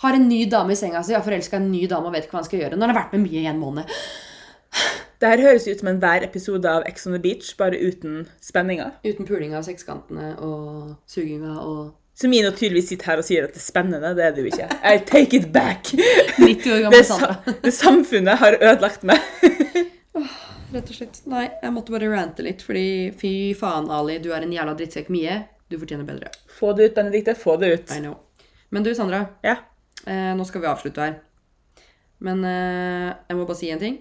har 0.00 0.16
en 0.16 0.28
ny 0.30 0.46
dame 0.48 0.72
i 0.72 0.80
senga 0.80 1.02
si, 1.04 1.12
har 1.12 1.24
forelska 1.26 1.60
en 1.60 1.68
ny 1.68 1.84
dame 1.90 2.08
og 2.08 2.16
vet 2.16 2.24
ikke 2.24 2.38
hva 2.38 2.40
han 2.40 2.48
skal 2.48 2.62
gjøre. 2.62 2.78
Når 2.80 2.86
han 2.86 2.94
har 2.94 3.02
vært 3.02 3.18
med 3.18 3.26
Mie 3.26 3.44
i 3.44 3.50
en 3.50 3.60
måned. 3.60 3.98
Det 5.20 5.28
her 5.28 5.42
høres 5.44 5.66
ut 5.68 5.82
som 5.82 5.90
enhver 5.90 6.24
episode 6.24 6.64
av 6.64 6.86
Ex 6.88 7.02
on 7.04 7.12
the 7.12 7.20
Beach, 7.20 7.50
bare 7.58 7.76
uten 7.76 8.22
spenninga. 8.40 8.86
Uten 9.04 9.26
pulinga 9.28 9.58
av 9.58 9.66
sekskantene 9.66 10.30
og 10.40 10.94
suginga 11.10 11.58
og 11.60 11.90
Som 12.16 12.32
jeg 12.32 12.44
nå 12.44 12.50
tydeligvis 12.56 12.88
sitter 12.88 13.10
her 13.12 13.20
og 13.20 13.26
sier 13.26 13.44
at 13.44 13.52
det 13.52 13.60
er 13.60 13.64
spennende. 13.66 14.14
Det 14.16 14.24
er 14.24 14.32
det 14.36 14.42
jo 14.44 14.48
ikke. 14.48 14.66
I 14.80 14.94
take 15.08 15.36
it 15.36 15.46
back! 15.52 15.92
90 16.40 16.72
år 16.72 16.82
gammel 16.86 17.04
Sandra. 17.04 17.36
det 17.66 17.72
samfunnet 17.76 18.40
har 18.40 18.56
ødelagt 18.58 19.04
meg. 19.08 19.20
Rett 20.74 20.88
og 20.88 20.96
slett. 20.96 21.22
Nei, 21.28 21.46
jeg 21.52 21.72
måtte 21.76 21.92
bare 21.94 22.10
rante 22.12 22.44
litt, 22.46 22.64
fordi 22.64 22.84
fy 23.20 23.32
faen, 23.58 23.88
Ali, 23.92 24.18
du 24.24 24.30
er 24.32 24.44
en 24.44 24.52
jævla 24.56 24.76
drittsekk 24.78 25.08
mye. 25.12 25.40
Du 25.72 25.76
fortjener 25.80 26.08
bedre. 26.08 26.32
Få 26.58 26.72
det 26.76 26.90
ut, 26.90 26.96
Benedicte. 26.96 27.36
Få 27.36 27.56
det 27.60 27.72
ut. 27.74 27.92
I 27.96 28.00
know. 28.04 28.16
Men 28.72 28.84
du, 28.86 28.92
Sandra. 28.96 29.26
Ja. 29.44 29.58
Eh, 30.06 30.32
nå 30.36 30.48
skal 30.48 30.64
vi 30.64 30.70
avslutte 30.70 31.04
her. 31.04 31.18
Men 32.24 32.44
eh, 32.44 33.10
jeg 33.28 33.36
må 33.36 33.44
bare 33.48 33.60
si 33.60 33.72
en 33.72 33.82
ting. 33.82 34.00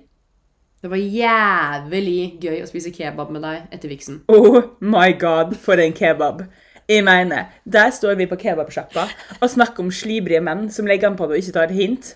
Det 0.80 0.88
var 0.88 1.02
jævlig 1.02 2.40
gøy 2.40 2.62
å 2.64 2.68
spise 2.70 2.92
kebab 2.96 3.34
med 3.36 3.44
deg 3.44 3.76
etter 3.76 3.92
viksen. 3.92 4.22
Oh 4.32 4.62
my 4.80 5.12
god, 5.20 5.58
for 5.60 5.76
en 5.82 5.92
kebab. 5.96 6.46
Jeg 6.90 7.04
mener, 7.04 7.50
Der 7.68 7.92
står 7.92 8.16
vi 8.18 8.26
på 8.26 8.38
kebabsjappa 8.40 9.04
og 9.42 9.50
snakker 9.52 9.84
om 9.84 9.92
slibrige 9.92 10.40
menn 10.42 10.70
som 10.72 10.88
legger 10.88 11.12
an 11.12 11.18
på 11.20 11.28
det 11.28 11.36
og 11.36 11.44
ikke 11.44 11.56
tar 11.58 11.68
et 11.68 11.76
hint. 11.78 12.14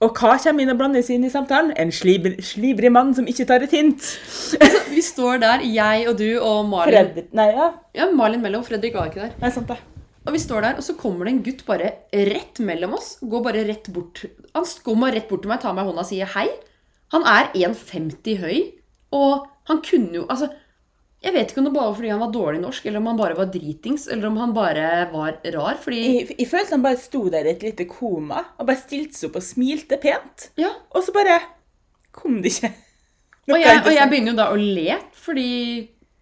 Og 0.00 0.16
hva 0.16 0.34
kommer 0.42 0.64
inn 0.64 0.72
og 0.72 0.80
blandes 0.80 1.10
inn 1.12 1.24
i 1.28 1.30
samtalen? 1.30 1.70
En 1.78 1.92
slibr, 1.92 2.34
slibrig 2.42 2.90
mann 2.92 3.14
som 3.14 3.28
ikke 3.30 3.46
tar 3.46 3.62
et 3.62 3.74
hint. 3.76 4.08
Vi 4.90 5.02
står 5.06 5.38
der, 5.44 5.62
jeg 5.70 6.08
og 6.10 6.18
du 6.18 6.28
og 6.40 6.66
Malin. 6.68 6.90
Fredrik, 6.90 7.28
Nei, 7.36 7.46
ja. 7.52 7.68
Ja, 7.94 8.08
Malin 8.10 8.42
mellom. 8.42 8.64
Fredrik 8.66 8.96
var 8.96 9.12
ikke 9.12 9.28
der. 9.28 9.36
Nei, 9.42 9.52
sant 9.54 9.70
det. 9.70 9.76
Og 10.26 10.34
vi 10.34 10.40
står 10.42 10.66
der, 10.66 10.80
og 10.80 10.84
så 10.84 10.96
kommer 10.98 11.28
det 11.28 11.34
en 11.36 11.44
gutt 11.44 11.62
bare 11.68 11.92
rett 12.10 12.58
mellom 12.64 12.96
oss. 12.98 13.12
Går 13.22 13.44
bare 13.44 13.62
rett 13.68 13.86
bort. 13.94 14.24
Han 14.56 14.66
kommer 14.82 15.14
rett 15.14 15.28
bort 15.30 15.44
til 15.44 15.52
meg, 15.52 15.62
tar 15.62 15.76
meg 15.76 15.86
i 15.86 15.92
hånda 15.92 16.02
og 16.02 16.10
sier 16.10 16.32
hei. 16.34 16.48
Han 17.14 17.26
er 17.26 17.52
1,50 17.58 18.40
høy, 18.40 18.58
og 19.16 19.46
han 19.70 19.80
kunne 19.86 20.20
jo 20.20 20.26
Altså, 20.30 20.50
jeg 21.20 21.34
vet 21.34 21.50
ikke 21.50 21.60
om 21.60 21.66
det 21.68 21.74
bare 21.74 21.90
var 21.90 21.96
fordi 21.98 22.12
han 22.14 22.22
var 22.22 22.32
dårlig 22.32 22.60
norsk, 22.62 22.86
eller 22.86 23.02
om 23.02 23.08
han 23.10 23.18
bare 23.18 23.36
var 23.36 23.50
dritings, 23.52 24.06
eller 24.08 24.30
om 24.30 24.38
han 24.40 24.54
bare 24.56 24.90
var 25.12 25.40
rar. 25.52 25.80
Fordi 25.82 26.00
Jeg, 26.04 26.36
jeg 26.38 26.48
følte 26.48 26.76
han 26.78 26.84
bare 26.86 27.00
sto 27.02 27.26
der 27.32 27.48
i 27.48 27.52
et 27.52 27.64
lite 27.66 27.84
koma 27.90 28.44
og 28.56 28.68
bare 28.70 28.80
stilte 28.80 29.18
seg 29.18 29.28
opp 29.28 29.40
og 29.42 29.44
smilte 29.44 29.98
pent. 30.00 30.48
Ja. 30.60 30.72
Og 30.94 31.04
så 31.04 31.12
bare 31.16 31.40
kom 32.16 32.40
det 32.42 32.54
ikke. 32.56 32.72
Og 33.50 33.58
jeg, 33.58 33.80
og 33.82 33.88
jeg 33.90 34.06
begynner 34.06 34.30
jo 34.30 34.38
da 34.38 34.44
å 34.52 34.58
le, 34.60 34.94
fordi 35.18 35.46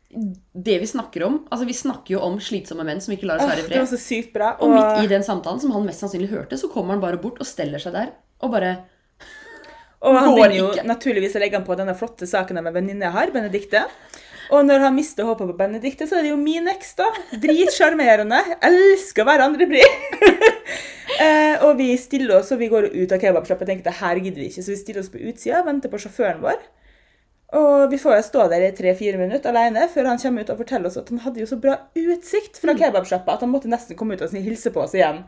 det 0.09 0.77
vi 0.81 0.87
snakker 0.89 1.27
om 1.27 1.35
Altså, 1.51 1.67
vi 1.69 1.75
snakker 1.77 2.15
jo 2.15 2.21
om 2.25 2.39
slitsomme 2.41 2.87
menn 2.87 3.03
som 3.05 3.13
ikke 3.13 3.27
lar 3.29 3.43
oss 3.43 3.51
være 3.51 3.67
i 3.67 3.69
Det 3.69 3.81
var 3.83 3.89
så 3.91 3.99
sykt 4.01 4.31
bra. 4.33 4.55
Og 4.65 4.73
midt 4.73 5.03
i 5.05 5.11
den 5.11 5.27
samtalen, 5.27 5.61
som 5.61 5.75
han 5.75 5.85
mest 5.85 6.01
sannsynlig 6.01 6.31
hørte, 6.31 6.57
så 6.57 6.71
kommer 6.73 6.97
han 6.97 7.03
bare 7.03 7.21
bort 7.21 7.43
og 7.43 7.49
steller 7.49 7.83
seg 7.83 7.93
der 7.99 8.15
og 8.41 8.55
bare 8.55 8.71
Og 10.07 10.15
han 10.15 10.31
Går 10.31 10.37
begynner 10.37 10.59
jo 10.59 10.71
ikke. 10.73 10.87
naturligvis 10.87 11.35
å 11.35 11.43
legge 11.43 11.59
an 11.59 11.67
på 11.67 11.77
denne 11.79 11.95
flotte 11.99 12.29
saken 12.31 12.61
med 12.63 12.77
venninne 12.77 13.09
jeg 13.09 13.17
har, 13.17 13.33
Benedikte. 13.35 13.85
Og 14.55 14.65
når 14.65 14.87
han 14.87 14.95
mister 14.97 15.27
håpet 15.29 15.51
på 15.51 15.57
Benedikte, 15.59 16.07
så 16.09 16.19
er 16.19 16.25
det 16.25 16.31
jo 16.33 16.39
min 16.41 16.71
eks, 16.71 16.95
da. 16.97 17.09
Dritsjarmerende. 17.43 18.39
Elsker 18.65 19.25
å 19.25 19.29
være 19.29 19.49
andrepri. 19.51 19.83
eh, 21.25 21.61
og 21.67 21.75
vi 21.81 21.91
stiller 22.01 22.39
oss, 22.39 22.55
og 22.55 22.63
vi 22.63 22.71
går 22.73 22.89
ut 22.95 23.13
av 23.13 23.21
kebabsjappa 23.21 23.67
og 23.67 23.73
tenker 23.73 23.93
at 23.93 24.01
her 24.01 24.23
gidder 24.23 24.41
vi 24.41 24.49
ikke, 24.53 24.65
så 24.65 24.73
vi 24.73 24.81
stiller 24.81 25.05
oss 25.05 25.13
på 25.13 25.21
utsida 25.21 25.61
og 25.61 25.69
venter 25.69 25.93
på 25.93 26.01
sjåføren 26.01 26.41
vår. 26.47 26.63
Og 27.59 27.87
vi 27.93 28.01
får 28.01 28.19
jo 28.19 28.25
stå 28.27 28.49
der 28.53 28.67
i 28.67 28.75
tre-fire 28.77 29.21
minutter 29.21 29.53
alene 29.53 29.87
før 29.89 30.11
han 30.11 30.19
kommer 30.21 30.45
ut 30.45 30.51
og 30.53 30.59
forteller 30.61 30.91
oss 30.91 30.99
at 31.01 31.09
han 31.09 31.23
hadde 31.25 31.41
jo 31.41 31.47
så 31.49 31.57
bra 31.57 31.79
utsikt 31.97 32.61
fra 32.61 32.75
kebabsjappa 32.77 33.39
at 33.39 33.45
han 33.47 33.53
måtte 33.55 33.71
nesten 33.73 33.97
komme 33.97 34.19
ut 34.19 34.25
og 34.25 34.37
hilse 34.37 34.73
på 34.75 34.83
oss 34.85 34.93
igjen. 34.97 35.23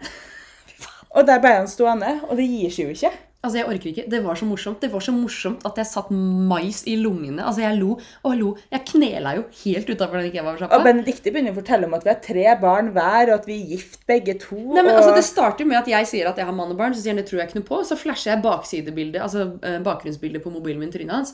Og 1.16 1.24
der 1.26 1.40
ble 1.42 1.54
han 1.56 1.68
stående, 1.68 2.20
og 2.28 2.37
det 2.38 2.44
gir 2.46 2.72
seg 2.72 2.87
jo 2.87 2.96
ikke. 2.96 3.12
Altså, 3.40 3.57
jeg 3.57 3.68
orker 3.72 3.88
ikke. 3.88 4.03
Det 4.12 4.18
var 4.20 4.37
så 4.37 4.44
morsomt. 4.44 4.83
Det 4.83 4.90
var 4.92 5.00
så 5.00 5.12
morsomt 5.16 5.62
at 5.64 5.79
jeg 5.81 5.88
satt 5.88 6.11
mais 6.12 6.83
i 6.85 6.98
lungene. 7.00 7.40
Altså, 7.40 7.62
jeg 7.64 7.79
lo 7.79 7.94
og 7.96 8.35
lo. 8.37 8.50
Jeg 8.68 8.85
knela 8.90 9.33
jo 9.38 9.46
helt 9.62 9.88
utafor 9.88 10.20
den 10.20 10.35
kebabsjappa. 10.35 10.81
Benedikte 10.85 11.33
begynner 11.33 11.55
å 11.55 11.61
fortelle 11.62 11.88
om 11.88 11.96
at 11.96 12.05
vi 12.05 12.12
har 12.12 12.18
tre 12.26 12.44
barn 12.61 12.90
hver, 12.92 13.31
og 13.31 13.38
at 13.38 13.48
vi 13.48 13.57
er 13.57 13.72
gift 13.72 14.05
begge 14.11 14.35
to. 14.42 14.59
Nei, 14.59 14.83
men 14.83 14.92
og... 14.92 14.98
altså, 14.98 15.14
Det 15.16 15.24
starter 15.24 15.70
med 15.70 15.81
at 15.81 15.88
jeg 15.88 16.11
sier 16.11 16.29
at 16.29 16.42
jeg 16.42 16.50
har 16.50 16.59
mann 16.59 16.74
og 16.74 16.83
barn, 16.83 16.92
så 16.92 17.00
sier 17.00 17.16
han 17.16 17.22
det 17.22 17.31
tror 17.31 17.40
jeg 17.40 17.48
ikke 17.48 17.62
noe 17.62 17.70
på. 17.70 17.81
Så 17.88 17.98
flasher 18.03 18.35
jeg 18.35 18.44
baksidebildet, 18.44 19.22
altså 19.24 19.48
eh, 19.64 19.81
bakgrunnsbildet 19.88 20.44
på 20.44 20.53
mobilen 20.53 20.85
min 20.85 20.92
trynet 20.92 21.16
hans. 21.16 21.33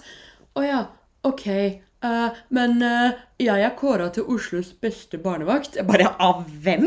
Å 0.55 0.63
ja, 0.63 0.85
ok. 1.27 1.49
Uh, 2.07 2.31
men 2.55 2.79
uh, 2.87 3.19
jeg 3.43 3.67
er 3.67 3.75
kåra 3.75 4.13
til 4.15 4.31
Oslos 4.31 4.71
beste 4.79 5.19
barnevakt. 5.19 5.75
Jeg 5.81 5.91
bare 5.91 6.15
Av 6.23 6.47
hvem? 6.47 6.87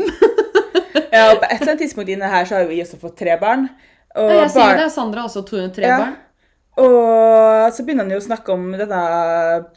ja, 1.12 1.28
og 1.28 1.42
på 1.42 1.48
et 1.50 1.60
eller 1.60 1.74
annet 1.74 1.84
tidspunkt 1.84 2.16
inne 2.16 2.32
her 2.32 2.48
så 2.48 2.56
har 2.56 2.64
jo 2.64 2.72
vi 2.72 2.80
også 2.80 3.04
fått 3.04 3.20
tre 3.20 3.36
barn. 3.40 3.68
Og, 4.16 4.30
Ja, 4.30 4.40
jeg 4.42 4.50
sier 4.50 4.76
det. 4.76 4.90
Sandra 4.92 5.20
har 5.22 5.28
også 5.28 5.44
to, 5.46 5.68
tre 5.74 5.86
Ja. 5.86 5.98
barn. 5.98 6.16
og 6.80 7.72
så 7.74 7.84
begynner 7.84 8.04
han 8.06 8.10
jo 8.10 8.16
å 8.18 8.24
snakke 8.24 8.48
om 8.54 8.72
denne 8.72 9.00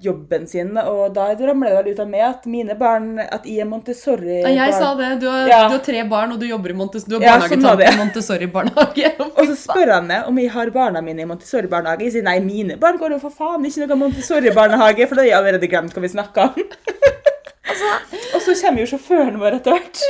jobben 0.01 0.47
sin, 0.47 0.77
og 0.77 1.13
da 1.13 1.25
ramler 1.35 1.83
det 1.83 1.93
ut 1.93 1.99
av 1.99 2.07
meg 2.07 2.21
at 2.21 2.45
mine 2.47 2.75
barn 2.79 3.19
At 3.19 3.43
jeg 3.45 3.59
er 3.59 3.65
Montessori 3.65 4.41
Ja, 4.41 4.47
jeg 4.47 4.71
barn. 4.71 4.79
sa 4.81 4.95
det. 4.95 5.19
Du 5.19 5.27
har, 5.29 5.47
Ja. 5.47 5.67
du 5.67 5.73
har 5.77 5.83
tre 5.83 6.03
barn, 6.07 6.31
og 6.31 6.39
du 6.39 6.45
jobber 6.47 6.69
i 6.69 6.73
Montes 6.73 7.03
du 7.03 7.15
har 7.19 7.21
Ja, 7.21 7.39
sånn 7.39 7.61
barnehagetante 7.61 7.93
i 7.93 7.97
Montessori-barnehage. 7.97 9.19
Og 9.37 9.45
så 9.47 9.55
spør 9.67 9.91
han 9.93 10.07
meg 10.07 10.27
om 10.27 10.37
jeg 10.37 10.49
har 10.51 10.67
barna 10.71 11.01
mine 11.03 11.19
i 11.21 11.25
Montessori-barnehage. 11.25 12.01
Jeg 12.01 12.11
sier 12.13 12.23
nei, 12.23 12.39
mine 12.39 12.77
barn 12.79 12.97
går 12.97 13.11
jo 13.11 13.19
for 13.19 13.29
faen 13.31 13.65
ikke 13.65 13.85
noe 13.87 13.97
Montessori-barnehage, 13.97 15.07
for 15.07 15.15
da 15.15 15.21
har 15.21 15.27
jeg 15.29 15.37
allerede 15.43 15.69
glemt 15.69 15.93
hva 15.93 16.01
vi 16.01 16.07
snakka 16.07 16.41
om. 16.55 16.63
Og 17.63 18.41
så 18.43 18.53
kommer 18.59 18.83
jo 18.83 18.87
sjåføren 18.91 19.37
vår 19.39 19.55
etter 19.57 19.71
hvert. 19.77 20.01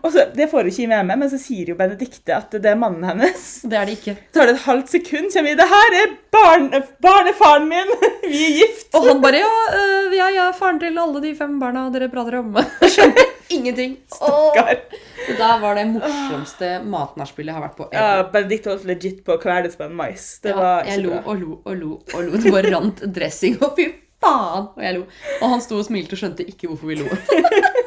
Og 0.00 0.06
så, 0.14 0.24
det 0.34 0.46
får 0.50 0.64
hun 0.64 0.70
ikke 0.72 0.88
med 0.90 1.08
meg, 1.10 1.18
men 1.20 1.30
så 1.30 1.38
sier 1.40 1.68
jo 1.70 1.76
Benedicte 1.78 2.32
at 2.34 2.54
det 2.56 2.70
er 2.70 2.78
mannen 2.80 3.04
hennes. 3.06 3.42
Det 3.68 3.76
er 3.78 3.90
det 3.90 3.96
ikke. 3.98 4.14
Så 4.32 4.38
tar 4.38 4.48
det 4.48 4.54
et 4.56 4.62
halvt 4.64 4.92
sekund, 4.94 5.28
kommer 5.34 5.50
vi 5.50 5.58
Det 5.60 5.66
her 5.74 5.96
er 6.00 6.14
barne, 6.34 6.80
barnefaren 7.04 7.68
min! 7.70 7.92
Vi 8.24 8.40
er 8.46 8.54
gift! 8.62 8.88
Og 8.96 9.04
han 9.10 9.20
bare 9.22 9.42
ja, 9.42 9.50
øh, 9.76 10.14
jeg 10.16 10.38
er 10.46 10.54
faren 10.56 10.78
til 10.80 10.96
alle 10.98 11.20
de 11.22 11.34
fem 11.36 11.58
barna 11.60 11.84
dere 11.92 12.08
prater 12.12 12.38
om. 12.40 12.54
Jeg 12.82 12.94
Skjønte 12.96 13.26
ingenting. 13.52 13.98
Stakkar. 14.10 14.80
Det 15.26 15.36
der 15.38 15.60
var 15.62 15.76
det 15.78 15.84
morsomste 15.92 16.70
matnachspielet 16.88 17.52
jeg 17.52 17.56
har 17.58 17.64
vært 17.66 17.76
på. 17.78 17.86
Ja, 17.94 18.06
Benedicte 18.32 18.72
holdt 18.72 18.88
legit 18.88 19.20
på 19.26 19.36
å 19.36 19.40
kveles 19.42 19.76
på 19.78 19.84
en 19.86 19.94
mais. 19.98 20.24
Det 20.44 20.54
Ja, 20.54 20.56
var 20.58 20.88
jeg 20.88 21.04
lo 21.04 21.12
bra. 21.12 21.20
og 21.28 21.38
lo 21.44 21.58
og 21.68 21.76
lo 21.82 21.92
og 22.16 22.24
lo. 22.30 22.40
Det 22.40 22.52
bare 22.56 22.72
rant 22.74 23.04
dressing, 23.14 23.60
og 23.62 23.76
fy 23.78 23.86
faen! 24.24 24.68
Og 24.74 24.82
jeg 24.82 24.98
lo. 24.98 25.06
Og 25.40 25.54
han 25.54 25.64
sto 25.64 25.78
og 25.78 25.88
smilte 25.88 26.16
og 26.16 26.24
skjønte 26.24 26.48
ikke 26.48 26.70
hvorfor 26.72 26.90
vi 26.90 27.02
lo. 27.02 27.08